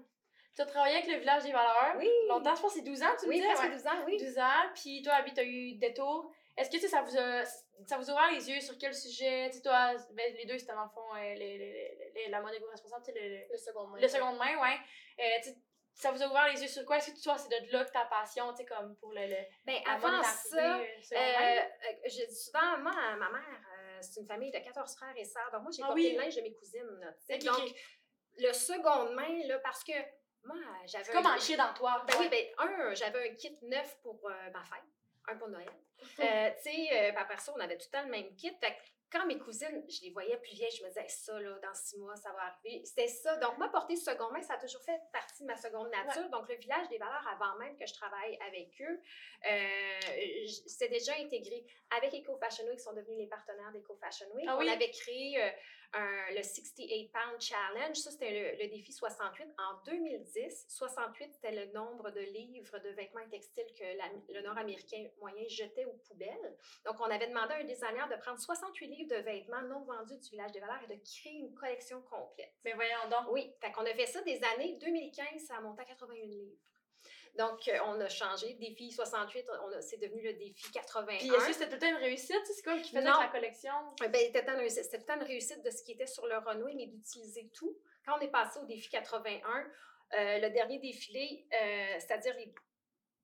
Tu 0.55 0.61
as 0.61 0.65
travaillé 0.65 0.97
avec 0.97 1.09
le 1.09 1.17
village 1.19 1.43
des 1.43 1.51
valeurs? 1.51 1.95
Oui. 1.97 2.09
Longtemps, 2.27 2.55
je 2.55 2.61
pense 2.61 2.73
que 2.73 2.79
c'est 2.79 2.85
12 2.85 3.01
ans, 3.03 3.15
tu 3.19 3.25
me 3.27 3.31
Oui, 3.31 3.41
ouais. 3.41 3.69
12 3.69 3.87
ans, 3.87 4.03
oui. 4.05 4.17
12 4.17 4.37
ans, 4.39 4.71
puis 4.75 5.01
toi, 5.01 5.13
Abby, 5.13 5.33
t'as 5.33 5.43
eu 5.45 5.75
Détour. 5.75 6.31
est-ce 6.57 6.69
que 6.69 6.77
tu 6.77 6.87
ça 6.89 7.01
vous 7.03 7.17
a 7.17 7.43
ça 7.87 7.97
vous 7.97 8.09
a 8.09 8.13
ouvert 8.13 8.31
les 8.31 8.49
yeux 8.49 8.61
sur 8.61 8.77
quel 8.77 8.93
sujet? 8.93 9.49
Tu 9.49 9.57
sais 9.57 9.61
toi 9.63 9.93
ben, 10.11 10.33
les 10.35 10.45
deux 10.45 10.57
c'était 10.57 10.73
dans 10.73 10.83
le 10.83 10.89
fond 10.89 11.15
euh, 11.15 11.33
les, 11.35 11.57
les, 11.57 12.11
les, 12.15 12.29
la 12.29 12.41
mode 12.41 12.53
éco-responsable 12.53 13.03
tu 13.05 13.11
sais 13.13 13.19
le, 13.19 13.51
Le 13.51 13.57
second 13.57 13.87
main. 13.87 13.99
le 13.99 14.07
seconde 14.07 14.37
main 14.37 14.57
ouais 14.61 14.77
euh, 15.19 15.51
ça 15.93 16.11
vous 16.11 16.23
a 16.23 16.27
ouvert 16.27 16.47
les 16.53 16.61
yeux 16.61 16.67
sur 16.69 16.85
quoi? 16.85 16.97
Est-ce 16.97 17.11
que 17.11 17.21
toi 17.21 17.37
c'est 17.37 17.49
de 17.49 17.71
là 17.71 17.83
que 17.85 17.91
ta 17.91 18.05
passion 18.05 18.49
tu 18.51 18.57
sais 18.57 18.65
comme 18.65 18.95
pour 18.97 19.11
le, 19.11 19.27
le 19.27 19.35
Ben, 19.65 19.75
avant 19.85 20.23
ça, 20.23 20.57
euh, 20.57 20.77
main? 20.77 20.83
Euh, 21.13 21.59
euh, 21.59 21.61
je 22.05 22.25
dis 22.27 22.35
souvent, 22.35 22.77
moi, 22.79 22.93
ma 23.17 23.29
mère, 23.29 23.61
euh, 23.77 23.99
c'est 24.01 24.21
une 24.21 24.25
famille 24.27 24.51
de 24.51 24.59
14 24.59 24.95
frères 24.95 25.13
et 25.17 25.25
sœurs. 25.25 25.51
Donc, 25.51 25.63
moi, 25.63 25.71
j'ai 25.75 25.83
Ah 25.83 25.87
porté 25.87 26.01
oui. 26.01 26.11
le 26.13 26.21
linge 26.21 26.35
de 26.37 26.41
mes 26.41 26.53
cousines. 26.53 26.87
là, 27.01 27.11
donc, 27.39 27.75
le 28.37 28.53
seconde 28.53 29.13
main, 29.15 29.45
là, 29.47 29.59
parce 29.59 29.83
que 29.83 29.91
moi, 30.43 30.55
j'avais. 30.85 31.03
c'est 31.03 31.11
comme 31.11 31.25
un- 31.25 31.57
dans 31.57 31.73
toi 31.73 32.03
Ben 32.07 32.15
oui, 32.19 32.29
ben, 32.29 32.45
un, 32.57 32.93
j'avais 32.95 33.29
un 33.29 33.35
kit 33.35 33.57
neuf 33.63 33.99
pour 34.01 34.17
euh, 34.29 34.49
ma 34.53 34.63
fête, 34.63 34.79
un 35.27 35.35
pour 35.37 35.49
Noël. 35.49 35.69
Euh, 36.19 36.49
tu 36.57 36.71
sais, 36.71 36.89
euh, 36.91 37.09
puis 37.11 37.21
après 37.21 37.37
ça, 37.37 37.53
on 37.55 37.59
avait 37.59 37.77
tout 37.77 37.85
le 37.93 37.97
temps 37.99 38.03
le 38.03 38.09
même 38.09 38.35
kit. 38.35 38.51
Fait 38.59 38.75
quand 39.11 39.25
mes 39.25 39.37
cousines, 39.37 39.83
je 39.89 40.01
les 40.03 40.11
voyais 40.11 40.37
plus 40.37 40.53
vieilles, 40.53 40.71
je 40.71 40.83
me 40.83 40.87
disais, 40.87 41.05
ça, 41.09 41.37
là, 41.39 41.59
dans 41.61 41.73
six 41.73 41.97
mois, 41.97 42.15
ça 42.15 42.31
va 42.31 42.43
arriver. 42.43 42.81
C'était 42.85 43.09
ça. 43.09 43.35
Donc, 43.37 43.57
moi, 43.57 43.69
porter 43.69 43.97
seconde 43.97 44.31
main, 44.31 44.41
ça 44.41 44.53
a 44.53 44.57
toujours 44.57 44.81
fait 44.83 44.99
partie 45.11 45.43
de 45.43 45.47
ma 45.47 45.57
seconde 45.57 45.89
nature. 45.89 46.29
Donc, 46.29 46.47
le 46.47 46.55
village 46.55 46.87
des 46.87 46.97
valeurs, 46.97 47.27
avant 47.27 47.57
même 47.57 47.75
que 47.77 47.85
je 47.85 47.93
travaille 47.93 48.39
avec 48.47 48.69
eux, 48.81 49.01
euh, 49.51 49.99
c'était 50.65 50.87
déjà 50.87 51.13
intégré. 51.19 51.65
Avec 51.97 52.13
Eco 52.13 52.37
Fashion 52.37 52.65
Week, 52.67 52.79
ils 52.79 52.83
sont 52.83 52.93
devenus 52.93 53.17
les 53.17 53.27
partenaires 53.27 53.71
d'Eco 53.73 53.97
Fashion 53.99 54.27
Week. 54.33 54.45
Ah 54.47 54.57
oui. 54.57 54.67
On 54.69 54.73
avait 54.73 54.91
créé 54.91 55.43
euh, 55.43 55.49
un- 55.93 56.31
le 56.35 56.41
68 56.43 57.11
Pound 57.11 57.39
Challenge. 57.41 57.95
Ça, 57.95 58.11
c'était 58.11 58.31
le, 58.57 58.63
le 58.63 58.69
défi 58.69 58.91
68. 58.93 59.47
En 59.57 59.83
2010, 59.85 60.65
68, 60.69 61.33
c'était 61.33 61.51
le 61.65 61.71
nombre 61.73 62.09
de 62.11 62.21
livres 62.21 62.79
de 62.79 62.89
vêtements 62.89 63.21
et 63.21 63.29
textiles 63.29 63.65
que 63.77 63.83
la- 63.97 64.09
le 64.33 64.41
Nord-Américain 64.41 65.07
moyen 65.19 65.47
jetait 65.47 65.85
aux 65.85 65.97
poubelles. 66.07 66.57
Donc, 66.85 66.95
on 66.99 67.05
avait 67.05 67.27
demandé 67.27 67.53
à 67.53 67.57
un 67.57 67.63
designer 67.65 68.07
de 68.09 68.15
prendre 68.15 68.39
68 68.39 68.87
livres 68.87 69.09
de 69.15 69.21
vêtements 69.21 69.61
non 69.63 69.83
vendus 69.83 70.17
du 70.17 70.29
village 70.29 70.51
des 70.51 70.59
valeurs 70.59 70.81
et 70.83 70.95
de 70.95 71.01
créer 71.03 71.33
une 71.33 71.53
collection 71.53 72.01
complète. 72.03 72.53
mais 72.63 72.73
voyons 72.73 73.09
donc 73.09 73.31
Oui, 73.31 73.53
fait 73.61 73.71
qu'on 73.71 73.81
a 73.85 73.93
fait 73.93 74.05
ça 74.07 74.21
des 74.21 74.41
années 74.55 74.77
2015, 74.79 75.41
ça 75.45 75.57
a 75.57 75.61
monté 75.61 75.81
à 75.81 75.85
81 75.85 76.25
livres. 76.25 76.57
Donc, 77.35 77.67
euh, 77.67 77.77
on 77.85 77.99
a 78.01 78.09
changé. 78.09 78.53
Défi 78.55 78.91
68, 78.91 79.45
on 79.63 79.71
a- 79.71 79.81
c'est 79.81 79.97
devenu 79.97 80.21
le 80.21 80.33
défi 80.33 80.71
81. 80.71 81.17
puis 81.17 81.27
est-ce 81.29 81.47
que 81.47 81.53
c'était 81.53 81.67
tout 81.67 81.73
le 81.75 81.79
temps 81.79 81.89
une 81.89 81.95
réussite 82.03 82.41
c'est 82.45 82.61
quoi 82.63 82.77
qui 82.77 82.89
faisait 82.89 83.01
Non. 83.09 83.19
la 83.19 83.27
collection? 83.29 83.71
Euh, 84.03 84.07
Ben, 84.09 84.19
c'était 84.21 84.41
tout 84.43 84.47
le 84.51 85.05
temps 85.05 85.15
une 85.15 85.23
réussite- 85.27 85.57
le 85.57 85.63
de 85.63 85.69
ce 85.69 85.83
qui 85.83 85.93
était 85.93 86.07
sur 86.07 86.25
le 86.27 86.37
runway, 86.37 86.73
mais 86.75 86.87
d'utiliser 86.87 87.49
tout. 87.53 87.77
Quand 88.05 88.17
on 88.17 88.21
est 88.21 88.31
passé 88.31 88.59
au 88.59 88.65
défi 88.65 88.89
81, 88.89 89.65
euh, 90.13 90.39
le 90.39 90.49
dernier 90.49 90.79
défilé, 90.79 91.45
euh, 91.53 91.95
c'est-à-dire 91.99 92.35
les- 92.35 92.53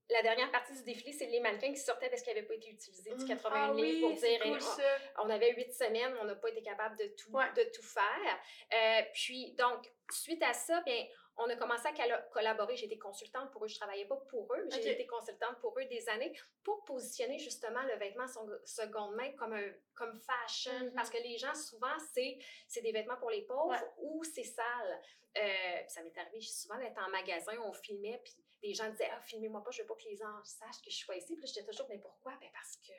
la 0.10 0.22
dernière 0.22 0.50
partie 0.52 0.72
du 0.74 0.84
défilé, 0.84 1.12
c'est 1.12 1.26
les 1.26 1.42
mannequins 1.42 1.74
qui 1.74 1.80
sortaient 1.82 2.10
de 2.10 2.16
ce 2.16 2.24
qui 2.24 2.30
n'avait 2.30 2.44
pas 2.44 2.54
été 2.54 2.70
utilisé 2.70 3.14
du 3.14 3.26
81 3.26 3.72
ah 3.72 3.74
livres 3.74 4.08
oui 4.08 4.14
pour 4.14 4.14
dire 4.14 4.40
cool 4.42 4.52
hey, 4.54 4.62
ça 4.62 4.84
on 5.22 5.30
avait 5.30 5.54
huit 5.54 5.74
semaines, 5.74 6.16
on 6.22 6.24
n'a 6.26 6.36
pas 6.36 6.48
été 6.50 6.62
capable 6.62 6.96
de 6.98 7.08
tout, 7.08 7.32
Ouais. 7.32 7.52
de 7.58 7.64
tout 7.76 7.84
faire. 7.84 8.40
Euh, 8.74 9.02
puis, 9.14 9.52
donc, 9.56 9.92
suite 10.10 10.42
à 10.44 10.54
ça, 10.54 10.80
bien, 10.86 11.06
on 11.40 11.50
a 11.50 11.56
commencé 11.56 11.88
à 11.88 11.94
collaborer. 12.32 12.74
Été 12.76 12.98
consultante 12.98 13.52
pour 13.52 13.64
eux. 13.64 13.68
Je 13.68 13.76
travaillais 13.76 14.06
pas 14.06 14.18
pour 14.18 14.54
eux, 14.56 14.68
mais 14.72 14.82
j'ai 14.82 14.92
été 14.94 15.06
consultante 15.08 15.60
pour 15.60 15.78
eux 15.80 15.86
des 15.86 16.08
années 16.10 16.34
pour 16.64 16.84
positionner 16.86 17.38
justement 17.40 17.82
le 17.84 17.96
vêtement 17.98 18.26
seconde 18.66 19.16
main 19.16 19.32
comme, 19.34 19.54
un, 19.54 19.72
comme 19.96 20.20
fashion. 20.20 20.72
Mhm. 20.86 20.94
Parce 20.94 21.10
que 21.10 21.18
les 21.18 21.38
gens, 21.38 21.54
souvent, 21.54 21.96
c'est 22.14 22.38
c'est 22.68 22.82
des 22.82 22.92
vêtements 22.92 23.18
pour 23.18 23.30
les 23.32 23.42
pauvres 23.44 23.70
Ouais. 23.70 23.92
ou 23.98 24.24
c'est 24.24 24.44
sale. 24.44 25.02
Euh, 25.38 25.78
puis 25.82 25.90
ça 25.90 26.02
m'est 26.02 26.18
arrivé 26.18 26.42
souvent 26.42 26.78
d'être 26.80 26.98
en 26.98 27.10
magasin, 27.10 27.54
on 27.64 27.72
filmait, 27.74 28.20
puis 28.24 28.34
des 28.64 28.74
gens 28.74 28.90
disaient 28.90 29.10
Ah, 29.12 29.22
filmez-moi 29.22 29.64
pas, 29.64 29.70
je 29.72 29.82
veux 29.82 29.88
pas 29.88 29.94
que 29.96 30.06
les 30.10 30.16
gens 30.16 30.44
sachent 30.44 30.82
que 30.84 30.90
je 30.90 30.96
suis 30.96 31.06
pas 31.06 31.16
ici. 31.16 31.36
Puis 31.36 31.48
j'étais 31.48 31.66
toujours 31.70 31.86
Mais 31.90 32.00
pourquoi? 32.00 32.34
Ben 32.42 32.50
parce 32.54 32.76
que. 32.78 32.94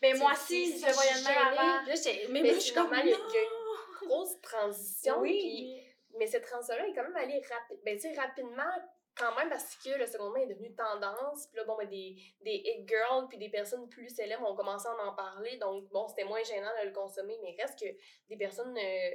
mais 0.00 0.14
moi 0.14 0.32
aussi 0.32 0.78
je 0.78 0.86
le 0.86 0.92
voyais 0.92 1.14
gênée. 1.14 1.24
même 1.34 1.38
avant 1.58 1.82
Là, 1.86 1.94
j'étais- 1.96 2.26
mais 2.28 2.42
Mais 2.42 2.50
moi, 2.50 2.54
je 2.54 2.60
suis 2.60 2.74
comme. 2.74 2.92
il 3.02 3.08
y 3.08 3.12
a- 3.12 3.16
une 3.16 4.08
grosse 4.08 4.40
transition. 4.40 5.20
puis- 5.22 5.32
oui 5.32 5.88
mais 6.18 6.26
cette 6.26 6.44
transition-là 6.44 6.86
est 6.88 6.92
quand 6.94 7.02
même 7.04 7.16
allée 7.16 7.40
rapi- 7.40 7.80
ben, 7.84 7.96
tu 7.98 8.02
sais, 8.12 8.18
rapidement 8.20 8.70
quand 9.14 9.34
même 9.36 9.50
parce 9.50 9.76
que 9.76 9.90
le 9.98 10.06
second 10.06 10.30
main 10.30 10.40
est 10.40 10.46
devenu 10.46 10.74
tendance. 10.74 11.46
Puis 11.48 11.58
là, 11.58 11.64
bon, 11.64 11.76
ben, 11.76 11.86
des, 11.88 12.16
des 12.40 12.62
hit 12.64 12.88
girls 12.88 13.28
puis 13.28 13.36
des 13.38 13.50
personnes 13.50 13.88
plus 13.90 14.08
célèbres 14.08 14.48
ont 14.50 14.56
commencé 14.56 14.88
à 14.88 14.94
en 15.06 15.14
parler. 15.14 15.58
Donc, 15.58 15.84
bon, 15.90 16.08
c'était 16.08 16.24
moins 16.24 16.42
gênant 16.42 16.70
de 16.82 16.86
le 16.88 16.92
consommer. 16.94 17.38
Mais 17.42 17.54
reste 17.60 17.78
que 17.78 17.86
des 18.30 18.36
personnes 18.38 18.74
euh, 18.78 19.10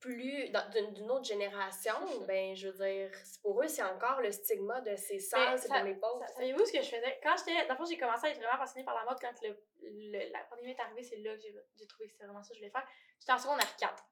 plus 0.00 0.50
d'une 0.92 1.10
autre 1.10 1.24
génération, 1.24 1.94
ben, 2.26 2.54
je 2.54 2.68
veux 2.68 2.86
dire, 2.86 3.10
pour 3.42 3.62
eux, 3.62 3.68
c'est 3.68 3.82
encore 3.82 4.20
le 4.20 4.30
stigma 4.30 4.80
de 4.82 4.94
sale, 4.96 5.52
Mais 5.52 5.56
c'est 5.58 5.68
ça- 5.68 5.76
pour 5.78 5.84
les 5.86 5.94
pauvres. 5.94 6.22
Sa- 6.28 6.34
Savez-vous 6.34 6.64
ce 6.66 6.72
que 6.72 6.78
je 6.82 6.88
faisais? 6.90 7.18
Quand 7.22 7.34
j'étais. 7.38 7.66
Dans 7.66 7.72
le 7.74 7.78
fond, 7.78 7.84
j'ai 7.86 7.96
commencé 7.98 8.26
à 8.26 8.30
être 8.30 8.36
vraiment 8.38 8.58
passionnée 8.58 8.84
par 8.84 8.94
la 8.94 9.04
mode 9.04 9.18
quand 9.20 9.32
le, 9.42 9.56
le- 9.82 10.30
la 10.30 10.40
pandémie 10.44 10.72
est 10.72 10.80
arrivée. 10.80 11.02
C'est 11.02 11.16
là 11.16 11.34
que 11.34 11.40
j'ai 11.40 11.54
j'ai 11.78 11.86
trouvé 11.86 12.06
que 12.06 12.12
c'était 12.12 12.26
vraiment 12.26 12.42
ça 12.42 12.50
que 12.50 12.54
je 12.56 12.60
voulais 12.60 12.70
faire. 12.70 12.86
J'étais 13.18 13.32
en 13.32 13.38
secondaire 13.38 13.76
4. 13.76 14.04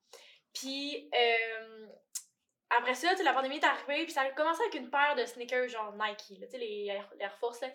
Puis, 0.63 1.11
euh, 1.13 1.87
après 2.71 2.95
ça, 2.95 3.13
la 3.23 3.33
pandémie 3.33 3.57
est 3.57 3.65
arrivée. 3.65 4.05
Puis, 4.05 4.13
ça 4.13 4.21
a 4.23 4.31
commencé 4.31 4.63
avec 4.63 4.75
une 4.75 4.91
paire 4.91 5.17
de 5.17 5.25
sneakers 5.27 5.69
genre 5.69 5.93
Nike, 5.95 6.39
là, 6.41 6.47
les, 6.53 6.87
Air- 7.19 7.37
Force. 7.41 7.61
Là. 7.61 7.69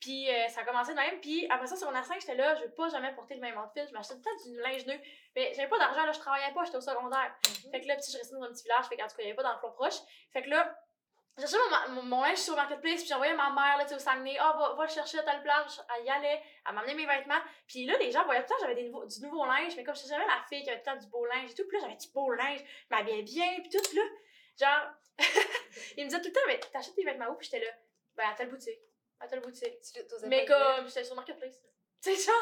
Puis, 0.00 0.28
euh, 0.28 0.48
ça 0.48 0.62
a 0.62 0.64
commencé 0.64 0.90
de 0.92 0.96
même. 0.96 1.20
Puis, 1.20 1.46
après 1.48 1.68
ça, 1.68 1.76
secondaire 1.76 2.04
5, 2.04 2.20
j'étais 2.20 2.34
là, 2.34 2.56
je 2.56 2.62
veux 2.62 2.70
pas 2.72 2.88
jamais 2.88 3.12
porter 3.14 3.34
le 3.34 3.40
même 3.40 3.56
outfit. 3.56 3.86
Je 3.88 3.92
m'achetais 3.92 4.14
tout 4.14 4.22
le 4.24 4.24
temps 4.24 4.50
du 4.50 4.60
linge 4.60 4.86
neuf. 4.86 5.00
Mais 5.36 5.52
j'avais 5.54 5.68
pas 5.68 5.78
d'argent, 5.78 6.04
là, 6.04 6.10
je 6.12 6.18
travaillais 6.18 6.52
pas, 6.52 6.64
j'étais 6.64 6.78
au 6.78 6.80
secondaire. 6.80 7.32
Fait 7.70 7.80
que 7.80 7.86
là, 7.86 7.94
petit, 7.96 8.10
je 8.10 8.18
restais 8.18 8.34
dans 8.34 8.42
un 8.42 8.50
petit 8.52 8.64
village, 8.64 8.84
fait 8.86 8.96
qu'en 8.96 9.06
tout 9.06 9.16
cas, 9.16 9.22
il 9.22 9.26
y 9.26 9.28
avait 9.28 9.36
pas 9.36 9.44
d'emploi 9.44 9.72
proche. 9.72 9.94
Fait 10.32 10.42
que 10.42 10.48
là, 10.50 10.76
j'achetais 11.38 11.56
mon, 11.88 11.94
mon, 11.94 12.02
mon 12.02 12.22
linge 12.22 12.38
sur 12.38 12.54
Marketplace, 12.54 13.00
puis 13.00 13.08
j'envoyais 13.08 13.34
ma 13.34 13.50
mère, 13.50 13.78
là, 13.78 13.84
tu 13.84 13.90
sais, 13.90 13.94
au 13.94 13.98
Saguenay, 13.98 14.36
ah, 14.38 14.54
va, 14.58 14.74
va 14.74 14.84
le 14.84 14.90
chercher 14.90 15.18
à 15.18 15.22
telle 15.22 15.42
place, 15.42 15.80
elle 15.98 16.04
y 16.04 16.10
allait, 16.10 16.42
elle 16.66 16.74
m'amenait 16.74 16.94
mes 16.94 17.06
vêtements. 17.06 17.40
Puis 17.66 17.86
là, 17.86 17.96
les 17.98 18.10
gens 18.10 18.24
voyaient 18.24 18.44
tout 18.44 18.52
le 18.52 18.60
temps, 18.60 18.60
j'avais 18.60 18.74
des 18.74 18.88
nouveaux, 18.88 19.06
du 19.06 19.20
nouveau 19.20 19.44
linge, 19.46 19.74
mais 19.76 19.84
comme 19.84 19.94
je 19.94 20.06
jamais 20.06 20.26
la 20.26 20.42
fille 20.48 20.62
qui 20.62 20.70
avait 20.70 20.82
tout 20.82 20.90
le 20.90 20.94
temps 20.94 21.00
du 21.00 21.06
beau 21.08 21.24
linge 21.26 21.50
et 21.50 21.54
tout, 21.54 21.66
puis 21.66 21.78
là, 21.78 21.84
j'avais 21.84 21.96
du 21.96 22.08
beau 22.12 22.32
linge, 22.32 22.60
je 22.60 22.94
m'habillais 22.94 23.22
bien, 23.22 23.60
puis 23.60 23.70
tout, 23.70 23.96
là, 23.96 24.02
genre, 24.58 24.92
ils 25.96 26.04
me 26.04 26.08
disaient 26.08 26.20
tout 26.20 26.28
le 26.28 26.32
temps, 26.32 26.40
mais 26.46 26.58
t'achètes 26.58 26.94
tes 26.94 27.04
vêtements 27.04 27.28
où? 27.30 27.34
Puis 27.34 27.48
j'étais 27.50 27.64
là, 27.64 27.70
ben, 28.16 28.28
à 28.30 28.34
telle 28.34 28.50
boutique, 28.50 28.80
à 29.20 29.26
telle 29.28 29.40
boutique. 29.40 29.74
Mais 30.26 30.44
comme, 30.44 30.86
j'étais 30.86 31.04
sur 31.04 31.14
Marketplace. 31.16 31.60
Tu 32.02 32.14
sais, 32.16 32.26
genre. 32.26 32.34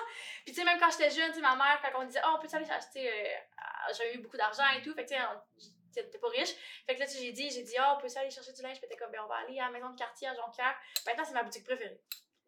Puis, 0.44 0.54
tu 0.54 0.60
sais, 0.60 0.64
même 0.64 0.78
quand 0.80 0.90
j'étais 0.90 1.10
jeune, 1.10 1.28
tu 1.28 1.34
sais, 1.34 1.40
ma 1.42 1.54
mère, 1.54 1.80
quand 1.82 2.00
on 2.00 2.04
disait, 2.04 2.20
oh, 2.24 2.36
on 2.36 2.40
peut 2.40 2.48
aller 2.50 2.70
acheter. 2.70 3.08
euh, 3.08 3.26
euh, 3.34 3.92
j'avais 3.92 4.14
eu 4.14 4.18
beaucoup 4.18 4.38
d'argent 4.38 4.64
et 4.76 4.82
tout. 4.82 4.94
Fait 4.94 5.04
que, 5.04 5.10
tu 5.10 5.14
sais, 5.14 5.70
t'es 5.92 6.18
pas 6.18 6.28
riche. 6.28 6.54
Fait 6.86 6.94
que 6.94 7.00
là, 7.00 7.06
tu 7.06 7.18
j'ai 7.18 7.32
dit, 7.32 7.50
j'ai 7.50 7.62
dit, 7.62 7.74
oh, 7.78 7.94
on 7.96 8.00
peut 8.00 8.08
aller 8.16 8.30
chercher 8.30 8.52
du 8.52 8.62
linge? 8.62 8.78
Puis, 8.78 8.88
t'es 8.88 8.96
comme, 8.96 9.10
ben, 9.10 9.20
on 9.24 9.28
va 9.28 9.36
aller 9.36 9.58
à 9.58 9.66
la 9.66 9.70
maison 9.70 9.90
de 9.90 9.98
quartier 9.98 10.28
à 10.28 10.34
Jonquière. 10.34 10.74
Maintenant, 11.06 11.24
c'est 11.24 11.34
ma 11.34 11.42
boutique 11.42 11.64
préférée. 11.64 12.00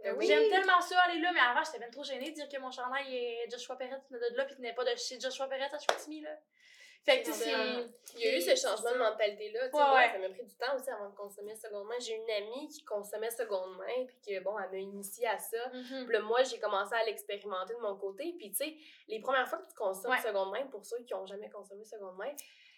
Ben 0.03 0.16
oui. 0.16 0.26
J'aime 0.26 0.49
tellement 0.49 0.80
ça, 0.80 0.99
aller 1.03 1.20
là, 1.20 1.30
mais 1.32 1.40
avant, 1.40 1.62
j'étais 1.64 1.78
bien 1.78 1.90
trop 1.90 2.03
gênée 2.03 2.30
de 2.30 2.34
dire 2.34 2.49
que 2.49 2.59
mon 2.59 2.70
chandail 2.70 3.14
est 3.14 3.51
Joshua 3.51 3.76
Perret 3.76 4.01
venait 4.11 4.30
de 4.30 4.36
là, 4.36 4.45
puis 4.45 4.57
n'est 4.59 4.74
pas 4.74 4.84
de 4.84 4.97
chez 4.97 5.20
Joshua 5.20 5.47
Perret 5.47 5.72
à 5.72 5.78
Chicoutimi, 5.78 6.22
là. 6.22 6.36
Fait 7.05 7.20
que, 7.20 7.26
tu 7.26 7.32
sais. 7.32 7.51
Il 8.14 8.20
y 8.20 8.28
a 8.28 8.36
eu 8.36 8.40
ce 8.40 8.55
changement 8.55 8.93
de 8.93 8.99
mentalité-là. 8.99 9.61
Ouais, 9.72 9.97
ouais. 9.97 10.12
ça 10.12 10.18
m'a 10.18 10.28
pris 10.28 10.45
du 10.45 10.55
temps 10.55 10.76
aussi 10.76 10.88
avant 10.88 11.09
de 11.09 11.16
consommer 11.16 11.55
seconde 11.57 11.88
main. 11.88 11.97
J'ai 11.99 12.14
une 12.14 12.30
amie 12.30 12.68
qui 12.68 12.84
consommait 12.84 13.30
seconde 13.30 13.76
main, 13.76 14.07
puis 14.07 14.18
que, 14.24 14.40
bon, 14.40 14.57
elle 14.59 14.70
m'a 14.70 14.76
initiée 14.76 15.26
à 15.26 15.36
ça. 15.36 15.68
Puis 15.70 16.12
là, 16.12 16.20
moi, 16.20 16.45
j'ai 16.45 16.61
commencé 16.61 16.95
à 16.95 17.05
l'expérimenter 17.05 17.74
de 17.74 17.80
mon 17.80 17.97
côté. 17.97 18.34
Puis, 18.38 18.51
tu 18.51 18.57
sais, 18.57 18.76
les 19.09 19.20
premières 19.20 19.49
fois 19.49 19.59
que 19.59 19.68
tu 19.68 19.74
consommes 19.74 20.12
Ouais. 20.12 20.20
seconde 20.20 20.53
main, 20.53 20.64
pour 20.68 20.84
ceux 20.84 20.99
qui 20.99 21.12
n'ont 21.12 21.26
jamais 21.26 21.51
consommé 21.51 21.84
seconde 21.84 22.16
main, 22.16 22.32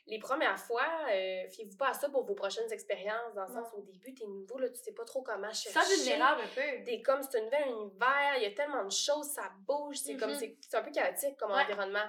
les 0.06 0.18
premières 0.18 0.58
fois, 0.58 0.86
euh, 1.10 1.48
fiez-vous 1.48 1.76
pas 1.78 1.88
à 1.88 1.94
ça 1.94 2.08
pour 2.10 2.24
vos 2.24 2.34
prochaines 2.34 2.70
expériences. 2.72 3.34
Dans 3.34 3.46
le 3.46 3.52
sens 3.52 3.68
où, 3.72 3.78
au 3.78 3.82
début, 3.82 4.12
t'es 4.14 4.26
nouveau, 4.26 4.58
là, 4.58 4.68
tu 4.68 4.76
sais 4.76 4.92
pas 4.92 5.04
trop 5.04 5.22
comment 5.22 5.52
chercher. 5.52 5.70
Ça 5.78 5.80
vulnérable 5.94 6.42
un 6.42 6.48
peu. 6.54 6.84
T'es 6.84 7.00
comme, 7.00 7.22
c'est 7.22 7.38
un 7.40 7.44
nouvel 7.44 7.68
univers, 7.68 8.32
il 8.36 8.42
y 8.42 8.46
a 8.46 8.50
tellement 8.50 8.84
de 8.84 8.90
choses, 8.92 9.30
ça 9.30 9.50
bouge, 9.66 9.96
c'est 9.96 10.16
comme, 10.16 10.30
Mhm. 10.32 10.38
c'est 10.38 10.58
c'est 10.60 10.76
un 10.76 10.82
peu 10.82 10.90
chaotique 10.90 11.36
comme 11.38 11.52
Ouais. 11.52 11.62
environnement. 11.62 12.04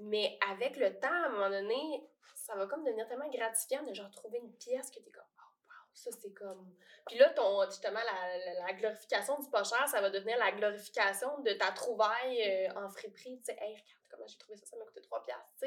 Mais 0.00 0.38
avec 0.50 0.76
le 0.76 0.98
temps, 0.98 1.08
à 1.12 1.26
un 1.26 1.28
moment 1.28 1.50
donné, 1.50 2.08
ça 2.36 2.54
va 2.56 2.66
comme 2.66 2.84
devenir 2.84 3.06
tellement 3.06 3.28
gratifiant 3.30 3.82
de 3.84 3.94
genre 3.94 4.10
trouver 4.10 4.38
une 4.38 4.52
pièce 4.56 4.90
que 4.90 4.98
t'es 4.98 5.10
comme, 5.10 5.24
oh 5.38 5.68
wow, 5.68 5.94
ça 5.94 6.10
c'est 6.20 6.32
comme. 6.32 6.74
Puis 7.06 7.18
là, 7.18 7.28
ton, 7.30 7.64
justement, 7.66 8.00
la, 8.00 8.38
la, 8.38 8.66
la 8.66 8.72
glorification 8.72 9.38
du 9.38 9.48
pas 9.50 9.62
cher, 9.62 9.86
ça 9.88 10.00
va 10.00 10.10
devenir 10.10 10.36
la 10.38 10.52
glorification 10.52 11.38
de 11.40 11.52
ta 11.52 11.70
trouvaille 11.72 12.42
euh, 12.42 12.72
en 12.80 12.88
friperie. 12.88 13.38
Tu 13.38 13.44
sais, 13.44 13.58
hey, 13.60 13.74
regarde 13.74 14.03
j'ai 14.26 14.38
trouvé 14.38 14.56
ça, 14.56 14.66
ça 14.66 14.76
m'a 14.76 14.84
coûté 14.84 15.00
3 15.00 15.22
piastres. 15.22 15.64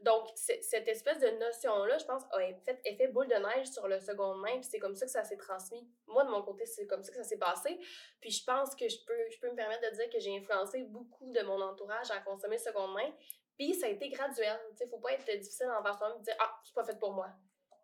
Donc, 0.00 0.28
cette 0.34 0.88
espèce 0.88 1.18
de 1.18 1.28
notion-là, 1.38 1.98
je 1.98 2.04
pense, 2.04 2.22
a 2.32 2.38
fait 2.64 2.80
effet 2.84 3.08
boule 3.08 3.28
de 3.28 3.34
neige 3.34 3.68
sur 3.68 3.88
le 3.88 4.00
seconde 4.00 4.40
main, 4.40 4.60
puis 4.60 4.68
c'est 4.70 4.78
comme 4.78 4.94
ça 4.94 5.06
que 5.06 5.12
ça 5.12 5.24
s'est 5.24 5.36
transmis. 5.36 5.88
Moi, 6.06 6.24
de 6.24 6.30
mon 6.30 6.42
côté, 6.42 6.66
c'est 6.66 6.86
comme 6.86 7.02
ça 7.02 7.10
que 7.10 7.16
ça 7.16 7.24
s'est 7.24 7.38
passé. 7.38 7.78
Puis 8.20 8.30
je 8.30 8.44
pense 8.44 8.74
que 8.74 8.88
je 8.88 9.04
peux, 9.06 9.30
je 9.30 9.40
peux 9.40 9.50
me 9.50 9.56
permettre 9.56 9.90
de 9.90 9.96
dire 9.96 10.10
que 10.10 10.18
j'ai 10.18 10.36
influencé 10.36 10.84
beaucoup 10.84 11.30
de 11.32 11.40
mon 11.42 11.60
entourage 11.60 12.10
à 12.10 12.20
consommer 12.20 12.58
seconde 12.58 12.94
main. 12.94 13.12
Puis 13.56 13.74
ça 13.74 13.86
a 13.86 13.88
été 13.90 14.08
graduel. 14.08 14.58
Tu 14.70 14.76
sais, 14.76 14.88
faut 14.88 14.98
pas 14.98 15.12
être 15.12 15.24
difficile 15.24 15.66
envers 15.78 15.98
soi-même 15.98 16.18
et 16.20 16.22
dire 16.22 16.36
Ah, 16.38 16.60
c'est 16.64 16.74
pas 16.74 16.84
fait 16.84 16.98
pour 16.98 17.12
moi. 17.12 17.28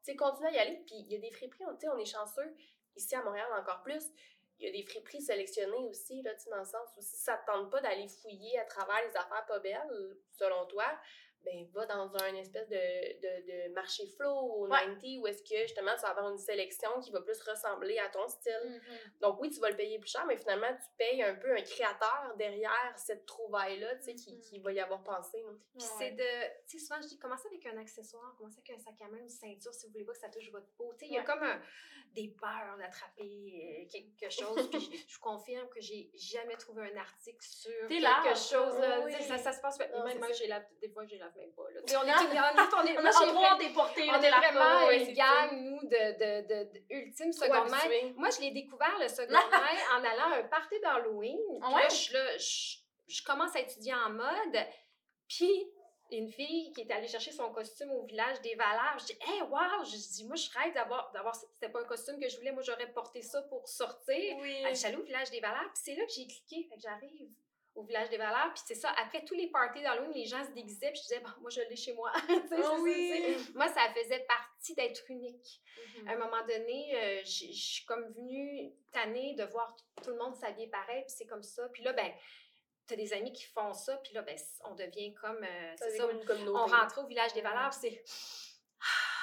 Tu 0.04 0.12
sais, 0.12 0.16
continue 0.16 0.48
à 0.48 0.52
y 0.52 0.58
aller. 0.58 0.82
Puis 0.86 0.94
il 0.96 1.12
y 1.12 1.16
a 1.16 1.20
des 1.20 1.30
friperies, 1.30 1.64
on 1.66 1.98
est 1.98 2.04
chanceux. 2.04 2.54
Ici 2.96 3.16
à 3.16 3.22
Montréal, 3.24 3.48
encore 3.58 3.82
plus. 3.82 4.04
Il 4.58 4.66
y 4.66 4.68
a 4.68 4.72
des 4.72 4.82
friperies 4.82 5.22
sélectionnées 5.22 5.84
aussi, 5.88 6.22
là, 6.22 6.32
dans 6.50 6.58
le 6.58 6.64
sens 6.64 6.88
où 6.96 7.00
si 7.00 7.16
ça 7.16 7.36
te 7.36 7.50
tente 7.50 7.70
pas 7.70 7.80
d'aller 7.80 8.08
fouiller 8.08 8.58
à 8.58 8.64
travers 8.64 9.02
les 9.06 9.16
affaires 9.16 9.44
pas 9.46 9.58
belles, 9.58 10.16
selon 10.30 10.66
toi, 10.66 10.86
ben, 11.44 11.66
va 11.72 11.86
dans 11.86 12.14
un 12.22 12.34
espèce 12.36 12.68
de, 12.68 12.74
de, 12.76 13.68
de 13.68 13.74
marché 13.74 14.06
flow 14.16 14.30
au 14.34 14.64
Ouais. 14.68 14.78
90 14.80 15.18
où 15.20 15.26
est-ce 15.26 15.42
que 15.42 15.56
justement 15.62 15.94
tu 15.94 16.02
vas 16.02 16.08
avoir 16.10 16.30
une 16.30 16.38
sélection 16.38 16.88
qui 17.00 17.10
va 17.10 17.20
plus 17.20 17.40
ressembler 17.42 17.98
à 17.98 18.08
ton 18.08 18.26
style. 18.28 18.52
Mhm. 18.82 18.98
Donc 19.20 19.40
oui, 19.40 19.50
tu 19.50 19.60
vas 19.60 19.70
le 19.70 19.76
payer 19.76 19.98
plus 19.98 20.10
cher, 20.10 20.24
mais 20.26 20.36
finalement, 20.36 20.68
tu 20.74 20.88
payes 20.96 21.22
un 21.22 21.34
peu 21.34 21.52
un 21.56 21.62
créateur 21.62 22.34
derrière 22.36 22.92
cette 22.96 23.26
trouvaille-là, 23.26 23.96
tu 23.96 24.02
sais, 24.04 24.14
qui, 24.14 24.34
Mhm. 24.34 24.40
qui 24.40 24.58
va 24.60 24.72
y 24.72 24.80
avoir 24.80 25.02
pensé. 25.02 25.38
Puis 25.42 25.86
Ouais. 25.86 25.94
c'est 25.98 26.10
de. 26.12 26.66
Tu 26.68 26.78
sais, 26.78 26.86
souvent, 26.86 27.00
je 27.02 27.08
dis, 27.08 27.18
commencez 27.18 27.46
avec 27.48 27.64
un 27.66 27.76
accessoire, 27.78 28.34
commencez 28.38 28.58
avec 28.66 28.78
un 28.78 28.82
sac 28.82 28.94
à 29.02 29.08
main, 29.08 29.18
une 29.18 29.28
ceinture, 29.28 29.72
si 29.74 29.86
vous 29.86 29.92
voulez 29.92 30.04
pas 30.04 30.12
que 30.12 30.18
ça 30.18 30.28
touche 30.28 30.50
votre 30.50 30.70
peau. 30.76 30.92
Tu 30.94 31.00
sais, 31.00 31.06
il 31.06 31.14
y 31.14 31.18
a 31.18 31.22
comme 31.22 31.42
un- 31.42 31.60
des 32.12 32.28
peurs 32.28 32.76
d'attraper 32.78 33.22
euh, 33.82 33.88
quelque 33.90 34.30
chose. 34.32 34.70
Puis 34.70 34.80
je, 34.80 34.96
je 35.08 35.14
vous 35.16 35.20
confirme 35.20 35.68
que 35.68 35.80
j'ai 35.80 36.10
jamais 36.14 36.56
trouvé 36.56 36.88
un 36.92 36.96
article 36.96 37.44
sur 37.44 37.88
quelque 37.88 38.36
chose. 38.36 38.78
là. 38.78 39.00
oui. 39.04 39.12
Ça, 39.24 39.36
ça 39.38 39.52
se 39.52 39.60
passe. 39.60 39.78
Non, 39.92 40.04
même 40.04 40.18
moi, 40.18 40.30
j'ai 40.32 40.46
lave, 40.46 40.64
des 40.80 40.88
fois, 40.90 41.04
j'ai 41.06 41.18
même 41.36 41.52
pas. 41.52 41.62
Là. 41.70 41.80
On 41.86 41.90
est, 41.90 41.96
on 41.96 42.04
est, 42.04 42.38
on 42.76 42.86
est, 42.86 42.98
On 42.98 44.22
est 44.22 44.30
vraiment 44.30 44.86
ouais, 44.86 45.04
une 45.04 45.14
gang, 45.14 45.50
nous, 45.52 45.80
de, 45.88 45.88
de, 45.88 46.46
de, 46.46 46.72
de 46.72 46.82
ultime 46.90 47.32
secondaire. 47.32 47.66
Moi, 48.16 48.30
je 48.30 48.40
l'ai 48.40 48.50
découvert 48.50 48.96
le 49.00 49.08
secondaire 49.08 49.42
en 49.96 50.04
allant 50.04 50.32
à 50.32 50.38
un 50.38 50.44
party 50.44 50.80
d'Halloween. 50.80 51.38
Ouais? 51.72 51.88
je, 51.90 52.12
là, 52.12 52.38
je, 52.38 52.76
je 53.06 53.22
commence 53.22 53.54
à 53.56 53.60
étudier 53.60 53.94
en 53.94 54.10
mode. 54.10 54.66
Puis, 55.28 55.50
une 56.10 56.28
fille 56.28 56.72
qui 56.72 56.82
est 56.82 56.92
allée 56.92 57.08
chercher 57.08 57.32
son 57.32 57.50
costume 57.50 57.90
au 57.90 58.04
village 58.04 58.40
des 58.42 58.54
Valeurs, 58.54 58.98
je 58.98 59.06
dis, 59.06 59.18
hey, 59.26 59.42
wow! 59.42 59.84
Je 59.84 59.96
dis, 59.96 60.24
moi, 60.26 60.36
je 60.36 60.48
rêve 60.56 60.74
d'avoir. 60.74 61.10
d'avoir 61.12 61.34
C'était 61.34 61.70
pas 61.70 61.80
un 61.80 61.84
costume 61.84 62.20
que 62.20 62.28
je 62.28 62.36
voulais, 62.36 62.52
moi, 62.52 62.62
j'aurais 62.62 62.92
porté 62.92 63.22
ça 63.22 63.42
pour 63.42 63.68
sortir. 63.68 64.36
Oui. 64.40 64.54
Elle 64.64 64.68
dit, 64.68 64.70
Je 64.70 64.74
suis 64.74 64.86
allée 64.86 64.96
au 64.96 65.02
village 65.02 65.30
des 65.30 65.40
Valeurs, 65.40 65.70
puis 65.72 65.82
c'est 65.84 65.94
là 65.94 66.04
que 66.04 66.12
j'ai 66.12 66.26
cliqué. 66.26 66.68
Fait 66.68 66.76
que 66.76 66.82
j'arrive 66.82 67.30
au 67.74 67.82
village 67.82 68.08
des 68.08 68.16
Valeurs, 68.18 68.52
puis 68.54 68.62
c'est 68.66 68.74
ça. 68.76 68.90
Après 68.98 69.24
tous 69.24 69.34
les 69.34 69.48
parties 69.48 69.82
d'Halloween, 69.82 70.12
les 70.12 70.26
gens 70.26 70.44
se 70.44 70.50
déguisaient, 70.52 70.90
puis 70.92 70.98
je 70.98 71.02
disais, 71.08 71.20
bon, 71.20 71.30
moi, 71.40 71.50
je 71.50 71.60
l'ai 71.62 71.76
chez 71.76 71.92
moi. 71.92 72.12
Oh 72.52 72.76
oui. 72.80 73.36
Moi, 73.54 73.66
ça 73.68 73.92
faisait 73.94 74.20
partie 74.28 74.74
d'être 74.74 75.02
unique 75.08 75.60
Mhm. 75.98 76.08
à 76.08 76.12
un 76.12 76.16
moment 76.16 76.40
donné, 76.46 76.92
euh, 76.96 77.20
je 77.24 77.52
suis 77.52 77.84
comme 77.84 78.04
venue 78.14 78.72
tannée 78.92 79.34
de 79.34 79.44
voir 79.44 79.74
tout 80.02 80.10
le 80.10 80.16
monde 80.16 80.34
s'habiller 80.36 80.68
pareil, 80.68 81.02
puis 81.02 81.14
c'est 81.16 81.26
comme 81.26 81.42
ça. 81.42 81.68
Puis 81.70 81.82
là, 81.82 81.92
ben, 81.92 82.10
t'as 82.86 82.96
des 82.96 83.12
amis 83.12 83.32
qui 83.32 83.44
font 83.44 83.72
ça, 83.74 83.96
puis 83.98 84.12
là, 84.14 84.22
ben, 84.22 84.36
on 84.64 84.74
devient 84.74 85.12
comme, 85.14 85.42
euh, 85.44 85.76
Ça, 85.76 85.90
ça, 85.90 85.98
comme 86.06 86.16
une 86.16 86.24
communauté. 86.24 86.58
on 86.58 86.66
rentrait 86.66 87.00
au 87.02 87.06
village 87.06 87.32
des 87.32 87.42
valeurs, 87.42 87.70
puis 87.70 87.78
c'est 87.90 88.04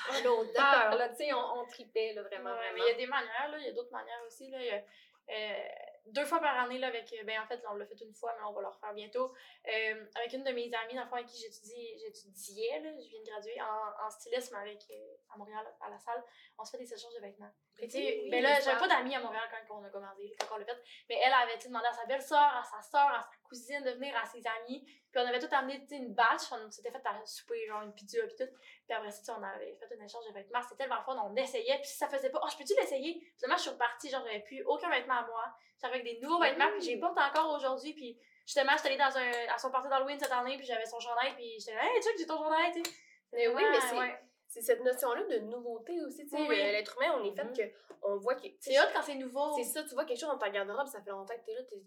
Ah, 0.09 0.21
l'odeur, 0.23 0.95
là, 0.97 1.09
tu 1.09 1.17
sais, 1.17 1.33
on, 1.33 1.59
on 1.61 1.65
tripait, 1.67 2.13
là, 2.13 2.23
vraiment, 2.23 2.49
Ouais, 2.51 2.55
vraiment. 2.57 2.73
mais 2.75 2.81
il 2.81 2.87
y 2.87 2.91
a 2.91 2.97
des 2.97 3.07
manières, 3.07 3.49
là. 3.51 3.57
Il 3.59 3.65
y 3.65 3.69
a 3.69 3.71
d'autres 3.73 3.91
manières 3.91 4.21
aussi, 4.27 4.49
là. 4.49 4.59
Il 4.59 4.65
y 4.65 4.69
a, 4.71 4.83
euh, 5.29 5.69
deux 6.07 6.25
fois 6.25 6.39
par 6.39 6.59
année, 6.59 6.79
là, 6.79 6.87
avec. 6.87 7.13
Ben, 7.25 7.39
en 7.41 7.45
fait, 7.47 7.61
on 7.69 7.75
l'a 7.75 7.85
fait 7.85 7.99
une 8.01 8.13
fois, 8.13 8.33
mais 8.37 8.43
on 8.47 8.53
va 8.53 8.61
le 8.61 8.67
refaire 8.67 8.93
bientôt. 8.93 9.33
Euh, 9.67 10.05
avec 10.15 10.33
une 10.33 10.43
de 10.43 10.51
mes 10.51 10.71
amies, 10.73 10.95
dans 10.95 11.03
le 11.03 11.07
fond, 11.07 11.15
avec 11.15 11.27
qui 11.27 11.39
j'étudie, 11.39 11.99
j'étudiais, 11.99 12.79
là. 12.79 12.89
Je 12.99 13.09
viens 13.09 13.19
de 13.19 13.25
graduer 13.25 13.61
en, 13.61 14.05
en 14.05 14.09
stylisme 14.09 14.55
avec, 14.55 14.79
euh, 14.91 15.15
à 15.33 15.37
Montréal, 15.37 15.65
à 15.81 15.89
la 15.89 15.99
salle. 15.99 16.23
On 16.57 16.65
se 16.65 16.71
fait 16.71 16.83
des 16.83 16.93
échanges 16.93 17.13
de 17.15 17.21
vêtements. 17.21 17.51
Que, 17.77 17.85
tu 17.85 17.91
sais, 17.91 18.19
Oui, 18.23 18.29
ben 18.29 18.43
là, 18.43 18.59
j'avais 18.59 18.79
pas 18.79 18.87
d'amis 18.87 19.15
à 19.15 19.19
Montréal 19.21 19.47
quand 19.67 19.79
on 19.79 19.83
a 19.83 19.89
commencé, 19.89 20.35
quand 20.39 20.55
on 20.55 20.57
l'a 20.57 20.65
fait. 20.65 20.81
Mais 21.09 21.19
elle 21.23 21.33
avait 21.33 21.57
demandé 21.57 21.85
à 21.85 21.93
sa 21.93 22.05
belle-sœur, 22.05 22.39
à 22.39 22.63
sa 22.63 22.81
sœur, 22.81 23.07
à 23.13 23.21
sa 23.21 23.29
cousine 23.51 23.83
de 23.83 23.91
venir, 23.91 24.15
à 24.17 24.25
ses 24.25 24.41
amis. 24.47 24.81
Puis 25.11 25.21
on 25.21 25.27
avait 25.27 25.39
tout 25.39 25.53
amené 25.53 25.85
une 25.91 26.13
batch. 26.13 26.43
On 26.51 26.71
s'était 26.71 26.89
fait 26.91 27.05
à 27.05 27.25
souper, 27.25 27.67
genre 27.67 27.81
une 27.81 27.93
pizza, 27.93 28.17
puis 28.25 28.35
tout. 28.37 28.51
Puis 28.87 28.95
après 28.95 29.11
ça, 29.11 29.35
on 29.37 29.43
avait 29.43 29.75
fait 29.75 29.93
un 29.99 30.03
échange 30.05 30.25
de 30.29 30.33
vêtements. 30.33 30.61
C'était 30.63 30.83
tellement 30.83 31.01
fun, 31.03 31.17
on 31.29 31.35
essayait. 31.35 31.75
Puis 31.79 31.87
si 31.89 31.97
ça 31.97 32.07
faisait 32.07 32.29
pas, 32.29 32.39
oh, 32.41 32.47
je 32.49 32.57
peux-tu 32.57 32.73
l'essayer? 32.79 33.21
Finalement, 33.37 33.57
je 33.57 33.61
suis 33.63 33.71
repartie, 33.71 34.09
genre, 34.09 34.23
j'avais 34.25 34.39
plus 34.43 34.63
aucun 34.63 34.89
vêtement 34.89 35.15
à 35.19 35.25
moi. 35.27 35.43
J'avais 35.81 35.95
avec 35.99 36.05
des 36.05 36.19
nouveaux 36.21 36.39
vêtements, 36.41 36.69
puis 36.71 36.81
j'ai 36.81 36.97
porte 36.97 37.17
encore 37.17 37.53
aujourd'hui. 37.55 37.93
Puis 37.93 38.17
justement, 38.45 38.71
j'étais 38.77 38.87
allée 38.89 38.97
dans 38.97 39.17
un, 39.17 39.53
à 39.53 39.57
son 39.57 39.69
party 39.69 39.89
d'Halloween 39.89 40.17
cette 40.19 40.31
année, 40.31 40.55
puis 40.57 40.65
j'avais 40.65 40.85
son 40.85 40.99
chandail, 40.99 41.33
puis 41.35 41.59
j'étais 41.59 41.73
hey, 41.77 42.01
check, 42.01 42.15
j'ai 42.17 42.25
ton 42.25 42.37
chandail, 42.37 42.71
tu 42.71 42.83
sais. 42.83 42.95
Mais 43.33 43.47
oui, 43.49 43.63
mais 43.69 43.79
c'est 43.81 43.97
Ouais. 43.97 44.19
c'est 44.47 44.61
cette 44.61 44.83
notion-là 44.83 45.23
de 45.23 45.39
nouveauté 45.39 46.01
aussi. 46.03 46.23
Tu 46.25 46.29
sais, 46.29 46.41
Oui, 46.41 46.47
le- 46.57 46.71
l'être 46.71 46.97
humain, 46.97 47.15
on 47.19 47.23
est 47.25 47.35
fait 47.35 47.43
Mhm. 47.45 47.55
que 47.55 47.63
on 48.03 48.17
voit 48.17 48.35
que. 48.35 48.47
C'est 48.59 48.77
hot 48.79 48.83
quand 48.93 49.01
c'est 49.01 49.15
nouveau. 49.15 49.53
C'est 49.57 49.63
ça, 49.63 49.83
tu 49.83 49.93
vois 49.93 50.05
quelque 50.05 50.19
chose 50.19 50.29
dans 50.29 50.37
ta 50.37 50.49
garde-robe, 50.49 50.87
ça 50.87 51.01
fait 51.01 51.11
longtemps 51.11 51.35
que 51.35 51.45
t'es 51.45 51.53
là, 51.53 51.63
t'es- 51.63 51.83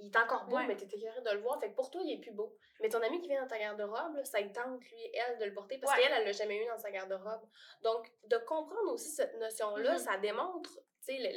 il, 0.00 0.06
est 0.06 0.16
encore 0.16 0.46
beau, 0.46 0.56
Ouais. 0.56 0.66
mais 0.66 0.76
t'es 0.76 0.86
écœuré 0.86 1.20
de 1.20 1.30
le 1.30 1.40
voir. 1.40 1.58
Fait 1.60 1.70
que 1.70 1.74
pour 1.74 1.90
toi, 1.90 2.00
il 2.04 2.12
est 2.12 2.20
plus 2.20 2.32
beau. 2.32 2.56
Mais 2.80 2.88
ton 2.88 3.00
ami 3.02 3.20
qui 3.20 3.28
vient 3.28 3.42
dans 3.42 3.48
ta 3.48 3.58
garde-robe, 3.58 4.22
ça 4.24 4.40
lui 4.40 4.52
tente, 4.52 4.80
lui, 4.84 5.10
elle, 5.14 5.38
de 5.38 5.44
le 5.44 5.52
porter 5.54 5.78
parce 5.78 5.94
Ouais. 5.96 6.02
qu'elle, 6.02 6.12
elle 6.12 6.24
l'a 6.24 6.32
jamais 6.32 6.62
eu 6.62 6.66
dans 6.66 6.78
sa 6.78 6.90
garde-robe. 6.90 7.48
Donc, 7.82 8.10
de 8.24 8.36
comprendre 8.38 8.92
aussi 8.92 9.10
cette 9.10 9.36
notion-là, 9.38 9.92
Mhm. 9.92 9.98
ça 9.98 10.16
démontre, 10.18 10.70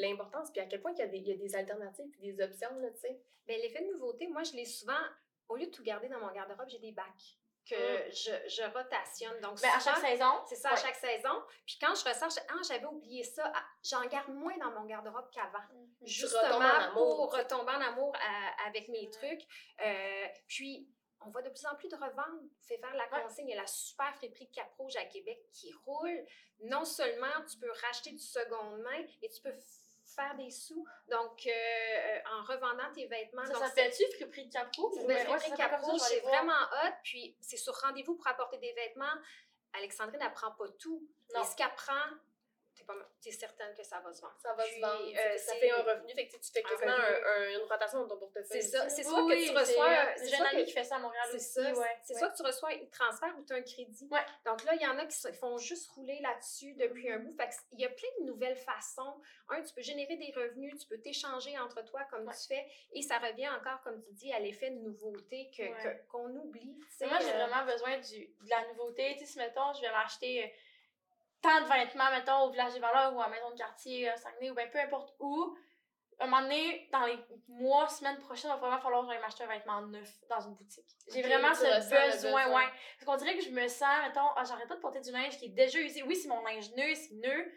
l'importance, 0.02 0.52
puis 0.52 0.60
à 0.62 0.66
quel 0.66 0.82
point 0.82 0.92
il 0.92 1.00
y, 1.00 1.02
a 1.02 1.08
des, 1.08 1.18
il 1.20 1.28
y 1.28 1.32
a 1.32 1.38
des 1.38 1.56
alternatives 1.56 2.10
puis 2.12 2.22
des 2.22 2.44
options, 2.44 2.76
là, 2.80 2.90
tu 2.92 3.00
sais. 3.00 3.22
Mais 3.48 3.58
l'effet 3.58 3.82
de 3.86 3.94
nouveauté, 3.94 4.28
moi, 4.28 4.44
je 4.44 4.52
l'ai 4.54 4.66
souvent, 4.66 5.00
au 5.48 5.56
lieu 5.56 5.68
de 5.68 5.72
tout 5.72 5.82
garder 5.84 6.10
dans 6.10 6.20
mon 6.20 6.30
garde-robe, 6.34 6.68
j'ai 6.68 6.80
des 6.80 6.92
bacs 6.92 7.38
que 7.76 8.08
Mm. 8.08 8.12
je, 8.12 8.50
je 8.56 8.64
rotationne. 8.74 9.40
Donc, 9.42 9.62
Ben, 9.62 9.70
à 9.76 9.80
chaque 9.80 9.98
saison? 9.98 10.44
C'est 10.48 10.56
ça, 10.56 10.72
à 10.72 10.76
chaque 10.76 10.96
saison. 10.96 11.44
Puis 11.66 11.78
quand 11.80 11.96
je 11.96 12.04
ressors, 12.08 12.30
je 12.30 12.40
ah, 12.50 12.62
j'avais 12.68 12.86
oublié 12.86 13.24
ça. 13.24 13.52
Ah, 13.56 13.64
J'en 13.84 14.06
garde 14.08 14.30
moins 14.30 14.58
dans 14.58 14.72
mon 14.72 14.86
garde-robe 14.86 15.30
qu'avant. 15.32 15.60
En 15.60 16.06
Justement, 16.06 16.60
amour, 16.60 17.16
pour 17.16 17.34
retomber 17.34 17.72
en 17.72 17.82
amour 17.82 18.14
à- 18.16 18.68
avec 18.68 18.88
mes 18.90 19.10
trucs. 19.10 19.42
Euh, 19.86 20.26
puis, 20.48 20.88
on 21.24 21.30
voit 21.30 21.42
de 21.44 21.50
plus 21.50 21.66
en 21.68 21.76
plus 21.76 21.88
de 21.88 21.96
reventes. 21.96 22.42
Fait 22.68 22.78
faire 22.78 22.96
la 22.96 23.08
consigne. 23.08 23.48
Il 23.48 23.52
y 23.56 23.58
a 23.58 23.62
la 23.62 23.68
super 23.68 24.14
friperie 24.16 24.50
Cap 24.52 24.72
Rouge 24.78 24.96
à 24.96 25.06
Québec 25.06 25.40
qui 25.54 25.72
roule. 25.86 26.26
Non 26.64 26.84
seulement 26.86 27.28
tu 27.50 27.58
peux 27.60 27.72
racheter 27.88 28.12
du 28.12 28.20
seconde 28.20 28.80
main, 28.82 29.04
mais 29.22 29.30
tu 29.30 29.42
peux 29.42 29.54
faire 30.22 30.36
des 30.36 30.52
sous. 30.52 30.86
Donc, 31.10 31.46
euh, 31.46 31.50
euh, 31.50 32.20
en 32.34 32.44
revendant 32.44 32.92
tes 32.94 33.08
vêtements. 33.08 33.46
Ça 33.46 33.56
s'appelle-tu 33.56 34.04
Friperie 34.16 34.48
de 34.48 34.54
Capro? 34.54 34.90
de 34.90 34.96
friperie 34.96 35.24
ça 35.24 35.40
s'appelle 35.40 35.58
Cap 35.58 35.72
comme 35.72 35.82
ça, 35.82 35.92
Rouge, 35.92 36.02
je 36.02 36.10
vais 36.10 36.14
aller 36.14 36.22
c'est 36.22 36.28
vraiment 36.28 36.54
hot. 36.54 36.94
Puis, 37.04 37.36
c'est 37.42 37.58
sur 37.58 37.76
rendez-vous 37.76 38.16
pour 38.16 38.28
apporter 38.28 38.58
des 38.58 38.74
vêtements. 38.74 39.14
Alexandrine 39.74 40.20
n'apprend 40.20 40.52
pas 40.52 40.68
tout. 40.80 41.08
Non. 41.34 41.40
Mais 41.40 41.46
ce 41.46 41.56
qu'elle 41.56 41.74
prend, 41.76 41.94
t'es 43.22 43.32
certaine 43.32 43.74
que 43.76 43.84
ça 43.84 44.00
va 44.00 44.12
se 44.14 44.22
vendre. 44.22 44.36
Ça 44.42 44.54
va 44.54 44.64
Puis, 44.64 44.76
se 44.76 44.80
vendre. 44.82 45.04
euh, 45.08 45.38
ça 45.38 45.54
c'est- 45.54 45.60
fait 45.60 45.72
un 45.72 45.82
revenu, 45.84 46.14
fait 46.14 46.28
que 46.28 46.38
tu 46.38 46.52
fais 46.52 46.62
quasiment 46.64 46.92
un- 46.92 47.42
un- 47.44 47.50
une 47.52 47.68
rotation 47.70 48.00
dans 48.02 48.08
ton 48.08 48.18
portefeuille. 48.18 48.62
C'est 48.62 48.70
ça. 48.70 48.90
C'est 48.90 49.04
soit 49.04 49.24
oui, 49.24 49.46
que 49.48 49.52
tu 49.52 49.58
reçois. 49.58 49.90
c'est- 50.16 50.24
c'est 50.26 50.30
J'ai 50.30 50.36
un 50.42 50.46
ami 50.46 50.66
qui 50.66 50.72
fait 50.74 50.84
ça 50.84 50.96
à 50.96 51.00
Montréal 51.00 51.28
C'est 51.32 51.36
aussi. 51.38 51.46
ça. 51.54 51.62
ouais. 51.74 51.98
C'est 52.04 52.14
ouais. 52.14 52.20
soit 52.20 52.30
que 52.30 52.36
tu 52.38 52.44
reçois 52.44 52.70
un 52.72 52.86
transfert 52.92 53.34
ou 53.38 53.44
tu 53.44 53.54
as 53.54 53.58
un 53.58 53.62
crédit. 53.62 54.08
Ouais. 54.12 54.20
Donc 54.46 54.64
là, 54.64 54.74
il 54.76 54.82
y 54.82 54.88
en 54.88 54.98
a 54.98 55.06
qui 55.06 55.16
se- 55.18 55.32
font 55.34 55.58
juste 55.58 55.90
rouler 55.92 56.20
là-dessus 56.22 56.74
depuis 56.74 57.12
un 57.12 57.20
bout. 57.20 57.34
Fait 57.36 57.48
que 57.50 57.54
il 57.74 57.82
y 57.82 57.86
a 57.86 57.90
plein 57.90 58.10
de 58.20 58.26
nouvelles 58.26 58.58
façons. 58.58 59.22
Un, 59.50 59.62
tu 59.62 59.74
peux 59.74 59.82
générer 59.82 60.16
des 60.18 60.32
revenus, 60.36 60.78
tu 60.80 60.88
peux 60.88 61.00
t'échanger 61.00 61.58
entre 61.60 61.84
toi 61.84 62.02
comme 62.10 62.28
Ouais. 62.28 62.34
tu 62.34 62.48
fais. 62.48 62.66
Et 62.94 63.02
ça 63.02 63.18
revient 63.20 63.50
encore, 63.50 63.82
comme 63.84 64.02
tu 64.02 64.12
dis, 64.14 64.32
à 64.34 64.40
l'effet 64.40 64.70
de 64.72 64.80
nouveauté 64.80 65.50
que- 65.56 65.64
Ouais. 65.64 65.84
que- 65.84 66.12
qu'on 66.12 66.30
oublie. 66.36 66.78
Moi, 67.02 67.18
j'ai 67.20 67.30
euh, 67.34 67.46
vraiment 67.48 67.66
besoin 67.66 67.98
du, 68.00 68.28
de 68.28 68.50
la 68.50 68.66
nouveauté. 68.68 69.14
Tu 69.14 69.26
sais, 69.26 69.34
si, 69.34 69.38
mettons, 69.38 69.74
je 69.74 69.82
vais 69.82 69.92
m'acheter 69.92 70.44
euh, 70.46 70.48
tant 71.42 71.62
de 71.62 71.66
vêtements, 71.68 72.12
mettons, 72.12 72.44
au 72.44 72.52
Village 72.52 72.74
des 72.74 72.80
Valeurs 72.80 73.16
ou 73.16 73.22
à 73.22 73.30
Maison 73.30 73.50
de 73.52 73.58
quartier, 73.58 74.10
à 74.10 74.18
Saguenay, 74.18 74.52
ou 74.52 74.56
bien 74.56 74.68
peu 74.68 74.80
importe 74.80 75.16
où, 75.20 75.56
à 76.20 76.26
un 76.26 76.28
moment 76.28 76.42
donné, 76.44 76.88
dans 76.92 77.06
les 77.06 77.18
mois, 77.48 77.88
semaines 77.88 78.20
prochaines, 78.20 78.52
il 78.52 78.54
va 78.54 78.60
vraiment 78.60 78.80
falloir 78.80 79.02
que 79.02 79.12
j'aille 79.12 79.22
m'acheter 79.22 79.44
un 79.44 79.48
vêtement 79.48 79.82
neuf 79.82 80.10
dans 80.30 80.40
une 80.40 80.54
boutique. 80.54 80.86
J'ai 81.12 81.24
vraiment 81.24 81.54
ce 81.54 81.64
besoin, 81.66 82.12
besoin. 82.12 82.56
ouais. 82.56 82.68
Parce 83.00 83.06
qu'on 83.06 83.16
dirait 83.26 83.38
que 83.38 83.44
je 83.44 83.50
me 83.50 83.68
sens, 83.68 83.90
mettons, 84.08 84.28
ah, 84.36 84.44
j'arrête 84.48 84.68
pas 84.68 84.76
de 84.76 84.82
porter 84.82 85.02
du 85.02 85.12
linge 85.12 85.38
qui 85.40 85.46
est 85.46 85.50
déjà 85.50 85.80
usé. 85.80 86.04
Oui, 86.04 86.16
c'est 86.16 86.28
mon 86.28 86.42
linge 86.44 86.72
neuf, 86.76 86.98
c'est 86.98 87.16
neuf, 87.16 87.48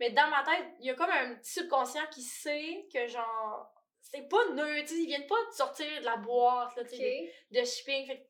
mais 0.00 0.10
dans 0.10 0.28
ma 0.28 0.42
tête, 0.42 0.66
il 0.80 0.86
y 0.86 0.90
a 0.90 0.94
comme 0.94 1.10
un 1.10 1.36
petit 1.36 1.52
subconscient 1.52 2.06
qui 2.10 2.22
sait 2.22 2.88
que, 2.92 3.06
genre, 3.06 3.72
c'est 4.00 4.28
pas 4.28 4.48
neuf, 4.52 4.80
tu 4.80 4.94
sais, 4.94 5.00
ils 5.02 5.06
viennent 5.06 5.26
pas 5.26 5.44
de 5.50 5.54
sortir 5.54 5.86
de 6.00 6.04
la 6.04 6.16
boîte, 6.16 6.74
là, 6.76 6.84
tu 6.84 6.96
sais, 6.96 7.20
ok. 7.20 7.52
de, 7.52 7.60
de 7.60 7.64
shipping. 7.64 8.06
Fait 8.06 8.28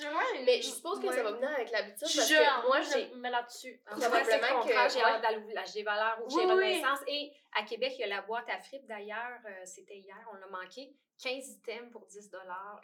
une- 0.00 0.44
Mais 0.44 0.56
je 0.62 0.68
suppose 0.68 1.00
que 1.00 1.06
Ouais. 1.06 1.14
ça 1.16 1.22
va 1.22 1.32
venir 1.32 1.50
avec 1.50 1.70
l'habitude. 1.70 2.08
je 2.08 2.16
Parce 2.16 2.26
suis 2.28 2.36
que 2.36 2.66
moi, 2.66 2.80
je 2.80 2.90
j'ai. 2.92 3.08
me 3.10 3.16
mets 3.16 3.30
là-dessus. 3.30 3.82
Le 3.86 4.00
Probablement 4.00 4.62
que- 4.62 4.68
j'ai 4.92 5.02
hâte 5.02 5.22
d'aller 5.22 5.38
valeurs 5.82 6.18
où 6.22 6.26
Oui, 6.26 6.34
j'ai 6.40 6.46
votre 6.46 6.56
oui. 6.58 6.76
naissance. 6.80 6.98
Et 7.06 7.32
à 7.56 7.62
Québec, 7.64 7.92
il 7.96 8.00
y 8.00 8.04
a 8.04 8.08
la 8.08 8.22
boîte 8.22 8.48
à 8.48 8.58
fripe. 8.60 8.86
D'ailleurs, 8.86 9.38
euh, 9.46 9.62
c'était 9.64 9.96
hier, 9.98 10.16
on 10.32 10.34
l'a 10.36 10.46
manqué. 10.46 10.94
15 11.22 11.48
items 11.50 11.90
pour 11.92 12.04
10 12.06 12.30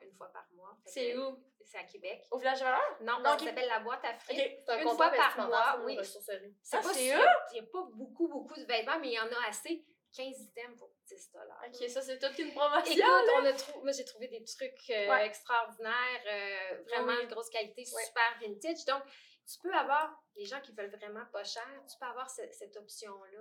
une 0.02 0.12
fois 0.12 0.28
par 0.32 0.46
mois. 0.54 0.76
C'est 0.86 1.16
où? 1.16 1.42
C'est 1.64 1.78
à 1.78 1.82
Québec. 1.84 2.24
Au 2.30 2.38
village 2.38 2.60
valeur? 2.60 2.96
Non, 3.00 3.18
Non, 3.18 3.24
ça 3.24 3.34
ok. 3.34 3.40
s'appelle 3.40 3.68
la 3.68 3.80
boîte 3.80 4.04
à 4.04 4.14
fripe. 4.14 4.38
Ok. 4.38 4.58
C'est 4.66 4.72
un 4.72 4.78
Une 4.78 4.88
fois 4.90 5.10
par 5.10 5.46
mois, 5.48 5.80
oui. 5.84 5.98
C'est 6.02 6.76
Ah, 6.76 6.80
pas 6.82 6.94
sûr. 6.94 7.18
Il 7.52 7.54
n'y 7.54 7.60
a 7.60 7.70
pas 7.70 7.82
beaucoup, 7.92 8.28
beaucoup 8.28 8.54
de 8.58 8.64
vêtements, 8.64 8.98
mais 9.00 9.08
il 9.08 9.12
y 9.14 9.18
en 9.20 9.26
a 9.26 9.48
assez. 9.48 9.84
15 10.16 10.26
items 10.40 10.78
pour 10.78 10.90
10 11.06 11.30
Ok, 11.66 11.88
ça 11.90 12.02
c'est 12.02 12.18
toute 12.18 12.38
une 12.38 12.52
promotion. 12.52 12.92
Écoute, 12.92 13.30
on 13.36 13.44
a 13.44 13.52
trou- 13.52 13.80
moi 13.82 13.92
j'ai 13.92 14.04
trouvé 14.04 14.28
des 14.28 14.42
trucs 14.44 14.90
euh, 14.90 15.08
Ouais. 15.10 15.26
extraordinaires, 15.26 16.22
euh, 16.26 16.82
vraiment 16.88 17.12
Oui. 17.18 17.26
de 17.26 17.32
grosse 17.32 17.50
qualité, 17.50 17.84
Ouais. 17.94 18.04
super 18.04 18.38
vintage. 18.40 18.84
Donc, 18.86 19.02
tu 19.46 19.58
peux 19.62 19.72
avoir 19.72 20.10
les 20.38 20.44
gens 20.46 20.60
qui 20.60 20.72
veulent 20.72 20.90
vraiment 20.94 21.26
pas 21.32 21.44
cher, 21.44 21.66
tu 21.90 21.98
peux 21.98 22.06
avoir 22.06 22.30
ce- 22.30 22.50
cette 22.52 22.76
option-là. 22.76 23.40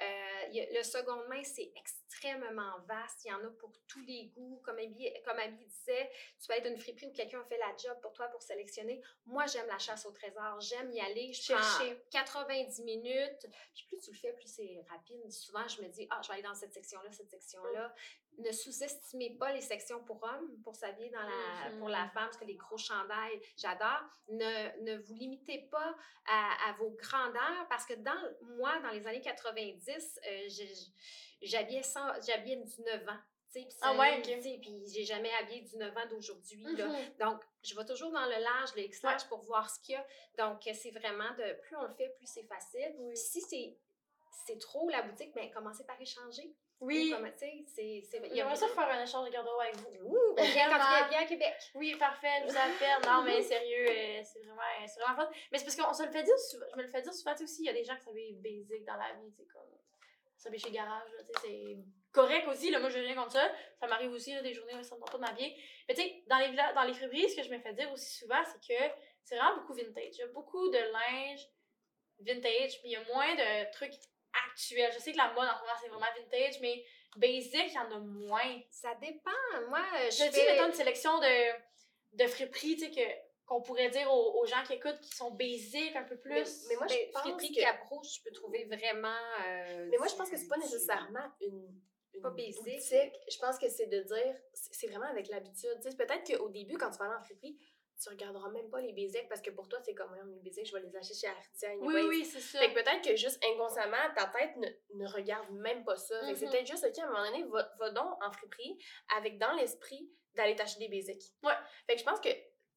Euh, 0.00 0.48
y 0.52 0.60
a- 0.60 0.72
le 0.78 0.82
seconde 0.82 1.26
main, 1.28 1.42
c'est 1.42 1.72
extrêmement 1.76 2.78
vaste. 2.86 3.24
Il 3.24 3.28
y 3.28 3.32
en 3.32 3.42
a 3.44 3.50
pour 3.58 3.72
tous 3.88 4.00
les 4.02 4.26
goûts. 4.36 4.60
Comme 4.64 4.78
Abby, 4.78 5.10
comme 5.24 5.38
Abby 5.38 5.64
disait, 5.64 6.10
tu 6.40 6.46
peux 6.46 6.52
être 6.54 6.66
une 6.66 6.76
friperie 6.76 7.06
où 7.06 7.12
quelqu'un 7.12 7.42
fait 7.44 7.58
la 7.58 7.74
job 7.76 7.98
pour 8.02 8.12
toi 8.12 8.28
pour 8.28 8.42
sélectionner. 8.42 9.02
Moi, 9.26 9.46
j'aime 9.46 9.66
la 9.66 9.78
chasse 9.78 10.04
au 10.06 10.12
trésor. 10.12 10.60
J'aime 10.60 10.92
y 10.92 11.00
aller. 11.00 11.32
Je 11.32 11.42
Chercher. 11.42 11.94
prends 11.94 12.04
90 12.22 12.82
minutes. 12.82 13.46
Puis 13.74 13.84
plus 13.88 14.00
tu 14.00 14.10
le 14.12 14.16
fais, 14.18 14.32
plus 14.34 14.46
c'est 14.48 14.84
rapide. 14.90 15.30
Souvent, 15.32 15.66
je 15.68 15.82
me 15.82 15.88
dis, 15.88 16.06
ah, 16.10 16.20
je 16.22 16.28
vais 16.28 16.34
aller 16.34 16.42
dans 16.42 16.54
cette 16.54 16.72
section-là, 16.74 17.10
cette 17.12 17.30
section-là. 17.30 17.94
Ne 18.38 18.52
sous-estimez 18.52 19.30
pas 19.38 19.52
les 19.52 19.60
sections 19.60 20.02
pour 20.04 20.22
hommes, 20.22 20.62
pour 20.62 20.74
s'habiller 20.74 21.10
dans 21.10 21.20
la, 21.22 21.70
Mhm. 21.70 21.78
pour 21.78 21.88
la 21.88 22.08
femme, 22.10 22.24
parce 22.26 22.36
que 22.38 22.44
les 22.44 22.54
gros 22.54 22.78
chandails, 22.78 23.40
j'adore. 23.56 24.02
Ne, 24.28 24.82
ne 24.84 24.96
vous 24.98 25.14
limitez 25.14 25.68
pas 25.70 25.94
à, 26.26 26.68
à 26.68 26.72
vos 26.74 26.90
grandeurs, 26.90 27.66
parce 27.68 27.86
que 27.86 27.94
dans 27.94 28.14
moi, 28.56 28.78
dans 28.80 28.90
les 28.90 29.06
années 29.06 29.20
90, 29.20 30.20
euh, 30.28 30.48
j'habillais 31.42 31.82
j'habillais 32.26 32.56
du 32.56 32.82
9 32.82 33.08
ans. 33.08 33.18
puis 33.52 33.66
Ah 33.82 33.94
ouais, 33.94 34.18
ok. 34.18 34.22
tu 34.22 34.42
sais, 34.42 34.58
Puis 34.60 34.82
j'ai 34.92 35.04
jamais 35.04 35.32
habillé 35.40 35.62
du 35.62 35.76
9 35.76 35.96
ans 35.96 36.06
d'aujourd'hui. 36.08 36.64
Mhm. 36.64 37.16
Donc, 37.18 37.42
je 37.64 37.74
vais 37.74 37.84
toujours 37.84 38.12
dans 38.12 38.26
le 38.26 38.42
large, 38.42 38.74
le 38.76 38.82
X-large 38.82 39.26
pour 39.28 39.40
voir 39.42 39.68
ce 39.70 39.80
qu'il 39.80 39.94
y 39.94 39.96
a. 39.96 40.06
Donc, 40.38 40.62
c'est 40.62 40.90
vraiment 40.90 41.30
de 41.36 41.60
plus 41.62 41.76
on 41.76 41.82
le 41.82 41.94
fait, 41.94 42.08
plus 42.16 42.26
c'est 42.26 42.44
facile. 42.46 42.94
Oui. 42.98 43.16
Si 43.16 43.40
c'est 43.40 43.76
c'est 44.46 44.58
trop 44.58 44.88
la 44.88 45.02
boutique, 45.02 45.34
ben 45.34 45.50
commencez 45.50 45.84
par 45.84 46.00
échanger. 46.00 46.54
Oui. 46.80 47.14
Il 47.76 48.34
y 48.34 48.40
a 48.40 48.56
ça 48.56 48.68
faire 48.68 48.88
un 48.88 49.02
échange 49.02 49.26
de 49.28 49.32
garde-robe 49.32 49.60
avec 49.60 49.76
vous. 49.76 49.90
Ouh, 50.02 50.34
viens 50.36 50.70
quand 50.70 50.78
tu 50.78 50.86
viens, 50.86 51.08
viens 51.08 51.20
à 51.20 51.26
Québec. 51.26 51.54
Oui, 51.74 51.94
parfait, 51.96 52.40
je 52.40 52.52
vous 52.52 52.56
appelle. 52.56 53.06
Non, 53.06 53.22
mais 53.22 53.42
sérieux, 53.42 53.86
euh, 53.86 54.22
c'est 54.24 54.40
vraiment, 54.40 54.62
euh, 54.62 54.86
c'est 54.86 55.00
vraiment 55.00 55.16
fun. 55.16 55.30
Mais 55.52 55.58
c'est 55.58 55.64
parce 55.64 55.76
qu'on 55.76 55.92
se 55.92 56.04
le 56.04 56.10
fait 56.10 56.22
dire 56.22 56.38
souvent. 56.38 56.66
Je 56.72 56.76
me 56.78 56.82
le 56.82 56.88
fais 56.88 57.02
dire 57.02 57.12
souvent, 57.12 57.34
tu 57.34 57.44
aussi, 57.44 57.62
il 57.62 57.66
y 57.66 57.68
a 57.68 57.74
des 57.74 57.84
gens 57.84 57.96
qui 57.96 58.04
s'habillent 58.04 58.32
basic 58.32 58.84
dans 58.86 58.96
la 58.96 59.12
vie, 59.12 59.30
tu 59.30 59.42
sais, 59.42 59.48
comme 59.52 59.78
s'habiller 60.36 60.64
chez 60.64 60.70
Garage, 60.70 61.10
tu 61.10 61.16
sais, 61.16 61.32
c'est 61.42 61.78
correct 62.12 62.48
aussi, 62.48 62.70
là, 62.70 62.78
moi, 62.80 62.88
j'ai 62.88 63.00
rien 63.00 63.14
contre 63.14 63.32
ça. 63.32 63.52
Ça 63.78 63.86
m'arrive 63.86 64.12
aussi, 64.12 64.32
là, 64.32 64.40
des 64.40 64.54
journées 64.54 64.74
où 64.74 64.82
ça 64.82 64.94
me 64.94 65.00
tente 65.00 65.10
pas 65.12 65.18
de 65.18 65.22
m'habiller. 65.22 65.54
Mais 65.86 65.94
tu 65.94 66.00
sais, 66.00 66.24
dans 66.28 66.38
les, 66.38 66.56
dans 66.74 66.82
les 66.82 66.94
friperies, 66.94 67.28
ce 67.28 67.36
que 67.36 67.42
je 67.42 67.50
me 67.50 67.58
fais 67.58 67.74
dire 67.74 67.92
aussi 67.92 68.18
souvent, 68.18 68.42
c'est 68.46 68.58
que 68.66 68.94
c'est 69.22 69.36
vraiment 69.36 69.56
beaucoup 69.56 69.74
vintage. 69.74 70.14
Il 70.14 70.18
y 70.18 70.22
a 70.22 70.28
beaucoup 70.28 70.70
de 70.70 70.78
linge 70.78 71.46
vintage, 72.20 72.80
puis 72.80 72.88
il 72.88 72.92
y 72.92 72.96
a 72.96 73.04
moins 73.04 73.34
de 73.34 73.70
trucs 73.72 73.94
actuels. 74.48 74.92
Je 74.94 74.98
sais 74.98 75.12
que 75.12 75.16
la 75.16 75.32
mode 75.32 75.48
en 75.48 75.54
ce 75.56 75.60
moment, 75.60 75.72
c'est 75.80 75.88
vraiment 75.88 76.06
vintage, 76.16 76.60
mais 76.60 76.84
basic, 77.16 77.54
il 77.68 77.72
y 77.74 77.78
en 77.78 77.90
a 77.92 77.98
moins. 77.98 78.60
Ça 78.70 78.94
dépend. 79.00 79.30
Moi, 79.68 79.80
euh, 79.98 80.10
je 80.10 80.24
Je 80.24 80.30
dis, 80.30 80.40
fais... 80.40 80.52
mettons, 80.52 80.66
une 80.68 80.74
sélection 80.74 81.18
de, 81.18 81.52
de 82.22 82.26
friperies, 82.26 82.76
tu 82.76 82.84
sais, 82.86 82.90
que- 82.90 83.30
qu'on 83.46 83.62
pourrait 83.62 83.90
dire 83.90 84.08
aux, 84.12 84.40
aux 84.40 84.46
gens 84.46 84.62
qui 84.64 84.74
écoutent 84.74 85.00
qui 85.00 85.10
sont 85.16 85.32
basiques 85.32 85.96
un 85.96 86.04
peu 86.04 86.16
plus. 86.16 86.32
Mais, 86.32 86.44
mais 86.68 86.76
moi, 86.76 86.86
je 86.86 86.94
Ben, 86.94 87.10
pense 87.12 87.22
friperie 87.22 87.52
que... 87.52 87.60
Cap 87.60 87.80
Rouge, 87.88 88.06
tu 88.14 88.22
peux 88.22 88.30
trouver 88.30 88.64
vraiment... 88.66 89.16
euh, 89.46 89.88
Mais 89.90 89.96
moi, 89.98 90.06
je 90.06 90.14
pense 90.14 90.30
que 90.30 90.36
c'est 90.36 90.46
pas 90.48 90.56
nécessairement 90.58 91.32
une, 91.40 91.68
une 92.14 92.22
Pas 92.22 92.30
basic. 92.30 92.56
boutique. 92.58 93.14
Je 93.28 93.38
pense 93.38 93.58
que 93.58 93.68
c'est 93.68 93.86
de 93.86 94.02
dire, 94.02 94.36
c'est 94.52 94.86
vraiment 94.86 95.06
avec 95.06 95.28
l'habitude. 95.28 95.80
Peut-être 95.98 96.36
qu'au 96.36 96.48
début, 96.48 96.78
quand 96.78 96.90
tu 96.90 96.98
vas 96.98 97.06
aller 97.06 97.14
en 97.18 97.22
friperie, 97.24 97.58
tu 98.02 98.08
regarderas 98.08 98.48
même 98.50 98.70
pas 98.70 98.80
les 98.80 98.92
basics 98.92 99.28
parce 99.28 99.40
que 99.42 99.50
pour 99.50 99.68
toi, 99.68 99.78
c'est 99.82 99.94
comme, 99.94 100.10
mes 100.26 100.40
basics, 100.40 100.66
je 100.66 100.72
vais 100.74 100.80
les 100.82 100.96
acheter 100.96 101.14
chez 101.14 101.26
Artisan. 101.26 101.68
Oui, 101.80 101.94
oui, 101.94 102.02
oui, 102.08 102.24
c'est 102.24 102.40
ça. 102.40 102.58
Fait 102.58 102.70
que 102.72 102.74
peut-être 102.74 103.02
que 103.04 103.14
juste 103.16 103.38
inconsciemment, 103.44 103.96
ta 104.16 104.26
tête 104.26 104.56
ne, 104.56 104.68
ne 104.94 105.06
regarde 105.06 105.50
même 105.50 105.84
pas 105.84 105.96
ça. 105.96 106.18
Fait 106.24 106.32
que 106.32 106.38
c'est 106.38 106.46
Mhm. 106.46 106.52
peut-être 106.52 106.66
juste, 106.66 106.84
OK, 106.84 106.98
à 106.98 107.04
un 107.04 107.10
moment 107.10 107.24
donné, 107.30 107.44
va, 107.44 107.70
va 107.78 107.90
donc 107.90 108.24
en 108.24 108.32
friperie 108.32 108.78
avec 109.16 109.38
dans 109.38 109.52
l'esprit 109.52 110.10
d'aller 110.34 110.54
t'acheter 110.56 110.88
des 110.88 110.96
basics. 110.96 111.22
Ouais. 111.42 111.52
Fait 111.86 111.94
que 111.94 112.00
je 112.00 112.04
pense 112.04 112.20
que 112.20 112.28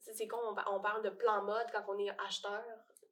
c'est 0.01 0.27
con, 0.27 0.37
on, 0.43 0.55
pa- 0.55 0.65
on 0.69 0.81
parle 0.81 1.03
de 1.03 1.09
plan 1.11 1.41
mode 1.43 1.67
quand 1.71 1.83
on 1.87 1.97
est 1.97 2.09
acheteur, 2.25 2.63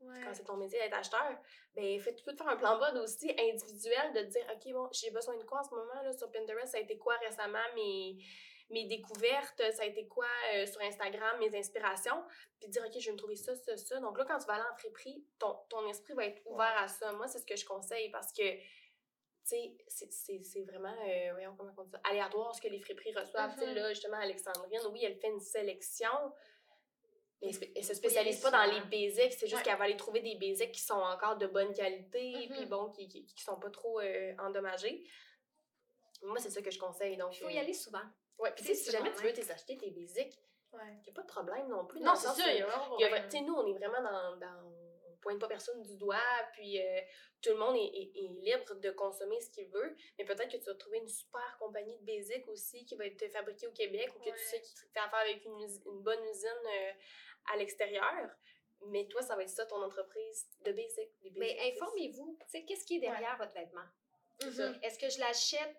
Ouais. 0.01 0.19
quand 0.25 0.33
c'est 0.33 0.43
ton 0.43 0.57
métier 0.57 0.79
d'être 0.79 0.97
acheteur. 0.97 1.37
Ben, 1.75 1.99
fait, 2.01 2.15
tu 2.15 2.23
peux 2.23 2.31
te 2.31 2.37
faire 2.37 2.49
un 2.49 2.57
plan 2.57 2.77
mode 2.79 2.97
aussi 2.97 3.29
individuel 3.39 4.11
de 4.13 4.21
te 4.21 4.25
dire, 4.31 4.45
OK, 4.51 4.73
bon, 4.73 4.89
j'ai 4.91 5.11
besoin 5.11 5.37
de 5.37 5.43
quoi 5.43 5.59
en 5.59 5.63
ce 5.63 5.69
moment 5.69 6.01
là, 6.03 6.11
sur 6.11 6.31
Pinterest? 6.31 6.71
Ça 6.71 6.77
a 6.79 6.81
été 6.81 6.97
quoi 6.97 7.15
récemment 7.17 7.59
mes, 7.75 8.17
mes 8.71 8.85
découvertes? 8.87 9.61
Ça 9.73 9.83
a 9.83 9.85
été 9.85 10.07
quoi 10.07 10.27
euh, 10.55 10.65
sur 10.65 10.81
Instagram, 10.81 11.39
mes 11.39 11.55
inspirations? 11.57 12.23
Puis 12.59 12.69
dire, 12.69 12.83
OK, 12.85 12.99
je 12.99 13.05
vais 13.05 13.11
me 13.13 13.17
trouver 13.17 13.35
ça, 13.35 13.55
ça, 13.55 13.77
ça. 13.77 13.99
Donc 13.99 14.17
là, 14.17 14.25
quand 14.25 14.37
tu 14.39 14.45
vas 14.45 14.53
aller 14.53 14.63
en 14.71 14.75
friperie, 14.75 15.25
ton, 15.39 15.55
ton 15.69 15.87
esprit 15.89 16.13
va 16.13 16.25
être 16.25 16.41
ouvert 16.45 16.75
à 16.77 16.87
ça. 16.87 17.11
Moi, 17.13 17.27
c'est 17.27 17.39
ce 17.39 17.45
que 17.45 17.55
je 17.55 17.65
conseille 17.65 18.09
parce 18.09 18.31
que, 18.33 18.43
tu 18.53 18.67
sais, 19.87 20.07
c'est- 20.43 20.63
vraiment, 20.63 20.95
euh, 21.07 21.31
voyons 21.33 21.55
comment 21.57 21.73
on 21.77 21.83
dit 21.83 21.91
ça, 21.91 21.99
aléatoire 22.03 22.55
ce 22.55 22.61
que 22.61 22.67
les 22.67 22.79
friperies 22.79 23.13
reçoivent. 23.15 23.53
Tu 23.53 23.59
sais, 23.61 23.67
Mhm. 23.67 23.75
là, 23.75 23.89
justement, 23.93 24.17
Alexandrine, 24.17 24.81
oui, 24.91 25.03
elle 25.03 25.15
fait 25.19 25.27
une 25.29 25.39
sélection, 25.39 26.11
mais 27.41 27.49
elle 27.75 27.83
se- 27.83 27.95
spécialise 27.95 28.39
pas 28.39 28.51
dans 28.51 28.63
les 28.71 28.81
basics, 28.81 29.33
c'est 29.33 29.47
juste 29.47 29.55
Ouais. 29.55 29.63
qu'elle 29.63 29.77
va 29.77 29.85
aller 29.85 29.97
trouver 29.97 30.19
des 30.21 30.35
basics 30.35 30.71
qui 30.71 30.81
sont 30.81 30.93
encore 30.93 31.37
de 31.37 31.47
bonne 31.47 31.73
qualité, 31.73 32.33
Mhm. 32.47 32.55
puis 32.55 32.65
bon, 32.67 32.91
qui, 32.91 33.07
qui, 33.07 33.25
qui 33.25 33.43
sont 33.43 33.59
pas 33.59 33.71
trop 33.71 33.99
euh, 33.99 34.33
endommagés. 34.37 35.03
Moi, 36.21 36.37
c'est 36.37 36.51
ça 36.51 36.61
que 36.61 36.69
je 36.69 36.77
conseille. 36.77 37.17
Donc, 37.17 37.35
Il 37.35 37.39
faut 37.39 37.47
euh, 37.47 37.51
y 37.51 37.57
aller 37.57 37.73
souvent. 37.73 38.03
Ouais, 38.41 38.51
puis 38.55 38.75
si 38.75 38.91
jamais 38.91 39.11
tu 39.13 39.23
veux 39.23 39.33
t'acheter 39.33 39.77
tes 39.77 39.91
basics, 39.91 40.39
Ouais. 40.73 40.79
il 40.99 41.03
n'y 41.03 41.09
a 41.09 41.13
pas 41.13 41.21
de 41.23 41.27
problème 41.27 41.67
non 41.67 41.85
plus. 41.85 41.99
Non, 42.01 42.15
c'est 42.15 42.29
il 42.53 42.59
y 42.59 42.61
a 42.61 42.65
vraiment 42.67 42.97
vra- 42.97 43.23
tu 43.29 43.37
sais, 43.37 43.41
nous, 43.43 43.53
on 43.53 43.67
est 43.67 43.77
vraiment 43.77 44.01
dans. 44.01 44.37
dans 44.37 44.71
on 45.13 45.23
pointe 45.23 45.39
pas 45.39 45.47
personne 45.47 45.83
du 45.83 45.93
doigt, 45.97 46.17
puis 46.53 46.81
euh, 46.81 46.99
tout 47.43 47.51
le 47.51 47.57
monde 47.57 47.75
est, 47.75 47.79
est- 47.95 48.11
est 48.25 48.27
libre 48.41 48.73
de 48.73 48.89
consommer 48.89 49.39
ce 49.39 49.51
qu'il 49.51 49.67
veut. 49.69 49.95
Mais 50.17 50.25
peut-être 50.25 50.49
que 50.51 50.57
tu 50.57 50.63
vas 50.65 50.73
trouver 50.73 50.97
une 50.97 51.07
super 51.07 51.57
compagnie 51.59 51.95
de 51.99 52.03
basic 52.03 52.47
aussi 52.47 52.83
qui 52.85 52.95
va 52.95 53.05
être 53.05 53.27
fabriquée 53.31 53.67
au 53.67 53.71
Québec 53.71 54.09
ou 54.15 54.19
que 54.19 54.31
Ouais. 54.31 54.35
tu 54.35 54.43
sais 54.45 54.59
qui 54.61 54.73
fait 54.75 54.99
affaire 54.99 55.19
avec 55.19 55.45
une, 55.45 55.59
une 55.61 56.01
bonne 56.01 56.23
usine 56.25 56.49
euh, 56.65 56.91
à 57.53 57.57
l'extérieur. 57.57 58.31
Mais 58.87 59.07
toi, 59.09 59.21
ça 59.21 59.35
va 59.35 59.43
être 59.43 59.49
ça 59.49 59.67
ton 59.67 59.83
entreprise 59.83 60.47
de 60.61 60.71
basic. 60.71 61.11
des 61.21 61.31
Mais 61.35 61.55
informez-vous, 61.71 62.37
tu 62.41 62.49
sais, 62.49 62.65
qu'est-ce 62.65 62.83
qui 62.83 62.95
est 62.95 63.01
derrière 63.01 63.37
votre 63.37 63.53
vêtement? 63.53 63.85
Mhm. 64.45 64.79
Est-ce 64.83 64.97
que 64.99 65.09
je 65.09 65.19
l'achète? 65.19 65.75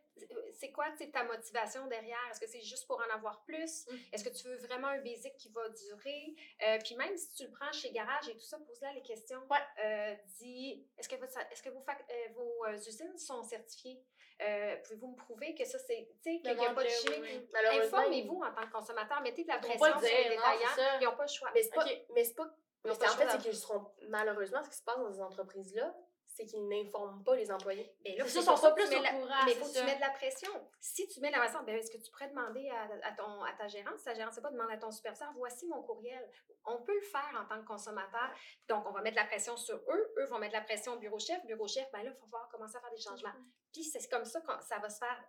C'est 0.54 0.70
quoi 0.70 0.86
ta 1.12 1.24
motivation 1.24 1.86
derrière? 1.86 2.18
Est-ce 2.30 2.38
que 2.40 2.46
c'est 2.46 2.60
juste 2.60 2.86
pour 2.86 2.98
en 3.00 3.14
avoir 3.14 3.42
plus? 3.42 3.86
Mhm. 3.90 3.98
Est-ce 4.12 4.24
que 4.24 4.28
tu 4.28 4.46
veux 4.46 4.56
vraiment 4.58 4.88
un 4.88 5.00
basic 5.00 5.36
qui 5.36 5.48
va 5.50 5.68
durer? 5.70 6.34
Euh, 6.66 6.78
puis 6.84 6.94
même 6.96 7.16
si 7.16 7.32
tu 7.34 7.44
le 7.44 7.50
prends 7.50 7.72
chez 7.72 7.90
Garage 7.90 8.28
et 8.28 8.34
tout 8.36 8.44
ça, 8.44 8.58
pose-là 8.58 8.92
les 8.92 9.02
questions. 9.02 9.40
Ouais. 9.50 9.58
Euh, 9.84 10.14
dis, 10.38 10.86
est-ce 10.98 11.08
que, 11.08 11.16
votre- 11.16 11.38
est-ce 11.50 11.62
que 11.62 11.70
vos, 11.70 11.84
euh, 11.84 12.28
vos 12.34 12.66
usines 12.76 13.18
sont 13.18 13.42
certifiées? 13.42 14.00
Euh, 14.40 14.76
Pouvez-vous 14.84 15.08
me 15.08 15.16
prouver 15.16 15.54
que 15.54 15.64
ça, 15.64 15.78
c'est, 15.78 16.08
tu 16.22 16.32
sais, 16.34 16.40
qu'il 16.40 16.54
n'y 16.56 16.66
a 16.66 16.74
pas 16.74 16.82
de 16.84 16.88
oui, 17.20 17.48
Informez-vous 17.86 18.42
en 18.42 18.52
tant 18.54 18.66
que 18.66 18.72
consommateur, 18.72 19.20
mettez 19.22 19.42
de 19.44 19.48
la 19.48 19.58
pression 19.58 19.78
sur 19.84 20.00
les 20.00 20.28
détaillants. 20.30 20.98
Ils 21.00 21.04
n'ont 21.04 21.16
pas 21.16 21.22
le 21.24 21.28
choix. 21.32 21.50
Mais 21.54 21.62
c'est 21.62 21.70
pas. 21.74 21.84
Mais 22.14 22.24
c'est 22.24 22.34
pas. 22.34 22.50
Mais 22.84 22.90
en 22.90 22.94
fait, 22.94 23.28
c'est 23.30 23.38
qu'ils 23.38 23.56
seront. 23.56 23.86
Malheureusement, 24.08 24.62
ce 24.62 24.70
qui 24.70 24.76
se 24.76 24.82
passe 24.82 24.98
dans 24.98 25.12
ces 25.12 25.20
entreprises-là, 25.20 25.94
c'est 26.34 26.46
qu'ils 26.46 26.66
n'informent 26.68 27.22
pas 27.24 27.36
les 27.36 27.50
employés. 27.50 27.94
Mais 28.04 28.16
là, 28.16 28.26
ça, 28.26 28.40
sont 28.42 28.56
pas 28.58 28.72
plus 28.72 28.86
au 28.94 29.00
la- 29.02 29.10
courant, 29.12 29.44
Mais 29.46 29.54
faut 29.54 29.66
que 29.66 29.78
tu 29.78 29.84
mettes 29.84 29.96
de 29.96 30.00
la 30.00 30.10
pression. 30.10 30.50
Si 30.80 31.06
tu 31.08 31.20
mets 31.20 31.28
de 31.28 31.32
la 31.34 31.40
pression, 31.40 31.62
ben, 31.64 31.76
est-ce 31.76 31.90
que 31.90 32.02
tu 32.02 32.10
pourrais 32.10 32.28
demander 32.28 32.68
à, 32.70 32.88
à 33.06 33.12
ton, 33.12 33.42
à 33.42 33.52
ta 33.52 33.68
gérante? 33.68 34.02
Ta 34.04 34.14
gérante, 34.14 34.32
c'est 34.34 34.40
pas 34.42 34.50
demander 34.50 34.74
à 34.74 34.78
ton 34.78 34.90
superviseur, 34.90 35.30
voici 35.36 35.66
mon 35.66 35.82
courriel. 35.82 36.28
On 36.64 36.82
peut 36.82 36.94
le 36.94 37.06
faire 37.06 37.30
en 37.40 37.46
tant 37.46 37.60
que 37.60 37.66
consommateur. 37.66 38.30
Donc, 38.68 38.84
on 38.86 38.92
va 38.92 39.02
mettre 39.02 39.16
de 39.16 39.20
la 39.20 39.26
pression 39.26 39.56
sur 39.56 39.76
eux. 39.76 40.14
Eux 40.18 40.24
vont 40.26 40.38
mettre 40.38 40.52
de 40.52 40.58
la 40.58 40.64
pression 40.64 40.94
au 40.94 40.98
bureau 40.98 41.18
chef. 41.18 41.44
Bureau 41.44 41.66
chef, 41.68 41.90
ben 41.92 42.02
là, 42.02 42.10
il 42.10 42.16
faut 42.18 42.26
falloir 42.26 42.48
commencer 42.48 42.76
à 42.76 42.80
faire 42.80 42.90
des 42.90 43.00
changements. 43.00 43.34
Puis, 43.72 43.84
c'est 43.84 44.08
comme 44.08 44.24
ça 44.24 44.40
que 44.40 44.46
ça 44.64 44.78
va 44.78 44.88
se 44.88 44.98
faire. 44.98 45.24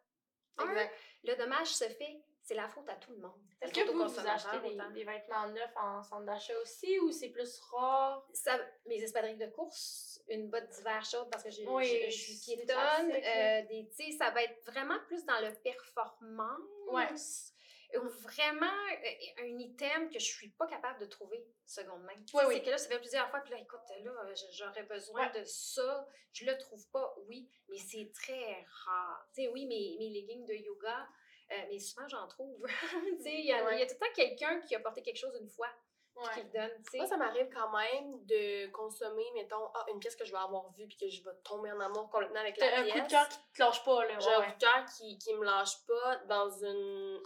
Un, 0.60 0.88
le 1.24 1.36
dommage 1.36 1.68
se 1.74 1.86
fait, 1.86 2.22
c'est 2.44 2.56
la 2.56 2.68
faute 2.68 2.88
à 2.90 2.96
tout 2.96 3.12
le 3.12 3.20
monde. 3.20 3.40
Est-ce 3.62 3.74
que 3.74 3.90
vous, 3.90 3.98
vous 4.08 4.20
achetez 4.28 4.60
des, 4.60 4.78
des 4.94 5.04
vêtements 5.06 5.48
neufs 5.48 5.76
en 5.78 6.04
centre 6.04 6.26
d'achat 6.26 6.54
aussi 6.62 7.00
ou 7.00 7.12
c'est 7.12 7.30
plus 7.30 7.60
rare? 7.72 8.28
Ça, 8.34 8.60
mes 8.86 9.02
espadrilles 9.02 9.38
de 9.38 9.48
course, 9.48 10.22
une 10.28 10.50
botte 10.50 10.68
d'hiver 10.70 11.04
chaude 11.06 11.30
parce 11.32 11.44
que 11.44 11.50
j'ai- 11.50 11.66
Oui, 11.68 11.88
je, 11.88 12.10
je 12.10 12.34
suis 12.34 12.56
piétonne. 12.58 13.12
euh, 13.12 13.62
des, 13.68 13.88
tu 13.96 14.04
sais, 14.06 14.12
ça 14.18 14.30
va 14.32 14.44
être 14.44 14.62
vraiment 14.66 15.00
plus 15.08 15.24
dans 15.26 15.40
le 15.40 15.54
performance. 15.64 17.50
Ou 17.96 18.08
vraiment 18.10 18.66
euh, 18.66 19.44
un 19.44 19.60
item 19.60 20.10
que 20.10 20.18
je 20.18 20.26
suis 20.26 20.50
pas 20.50 20.66
capable 20.66 21.00
de 21.00 21.06
trouver 21.06 21.46
seconde 21.64 22.02
main. 22.02 22.16
Oui, 22.34 22.44
oui. 22.48 22.56
C'est 22.56 22.64
que 22.64 22.70
là, 22.72 22.78
ça 22.80 22.90
fait 22.90 22.98
plusieurs 23.00 23.30
fois, 23.30 23.40
puis 23.42 23.52
là, 23.52 23.60
écoute, 23.60 23.82
là, 24.04 24.12
j'aurais 24.52 24.82
besoin 24.84 25.28
Ouais. 25.32 25.40
de 25.40 25.46
ça. 25.46 26.08
Je 26.32 26.44
le 26.44 26.58
trouve 26.58 26.90
pas, 26.90 27.14
oui, 27.28 27.48
mais 27.70 27.78
c'est 27.78 28.12
très 28.12 28.66
rare. 28.86 29.28
Tu 29.36 29.44
sais, 29.44 29.48
oui, 29.50 29.68
mes, 29.68 29.96
mes 30.00 30.10
leggings 30.10 30.44
de 30.44 30.56
yoga, 30.56 31.08
euh, 31.54 31.66
mais 31.70 31.80
souvent, 31.80 32.08
j'en 32.08 32.28
trouve. 32.28 32.64
tu 33.18 33.24
sais, 33.24 33.34
il 33.34 33.46
y, 33.46 33.52
a- 33.54 33.74
il 33.74 33.80
y 33.80 33.84
a 33.84 33.86
tout 33.86 33.94
le 33.94 34.00
temps 34.08 34.14
quelqu'un 34.16 34.60
qui 34.62 34.76
a 34.76 34.80
porté 34.80 35.02
quelque 35.02 35.18
chose 35.18 35.36
une 35.40 35.50
fois, 35.50 35.68
qui 36.16 36.20
Ouais. 36.40 36.44
le 36.44 36.50
donne. 36.52 36.84
Moi, 36.96 37.08
ça 37.08 37.18
m'arrive 37.18 37.50
quand 37.54 37.72
même 37.72 38.24
de 38.26 38.68
consommer, 38.72 39.26
mettons, 39.34 39.70
ah, 39.74 39.86
une 39.92 40.00
pièce 40.00 40.16
que 40.16 40.26
je 40.26 40.32
vais 40.32 40.38
avoir 40.38 40.72
vue 40.74 40.88
puis 40.88 40.98
que 40.98 41.10
je 41.10 41.24
vais 41.24 41.36
tomber 41.44 41.72
en 41.72 41.80
amour 41.80 42.10
complètement 42.10 42.40
avec 42.40 42.58
la 42.58 42.70
T'as 42.70 42.78
un 42.80 42.84
pièce. 42.84 42.94
coup 42.94 43.02
de 43.02 43.10
cœur 43.10 43.28
qui 43.30 43.38
te 43.54 43.60
lâche 43.62 43.84
pas, 43.84 44.06
là. 44.06 44.20
J'ai 44.20 44.28
ouais, 44.28 44.34
un 44.36 44.40
ouais. 44.42 44.46
coup 44.48 44.54
de 44.54 44.60
cœur 44.60 44.86
qui, 44.96 45.18
qui 45.18 45.34
me 45.34 45.44
lâche 45.46 45.86
pas 45.88 46.18
dans 46.28 46.50
une. 46.50 47.22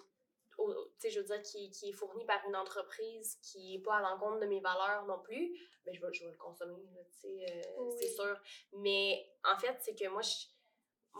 Tu 0.57 0.63
sais, 0.97 1.09
je 1.11 1.19
veux 1.19 1.25
dire, 1.25 1.41
qui, 1.43 1.69
qui 1.69 1.89
est 1.89 1.93
fourni 1.93 2.25
par 2.25 2.43
une 2.47 2.55
entreprise 2.55 3.37
qui 3.43 3.75
est 3.75 3.79
pas 3.79 3.97
à 3.97 4.01
l'encontre 4.01 4.39
de 4.39 4.47
mes 4.47 4.59
valeurs 4.59 5.05
non 5.05 5.19
plus, 5.19 5.53
ben, 5.85 5.93
je 5.93 6.01
vais, 6.03 6.11
je 6.13 6.23
vais 6.25 6.31
le 6.31 6.37
consommer, 6.37 6.81
tu 7.11 7.19
sais, 7.19 7.45
euh, 7.51 7.61
Oui. 7.77 7.95
c'est 7.99 8.07
sûr. 8.09 8.35
Mais 8.73 9.29
en 9.43 9.55
fait, 9.59 9.77
c'est 9.81 9.93
que 9.93 10.07
moi, 10.07 10.23
je, 10.23 10.33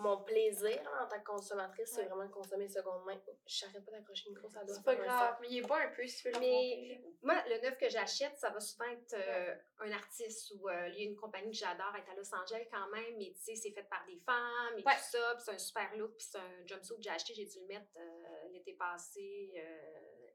mon 0.01 0.23
plaisir 0.23 0.79
en 1.01 1.07
tant 1.07 1.19
que 1.19 1.25
consommatrice, 1.25 1.91
c'est 1.93 2.05
vraiment 2.05 2.25
de 2.25 2.31
consommer 2.31 2.67
seconde 2.67 3.03
main. 3.05 3.19
Je 3.45 3.65
n'arrête 3.65 3.85
pas 3.85 3.91
d'accrocher 3.91 4.29
une 4.29 4.35
grosse 4.35 4.53
doit 4.53 4.63
C'est 4.67 4.83
pas 4.83 4.95
grave, 4.95 5.37
mais 5.41 5.47
il 5.49 5.57
est 5.59 5.67
pas 5.67 5.79
un 5.81 5.89
peu 5.89 6.05
si 6.07 6.21
tu 6.21 6.27
veux 6.29 6.33
le 6.35 6.39
Mais 6.39 7.01
moi, 7.21 7.35
le 7.47 7.59
neuf 7.61 7.77
que 7.77 7.89
j'achète, 7.89 8.37
ça 8.37 8.49
va 8.49 8.59
souvent 8.59 8.85
être 8.85 9.13
euh, 9.13 9.55
un 9.79 9.91
artiste 9.91 10.51
ou 10.55 10.69
euh, 10.69 10.87
il 10.89 10.95
y 10.99 11.01
a 11.07 11.09
une 11.09 11.15
compagnie 11.15 11.51
que 11.51 11.57
j'adore, 11.57 11.93
est 11.95 12.11
à 12.11 12.15
Los 12.15 12.33
Angeles 12.35 12.67
quand 12.71 12.87
même, 12.89 13.17
mais 13.17 13.33
tu 13.35 13.41
sais, 13.43 13.55
c'est 13.55 13.71
fait 13.71 13.83
par 13.89 14.05
des 14.05 14.17
femmes 14.17 14.77
et 14.77 14.83
Ouais. 14.83 14.93
tout 14.95 15.17
ça, 15.17 15.33
puis 15.35 15.43
c'est 15.45 15.51
un 15.51 15.57
super 15.57 15.95
look, 15.97 16.15
puis 16.17 16.27
c'est 16.31 16.37
un 16.39 16.65
jumpsuit 16.67 16.95
que 16.97 17.01
j'ai 17.03 17.09
acheté, 17.09 17.33
j'ai 17.33 17.45
dû 17.45 17.59
le 17.61 17.67
mettre 17.67 17.91
euh, 17.97 18.49
l'été 18.51 18.73
passé 18.73 19.53
euh, 19.57 20.27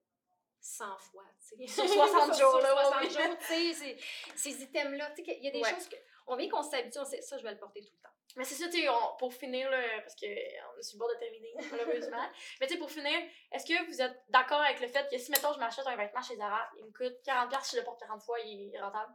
100 0.61 0.97
fois, 0.99 1.25
tu 1.49 1.57
sais. 1.57 1.67
Sur 1.67 1.89
60 1.89 2.37
jours, 2.39 2.59
là, 2.61 2.69
Sur 2.69 2.77
ouais, 2.77 2.85
60 2.85 3.03
ouais. 3.03 3.11
jours, 3.11 3.39
tu 3.39 3.45
sais, 3.47 3.73
c'est- 3.75 3.97
ces 4.37 4.63
items-là, 4.63 5.11
tu 5.11 5.25
sais, 5.25 5.37
il 5.39 5.45
y 5.45 5.49
a 5.49 5.51
des 5.51 5.65
choses 5.65 5.89
que... 5.89 5.97
On 6.29 6.37
vient 6.37 6.49
qu'on 6.49 6.63
s'habitue, 6.63 6.99
on 7.01 7.05
sait, 7.05 7.21
ça, 7.21 7.37
je 7.37 7.43
vais 7.43 7.51
le 7.51 7.59
porter 7.59 7.81
tout 7.81 7.93
le 7.97 8.01
temps. 8.03 8.15
Mais 8.37 8.45
c'est 8.45 8.55
ça, 8.55 8.69
tu 8.69 8.81
sais, 8.81 8.89
pour 9.19 9.33
finir, 9.35 9.71
là, 9.71 9.79
parce 10.01 10.15
qu'on 10.15 10.27
est 10.27 10.83
sur 10.83 10.97
le 10.97 10.99
bord 11.01 11.11
de 11.11 11.19
terminer, 11.19 11.55
malheureusement. 11.71 12.29
mais 12.61 12.67
tu 12.67 12.75
sais, 12.75 12.79
pour 12.79 12.91
finir, 12.91 13.19
est-ce 13.53 13.67
que 13.67 13.87
vous 13.87 14.01
êtes 14.01 14.23
d'accord 14.29 14.61
avec 14.61 14.81
le 14.81 14.89
fait 14.89 15.09
que 15.11 15.19
si, 15.19 15.31
mettons, 15.31 15.53
je 15.53 15.59
m'achète 15.59 15.87
un 15.87 15.97
vêtement 15.97 16.23
chez 16.23 16.37
Zara, 16.37 16.69
il 16.79 16.85
me 16.87 16.93
coûte 16.93 17.19
40$, 17.27 17.65
si 17.65 17.77
je 17.77 17.81
le 17.81 17.85
porte 17.85 18.01
40 18.01 18.23
fois, 18.23 18.39
il 18.41 18.75
est 18.75 18.81
rentable? 18.81 19.13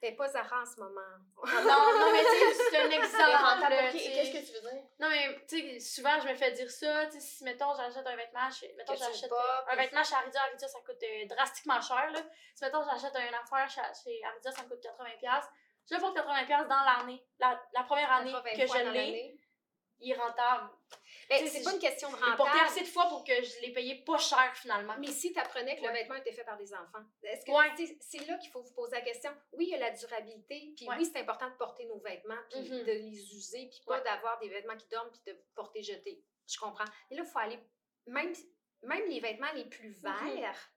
T'es 0.00 0.12
pas 0.12 0.28
Zara 0.28 0.62
en 0.62 0.64
ce 0.64 0.80
moment. 0.80 1.00
non, 1.44 1.62
non, 1.62 2.10
mais 2.10 2.20
tu 2.20 2.54
sais, 2.54 2.62
c'est 2.70 2.76
un 2.78 2.90
exemple. 3.02 3.36
rentable, 3.36 3.74
là, 3.74 3.84
ok, 3.84 3.92
tu 3.92 3.98
sais. 3.98 4.12
Qu'est-ce 4.12 4.32
que 4.32 4.46
tu 4.46 4.52
veux 4.54 4.70
dire? 4.70 4.82
Non, 4.98 5.10
mais 5.10 5.44
tu 5.46 5.60
sais, 5.60 5.78
souvent, 5.80 6.18
je 6.22 6.26
me 6.28 6.34
fais 6.34 6.52
dire 6.52 6.70
ça. 6.70 7.04
Tu 7.06 7.12
sais, 7.12 7.20
si, 7.20 7.44
mettons, 7.44 7.74
j'achète 7.74 8.06
un 8.06 8.16
vêtement, 8.16 8.50
chez, 8.50 8.72
mettons, 8.78 8.94
j'achète 8.94 9.30
un 9.68 9.76
vêtement 9.76 10.02
chez 10.02 10.14
Aridia, 10.14 10.40
Aridia, 10.40 10.68
ça 10.68 10.78
coûte 10.86 11.02
euh, 11.02 11.26
drastiquement 11.26 11.80
cher, 11.82 12.10
là. 12.12 12.20
Si, 12.54 12.64
mettons, 12.64 12.82
j'achète 12.82 13.14
une 13.14 13.34
affaire 13.34 13.68
chez, 13.68 13.82
chez 14.02 14.24
Aridia, 14.24 14.50
ça 14.52 14.62
me 14.62 14.68
coûte 14.70 14.82
80$. 14.82 15.42
Je 15.90 15.96
porte 15.96 16.16
80$ 16.16 16.68
dans 16.68 16.84
l'année. 16.84 17.22
La, 17.38 17.60
la 17.74 17.82
première 17.84 18.12
année 18.12 18.32
80 18.32 18.50
que 18.56 18.66
je 18.66 18.90
l'ai, 18.90 19.36
il 20.00 20.12
est 20.12 20.14
rentable. 20.14 20.70
Ben, 21.28 21.46
c'est 21.46 21.62
pas 21.62 21.72
une 21.74 21.78
question 21.78 22.10
de 22.10 22.16
l'ai 22.16 22.20
porté 22.36 22.42
rentable. 22.52 22.66
assez 22.70 22.80
de 22.80 22.86
fois 22.86 23.06
pour 23.08 23.22
que 23.24 23.32
je 23.42 23.60
l'ai 23.60 23.72
payé 23.72 23.96
pas 24.04 24.18
cher, 24.18 24.50
finalement. 24.56 24.94
Mais 24.98 25.08
si 25.08 25.32
tu 25.32 25.38
apprenais 25.38 25.76
que 25.76 25.82
le 25.86 25.92
vêtement 25.92 26.16
était 26.16 26.32
fait 26.32 26.44
par 26.44 26.56
des 26.56 26.72
enfants, 26.74 27.04
est-ce 27.22 27.44
que 27.44 27.50
Ouais. 27.52 27.86
c'est- 28.00 28.26
là 28.26 28.36
qu'il 28.38 28.50
faut 28.50 28.62
vous 28.62 28.72
poser 28.72 28.96
la 28.96 29.02
question? 29.02 29.30
Oui, 29.52 29.66
il 29.66 29.70
y 29.70 29.74
a 29.74 29.78
la 29.78 29.90
durabilité, 29.90 30.72
puis 30.76 30.88
Ouais. 30.88 30.96
oui, 30.98 31.04
c'est 31.04 31.20
important 31.20 31.48
de 31.48 31.54
porter 31.54 31.84
nos 31.86 31.98
vêtements, 32.00 32.38
puis 32.50 32.60
Mhm. 32.60 32.78
de 32.84 32.92
les 32.92 33.34
user, 33.36 33.68
puis 33.68 33.80
pas 33.86 34.00
d'avoir 34.00 34.38
des 34.40 34.48
vêtements 34.48 34.76
qui 34.76 34.88
dorment, 34.88 35.10
puis 35.10 35.32
de 35.32 35.38
porter 35.54 35.82
jetés. 35.82 36.22
Je 36.48 36.58
comprends. 36.58 36.84
Mais 37.10 37.16
là, 37.16 37.22
il 37.24 37.30
faut 37.30 37.38
aller, 37.38 37.58
même, 38.06 38.32
même 38.82 39.06
les 39.08 39.20
vêtements 39.20 39.52
les 39.54 39.66
plus 39.66 39.90
Mhm. 40.02 40.34
verts, 40.34 40.70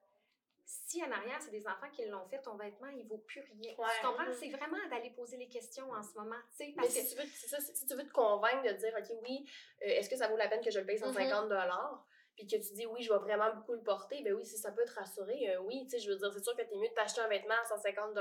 si 0.66 1.03
en 1.03 1.11
arrière, 1.11 1.41
c'est 1.41 1.51
des 1.51 1.68
enfants 1.68 1.89
qui 1.91 2.05
l'ont 2.05 2.26
fait, 2.28 2.41
ton 2.41 2.55
vêtement, 2.55 2.88
il 2.88 3.05
vaut 3.07 3.18
plus 3.20 3.41
rien. 3.41 3.74
Ouais. 3.78 3.86
Tu 3.99 4.05
comprends? 4.05 4.34
C'est 4.34 4.49
vraiment 4.49 4.78
d'aller 4.89 5.11
poser 5.11 5.38
les 5.38 5.47
questions 5.49 5.91
en 5.91 6.01
ce 6.01 6.14
moment, 6.16 6.36
Mais 6.59 6.74
parce 6.76 6.93
que 6.93 7.01
si 7.01 7.16
tu, 7.16 7.22
veux, 7.22 7.28
ça, 7.28 7.59
si 7.59 7.86
tu 7.86 7.95
veux 7.95 8.05
te 8.05 8.11
convaincre 8.14 8.64
de 8.64 8.74
dire, 8.74 8.93
OK, 8.97 9.18
oui, 9.24 9.49
euh, 9.82 9.86
est-ce 9.88 10.09
que 10.09 10.16
ça 10.16 10.28
vaut 10.28 10.38
la 10.38 10.47
peine 10.47 10.61
que 10.61 10.72
je 10.72 10.80
le 10.80 10.86
paye 10.86 10.97
150 10.97 11.51
puis 12.36 12.47
que 12.47 12.55
tu 12.55 12.74
dis, 12.74 12.86
oui, 12.88 13.01
je 13.03 13.14
vais 13.14 13.20
vraiment 13.20 13.53
beaucoup 13.55 13.74
le 13.74 13.84
porter, 13.84 14.22
ben 14.24 14.34
oui, 14.34 14.43
si 14.43 14.57
ça 14.57 14.72
peut 14.72 14.84
te 14.86 14.93
rassurer, 14.93 15.51
euh, 15.51 15.61
oui, 15.61 15.84
tu 15.84 15.91
sais, 15.91 15.99
je 15.99 16.09
veux 16.09 16.18
dire, 16.18 16.34
c'est 16.34 16.43
sûr 16.43 16.55
que 16.55 16.64
t'es 16.64 16.76
mieux 16.76 16.88
de 16.89 16.93
t'acheter 16.93 17.22
un 17.22 17.28
vêtement 17.28 17.53
à 17.61 17.66
150 17.66 18.16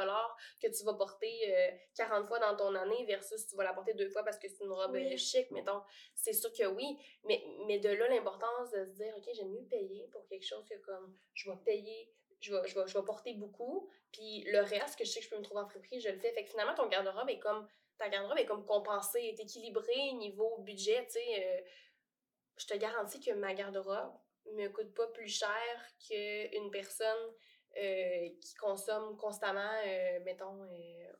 que 0.60 0.68
tu 0.68 0.84
vas 0.84 0.94
porter 0.94 1.54
euh, 1.54 1.70
40 1.96 2.26
fois 2.26 2.38
dans 2.38 2.54
ton 2.56 2.74
année 2.74 3.04
versus 3.06 3.46
tu 3.46 3.56
vas 3.56 3.64
la 3.64 3.72
porter 3.72 3.94
deux 3.94 4.10
fois 4.10 4.22
parce 4.22 4.38
que 4.38 4.48
c'est 4.48 4.64
une 4.64 4.72
robe 4.72 4.92
Oui. 4.92 5.12
euh, 5.12 5.16
chic, 5.16 5.50
mettons. 5.50 5.82
C'est 6.14 6.34
sûr 6.34 6.52
que 6.52 6.66
oui, 6.66 6.98
mais, 7.24 7.42
mais 7.66 7.78
de 7.78 7.88
là, 7.88 8.08
l'importance 8.08 8.70
de 8.70 8.84
se 8.84 8.90
dire, 8.90 9.14
OK, 9.16 9.24
j'aime 9.34 9.50
mieux 9.50 9.64
payer 9.64 10.06
pour 10.12 10.26
quelque 10.26 10.46
chose 10.46 10.64
que 10.68 10.76
comme, 10.84 11.16
je 11.32 11.50
vais 11.50 11.56
payer 11.64 12.12
je 12.42 12.54
vais, 12.54 12.68
je, 12.68 12.78
vais, 12.78 12.86
je 12.86 12.98
vais 12.98 13.04
porter 13.04 13.32
beaucoup, 13.34 13.88
puis 14.12 14.44
le 14.48 14.60
reste 14.60 14.98
que 14.98 15.04
je 15.04 15.10
sais 15.10 15.20
que 15.20 15.24
je 15.26 15.30
peux 15.30 15.38
me 15.38 15.42
trouver 15.44 15.62
en 15.62 15.66
friperie, 15.68 16.00
je 16.00 16.10
le 16.10 16.18
fais. 16.18 16.32
Fait 16.32 16.44
que 16.44 16.50
finalement, 16.50 16.74
ton 16.74 16.86
garde-robe 16.88 17.30
est 17.30 17.38
comme 17.38 17.66
ta 17.98 18.08
garde-robe 18.08 18.38
est 18.38 18.46
comme 18.46 18.66
compensée, 18.66 19.20
est 19.20 19.40
équilibrée 19.40 20.12
niveau 20.14 20.58
budget, 20.58 21.04
tu 21.06 21.12
sais. 21.12 21.44
euh, 21.46 21.60
je 22.58 22.66
te 22.66 22.74
garantis 22.76 23.20
que 23.20 23.30
ma 23.32 23.54
garde-robe 23.54 24.12
me 24.52 24.68
coûte 24.68 24.92
pas 24.94 25.06
plus 25.08 25.28
cher 25.28 25.86
qu'une 26.06 26.70
personne 26.70 27.32
euh, 27.78 28.28
qui 28.40 28.54
consomme 28.54 29.16
constamment, 29.16 29.72
euh, 29.86 30.20
mettons, 30.24 30.68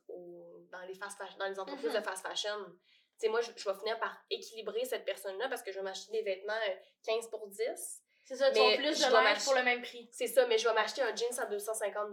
au- 0.09 0.59
dans, 0.71 0.81
les 0.81 0.93
fast 0.93 1.17
dans 1.39 1.47
les 1.47 1.59
entreprises 1.59 1.93
de 1.93 2.01
fast 2.01 2.25
fashion. 2.25 2.57
Tu 2.65 2.79
sais, 3.17 3.29
moi, 3.29 3.41
je, 3.41 3.51
je 3.55 3.69
vais 3.69 3.75
finir 3.79 3.97
par 3.99 4.15
équilibrer 4.29 4.85
cette 4.85 5.05
personne-là 5.05 5.47
parce 5.49 5.63
que 5.63 5.71
je 5.71 5.77
vais 5.77 5.83
m'acheter 5.83 6.11
des 6.11 6.21
vêtements 6.23 6.53
euh, 6.69 6.75
15 7.05 7.29
pour 7.29 7.47
10. 7.47 8.02
C'est 8.25 8.35
ça, 8.37 8.51
tu 8.51 8.59
as 8.59 8.77
plus 8.77 8.97
je 9.01 9.07
de 9.07 9.11
linge 9.13 9.43
pour 9.43 9.53
le 9.55 9.63
même 9.63 9.81
prix. 9.81 10.07
C'est 10.11 10.27
ça, 10.27 10.45
mais 10.47 10.57
je 10.57 10.67
vais 10.67 10.73
m'acheter 10.73 11.01
un 11.01 11.13
jeans 11.15 11.39
à 11.39 11.45
250 11.45 12.09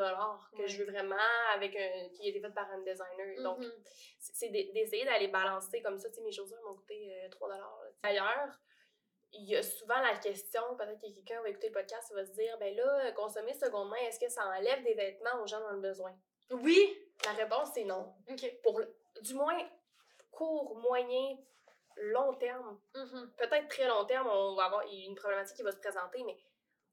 que 0.57 0.67
je 0.67 0.79
veux 0.83 0.91
vraiment, 0.91 1.15
avec 1.55 1.77
un, 1.77 2.09
qui 2.11 2.27
a 2.27 2.31
été 2.31 2.41
fait 2.41 2.51
par 2.51 2.69
un 2.71 2.79
designer. 2.81 3.43
Donc, 3.43 3.59
Mhm. 3.61 3.73
c'est 4.19 4.33
c'est 4.35 4.49
d'e- 4.49 4.73
d'essayer 4.73 5.05
d'aller 5.05 5.29
balancer 5.29 5.81
comme 5.83 5.99
ça. 5.99 6.09
Tu 6.09 6.17
sais, 6.17 6.21
mes 6.23 6.33
chaussures 6.33 6.61
m'ont 6.67 6.75
coûté 6.75 7.13
euh, 7.25 7.29
3 7.31 7.49
D'ailleurs, 8.03 8.49
il 9.33 9.49
y 9.49 9.55
a 9.57 9.63
souvent 9.63 10.01
la 10.01 10.17
question, 10.17 10.63
peut-être 10.77 11.01
que 11.01 11.15
quelqu'un 11.15 11.41
va 11.43 11.49
écouter 11.51 11.69
le 11.69 11.75
podcast 11.75 12.11
et 12.11 12.15
va 12.15 12.25
se 12.27 12.33
dire, 12.33 12.59
ben 12.59 12.75
là, 12.75 13.07
euh, 13.07 13.13
consommer 13.13 13.55
seconde 13.55 13.91
main, 13.91 13.97
est-ce 14.09 14.19
que 14.19 14.29
ça 14.29 14.45
enlève 14.49 14.83
des 14.83 14.95
vêtements 14.95 15.41
aux 15.43 15.47
gens 15.47 15.61
dans 15.61 15.71
le 15.71 15.81
besoin? 15.81 16.13
Oui! 16.51 16.99
La 17.25 17.33
réponse, 17.35 17.69
c'est 17.75 17.85
non. 17.85 18.13
Ok. 18.29 18.53
Pour 18.65 18.81
du 19.23 19.35
moins, 19.35 19.57
court, 20.33 20.77
moyen, 20.79 21.37
long 22.01 22.35
terme, 22.35 22.81
Mhm. 22.95 23.33
peut-être 23.37 23.69
très 23.69 23.87
long 23.87 24.05
terme, 24.07 24.29
on 24.29 24.55
va 24.57 24.65
avoir 24.65 24.83
une 24.91 25.15
problématique 25.15 25.57
qui 25.57 25.63
va 25.63 25.73
se 25.73 25.79
présenter, 25.79 26.23
mais 26.25 26.37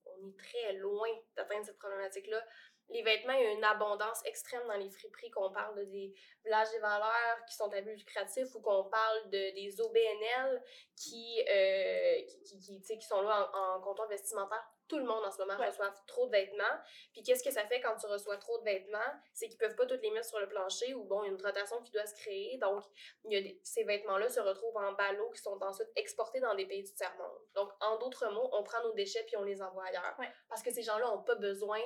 on 0.05 0.27
est 0.29 0.37
très 0.37 0.73
loin 0.73 1.09
d'atteindre 1.35 1.65
cette 1.65 1.77
problématique-là. 1.79 2.43
Les 2.89 3.03
vêtements, 3.03 3.33
il 3.33 3.43
y 3.43 3.47
a 3.47 3.51
une 3.51 3.63
abondance 3.65 4.21
extrême 4.25 4.65
dans 4.65 4.77
les 4.77 4.89
friperies, 4.89 5.29
qu'on 5.31 5.51
parle 5.51 5.75
de 5.77 5.83
des 5.83 6.13
villages 6.45 6.71
des 6.71 6.79
valeurs 6.79 7.43
qui 7.45 7.53
sont 7.55 7.69
à 7.73 7.81
but 7.81 7.95
lucratif 7.97 8.47
ou 8.55 8.61
qu'on 8.61 8.85
parle 8.85 9.29
de 9.29 9.53
des 9.55 9.81
OBNL 9.81 10.63
qui, 10.95 11.43
euh, 11.49 12.21
qui, 12.25 12.43
qui, 12.43 12.59
qui, 12.59 12.81
sais, 12.83 12.97
qui 12.97 13.05
sont 13.05 13.21
là 13.21 13.51
en, 13.53 13.75
en 13.75 13.81
comptoir 13.81 14.07
vestimentaire. 14.07 14.65
Tout 14.87 14.97
le 14.99 15.03
monde 15.05 15.23
en 15.25 15.31
ce 15.31 15.37
moment 15.39 15.57
Ouais. 15.59 15.67
reçoit 15.67 15.93
trop 16.07 16.27
de 16.27 16.31
vêtements. 16.31 16.63
Puis 17.11 17.21
qu'est-ce 17.23 17.43
que 17.43 17.51
ça 17.51 17.65
fait 17.67 17.81
quand 17.81 17.95
tu 17.97 18.05
reçois 18.07 18.37
trop 18.37 18.57
de 18.59 18.63
vêtements? 18.63 18.99
C'est 19.33 19.49
qu'ils 19.49 19.57
peuvent 19.57 19.75
pas 19.75 19.85
tous 19.85 19.99
les 20.01 20.11
mettre 20.11 20.27
sur 20.27 20.39
le 20.39 20.47
plancher 20.47 20.93
ou 20.93 21.03
bon, 21.03 21.23
il 21.23 21.27
y 21.27 21.29
a 21.29 21.33
une 21.33 21.41
rotation 21.45 21.81
qui 21.81 21.91
doit 21.91 22.05
se 22.05 22.15
créer. 22.15 22.57
Donc, 22.57 22.83
il 23.25 23.33
y 23.33 23.37
a 23.37 23.41
des- 23.41 23.59
ces 23.63 23.83
vêtements-là 23.83 24.29
se 24.29 24.39
retrouvent 24.39 24.77
en 24.77 24.93
ballots 24.93 25.29
qui 25.31 25.41
sont 25.41 25.61
ensuite 25.61 25.89
exportés 25.95 26.39
dans 26.39 26.55
des 26.55 26.65
pays 26.65 26.83
du 26.83 26.93
tiers-monde. 26.93 27.39
Donc, 27.53 27.71
en 27.81 27.97
d'autres 27.97 28.29
mots, 28.31 28.49
on 28.53 28.63
prend 28.63 28.81
nos 28.83 28.93
déchets 28.93 29.23
puis 29.25 29.35
on 29.37 29.43
les 29.43 29.61
envoie 29.61 29.85
ailleurs. 29.85 30.15
Ouais. 30.19 30.29
Parce 30.49 30.63
que 30.63 30.71
ces 30.71 30.81
gens-là 30.83 31.05
n'ont 31.07 31.23
pas 31.23 31.35
besoin 31.35 31.79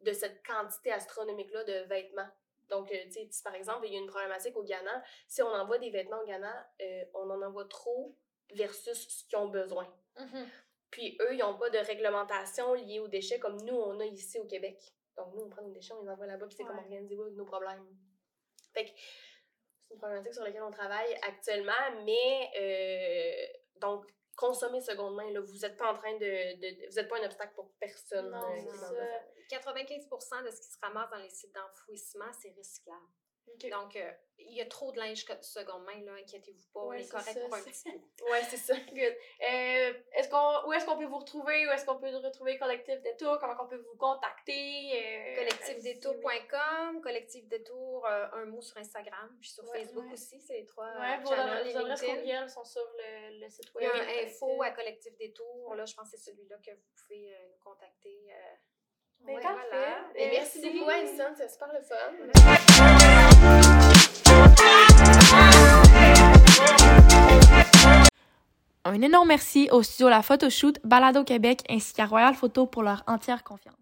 de 0.00 0.12
cette 0.12 0.44
quantité 0.46 0.92
astronomique-là 0.92 1.64
de 1.64 1.86
vêtements. 1.88 2.28
Donc, 2.68 2.90
euh, 2.90 2.96
tu 3.04 3.12
sais, 3.30 3.42
par 3.44 3.54
exemple, 3.54 3.86
il 3.86 3.92
y 3.92 3.96
a 3.96 4.00
une 4.00 4.08
problématique 4.08 4.56
au 4.56 4.62
Ghana. 4.64 5.02
Si 5.28 5.40
on 5.42 5.48
envoie 5.48 5.78
des 5.78 5.90
vêtements 5.90 6.20
au 6.20 6.26
Ghana, 6.26 6.68
euh, 6.80 7.04
on 7.14 7.30
en 7.30 7.40
envoie 7.42 7.64
trop 7.66 8.16
versus 8.54 9.08
ce 9.08 9.24
qu'ils 9.28 9.38
ont 9.38 9.48
besoin. 9.48 9.86
Mhm. 10.18 10.48
Puis 10.90 11.16
eux, 11.20 11.34
ils 11.34 11.38
n'ont 11.38 11.58
pas 11.58 11.68
de 11.70 11.78
réglementation 11.78 12.74
liée 12.74 13.00
aux 13.00 13.08
déchets 13.08 13.38
comme 13.38 13.60
nous, 13.62 13.74
on 13.74 13.98
a 14.00 14.04
ici 14.06 14.38
au 14.38 14.46
Québec. 14.46 14.78
Donc 15.16 15.34
nous, 15.34 15.42
on 15.42 15.48
prend 15.50 15.62
nos 15.62 15.72
déchets, 15.72 15.94
on 15.94 16.02
les 16.02 16.08
envoie 16.10 16.26
là-bas, 16.26 16.46
puis 16.46 16.56
c'est 16.56 16.64
comme 16.64 16.76
Ouais. 16.76 16.82
organiser 16.82 17.14
avec 17.20 17.34
nos 17.34 17.44
problèmes. 17.44 17.86
Fait 18.74 18.84
que 18.84 18.90
c'est 18.90 19.94
une 19.94 19.98
problématique 19.98 20.34
sur 20.34 20.42
laquelle 20.44 20.62
on 20.62 20.70
travaille 20.70 21.14
actuellement, 21.22 21.72
mais 22.04 22.50
euh, 22.60 23.58
donc 23.80 24.06
consommer 24.36 24.80
seconde 24.82 25.16
main, 25.16 25.30
là, 25.30 25.40
vous 25.40 25.58
n'êtes 25.58 25.76
pas 25.78 25.90
en 25.90 25.94
train 25.94 26.12
de, 26.18 26.88
Vous 26.88 26.94
n'êtes 26.96 27.08
pas 27.08 27.18
un 27.18 27.24
obstacle 27.24 27.54
pour 27.54 27.72
personne. 27.80 28.30
Non, 28.30 28.52
euh, 28.52 28.72
ça. 28.76 28.92
le- 28.92 29.46
95% 29.48 30.42
de 30.44 30.50
ce 30.50 30.60
qui 30.60 30.68
se 30.68 30.78
ramasse 30.82 31.08
dans 31.10 31.18
les 31.18 31.30
sites 31.30 31.54
d'enfouissement, 31.54 32.30
c'est 32.32 32.50
recyclable. 32.58 33.00
Donc, 33.70 33.96
euh, 33.96 34.12
il 34.38 34.54
y 34.54 34.60
a 34.60 34.66
trop 34.66 34.92
de 34.92 34.98
linge 34.98 35.24
co- 35.24 35.32
seconde 35.40 35.84
main, 35.84 35.98
là, 36.04 36.12
inquiétez-vous 36.20 36.66
pas, 36.74 36.80
Ouais, 36.84 36.98
on 36.98 37.00
est 37.00 37.08
correct 37.08 37.32
ça, 37.32 37.40
pour 37.40 37.54
un 37.54 37.62
petit 37.62 37.90
bout. 37.90 38.24
Ouais, 38.30 38.42
c'est 38.50 38.58
ça. 38.58 38.74
Good. 38.92 39.16
Euh, 39.40 39.92
est-ce 40.12 40.28
qu'on, 40.28 40.68
où 40.68 40.72
est-ce 40.74 40.84
qu'on 40.84 40.98
peut 40.98 41.06
vous 41.06 41.18
retrouver? 41.18 41.66
Où 41.66 41.70
est-ce 41.70 41.86
qu'on 41.86 41.96
peut 41.98 42.14
retrouver 42.16 42.58
Collectif 42.58 43.00
Détour? 43.00 43.38
Comment 43.40 43.54
on 43.62 43.66
peut 43.66 43.76
vous 43.78 43.96
contacter? 43.96 44.92
Euh, 44.94 45.36
Collectifdétour.com, 45.36 47.00
Collectif 47.00 47.46
Détour, 47.48 48.06
euh, 48.06 48.26
un 48.34 48.44
mot 48.46 48.60
sur 48.60 48.76
Instagram, 48.76 49.36
puis 49.40 49.50
sur 49.50 49.64
Ouais, 49.64 49.80
Facebook 49.80 50.04
ouais. 50.06 50.12
aussi, 50.12 50.40
c'est 50.40 50.54
les 50.58 50.66
trois 50.66 50.92
Ouais, 50.98 51.18
vos, 51.22 51.32
adresses- 51.32 52.00
courriels 52.02 52.50
sont 52.50 52.64
sur 52.64 52.86
le, 52.98 53.40
le 53.40 53.48
site 53.48 53.70
Il 53.80 53.84
y 53.84 53.86
web. 53.88 53.96
a 53.96 54.04
un 54.04 54.26
info 54.26 54.62
à 54.62 54.70
Collectif 54.70 55.16
Détour, 55.16 55.74
là, 55.74 55.86
je 55.86 55.94
pense 55.94 56.10
que 56.10 56.16
c'est 56.18 56.30
celui-là 56.30 56.56
que 56.64 56.72
vous 56.72 56.82
pouvez 57.02 57.34
nous 57.50 57.58
contacter. 57.64 58.28
Ben, 59.24 59.34
ouais, 59.34 59.42
parfait. 59.42 59.58
voilà. 59.70 59.86
Et 60.14 60.30
merci 60.30 60.60
Merci. 60.62 60.78
beaucoup, 60.78 60.90
Alison, 60.90 61.24
c'est 61.36 61.50
super 61.50 61.68
le 61.72 61.80
fun. 61.82 61.96
Un 68.84 69.02
énorme 69.02 69.28
merci 69.28 69.68
au 69.72 69.82
studio 69.82 70.08
La 70.08 70.22
Photoshoot, 70.22 70.78
Balado 70.84 71.24
Québec 71.24 71.60
ainsi 71.68 71.92
qu'à 71.92 72.06
Royal 72.06 72.34
Photo 72.34 72.66
pour 72.66 72.82
leur 72.84 73.02
entière 73.08 73.42
confiance. 73.42 73.74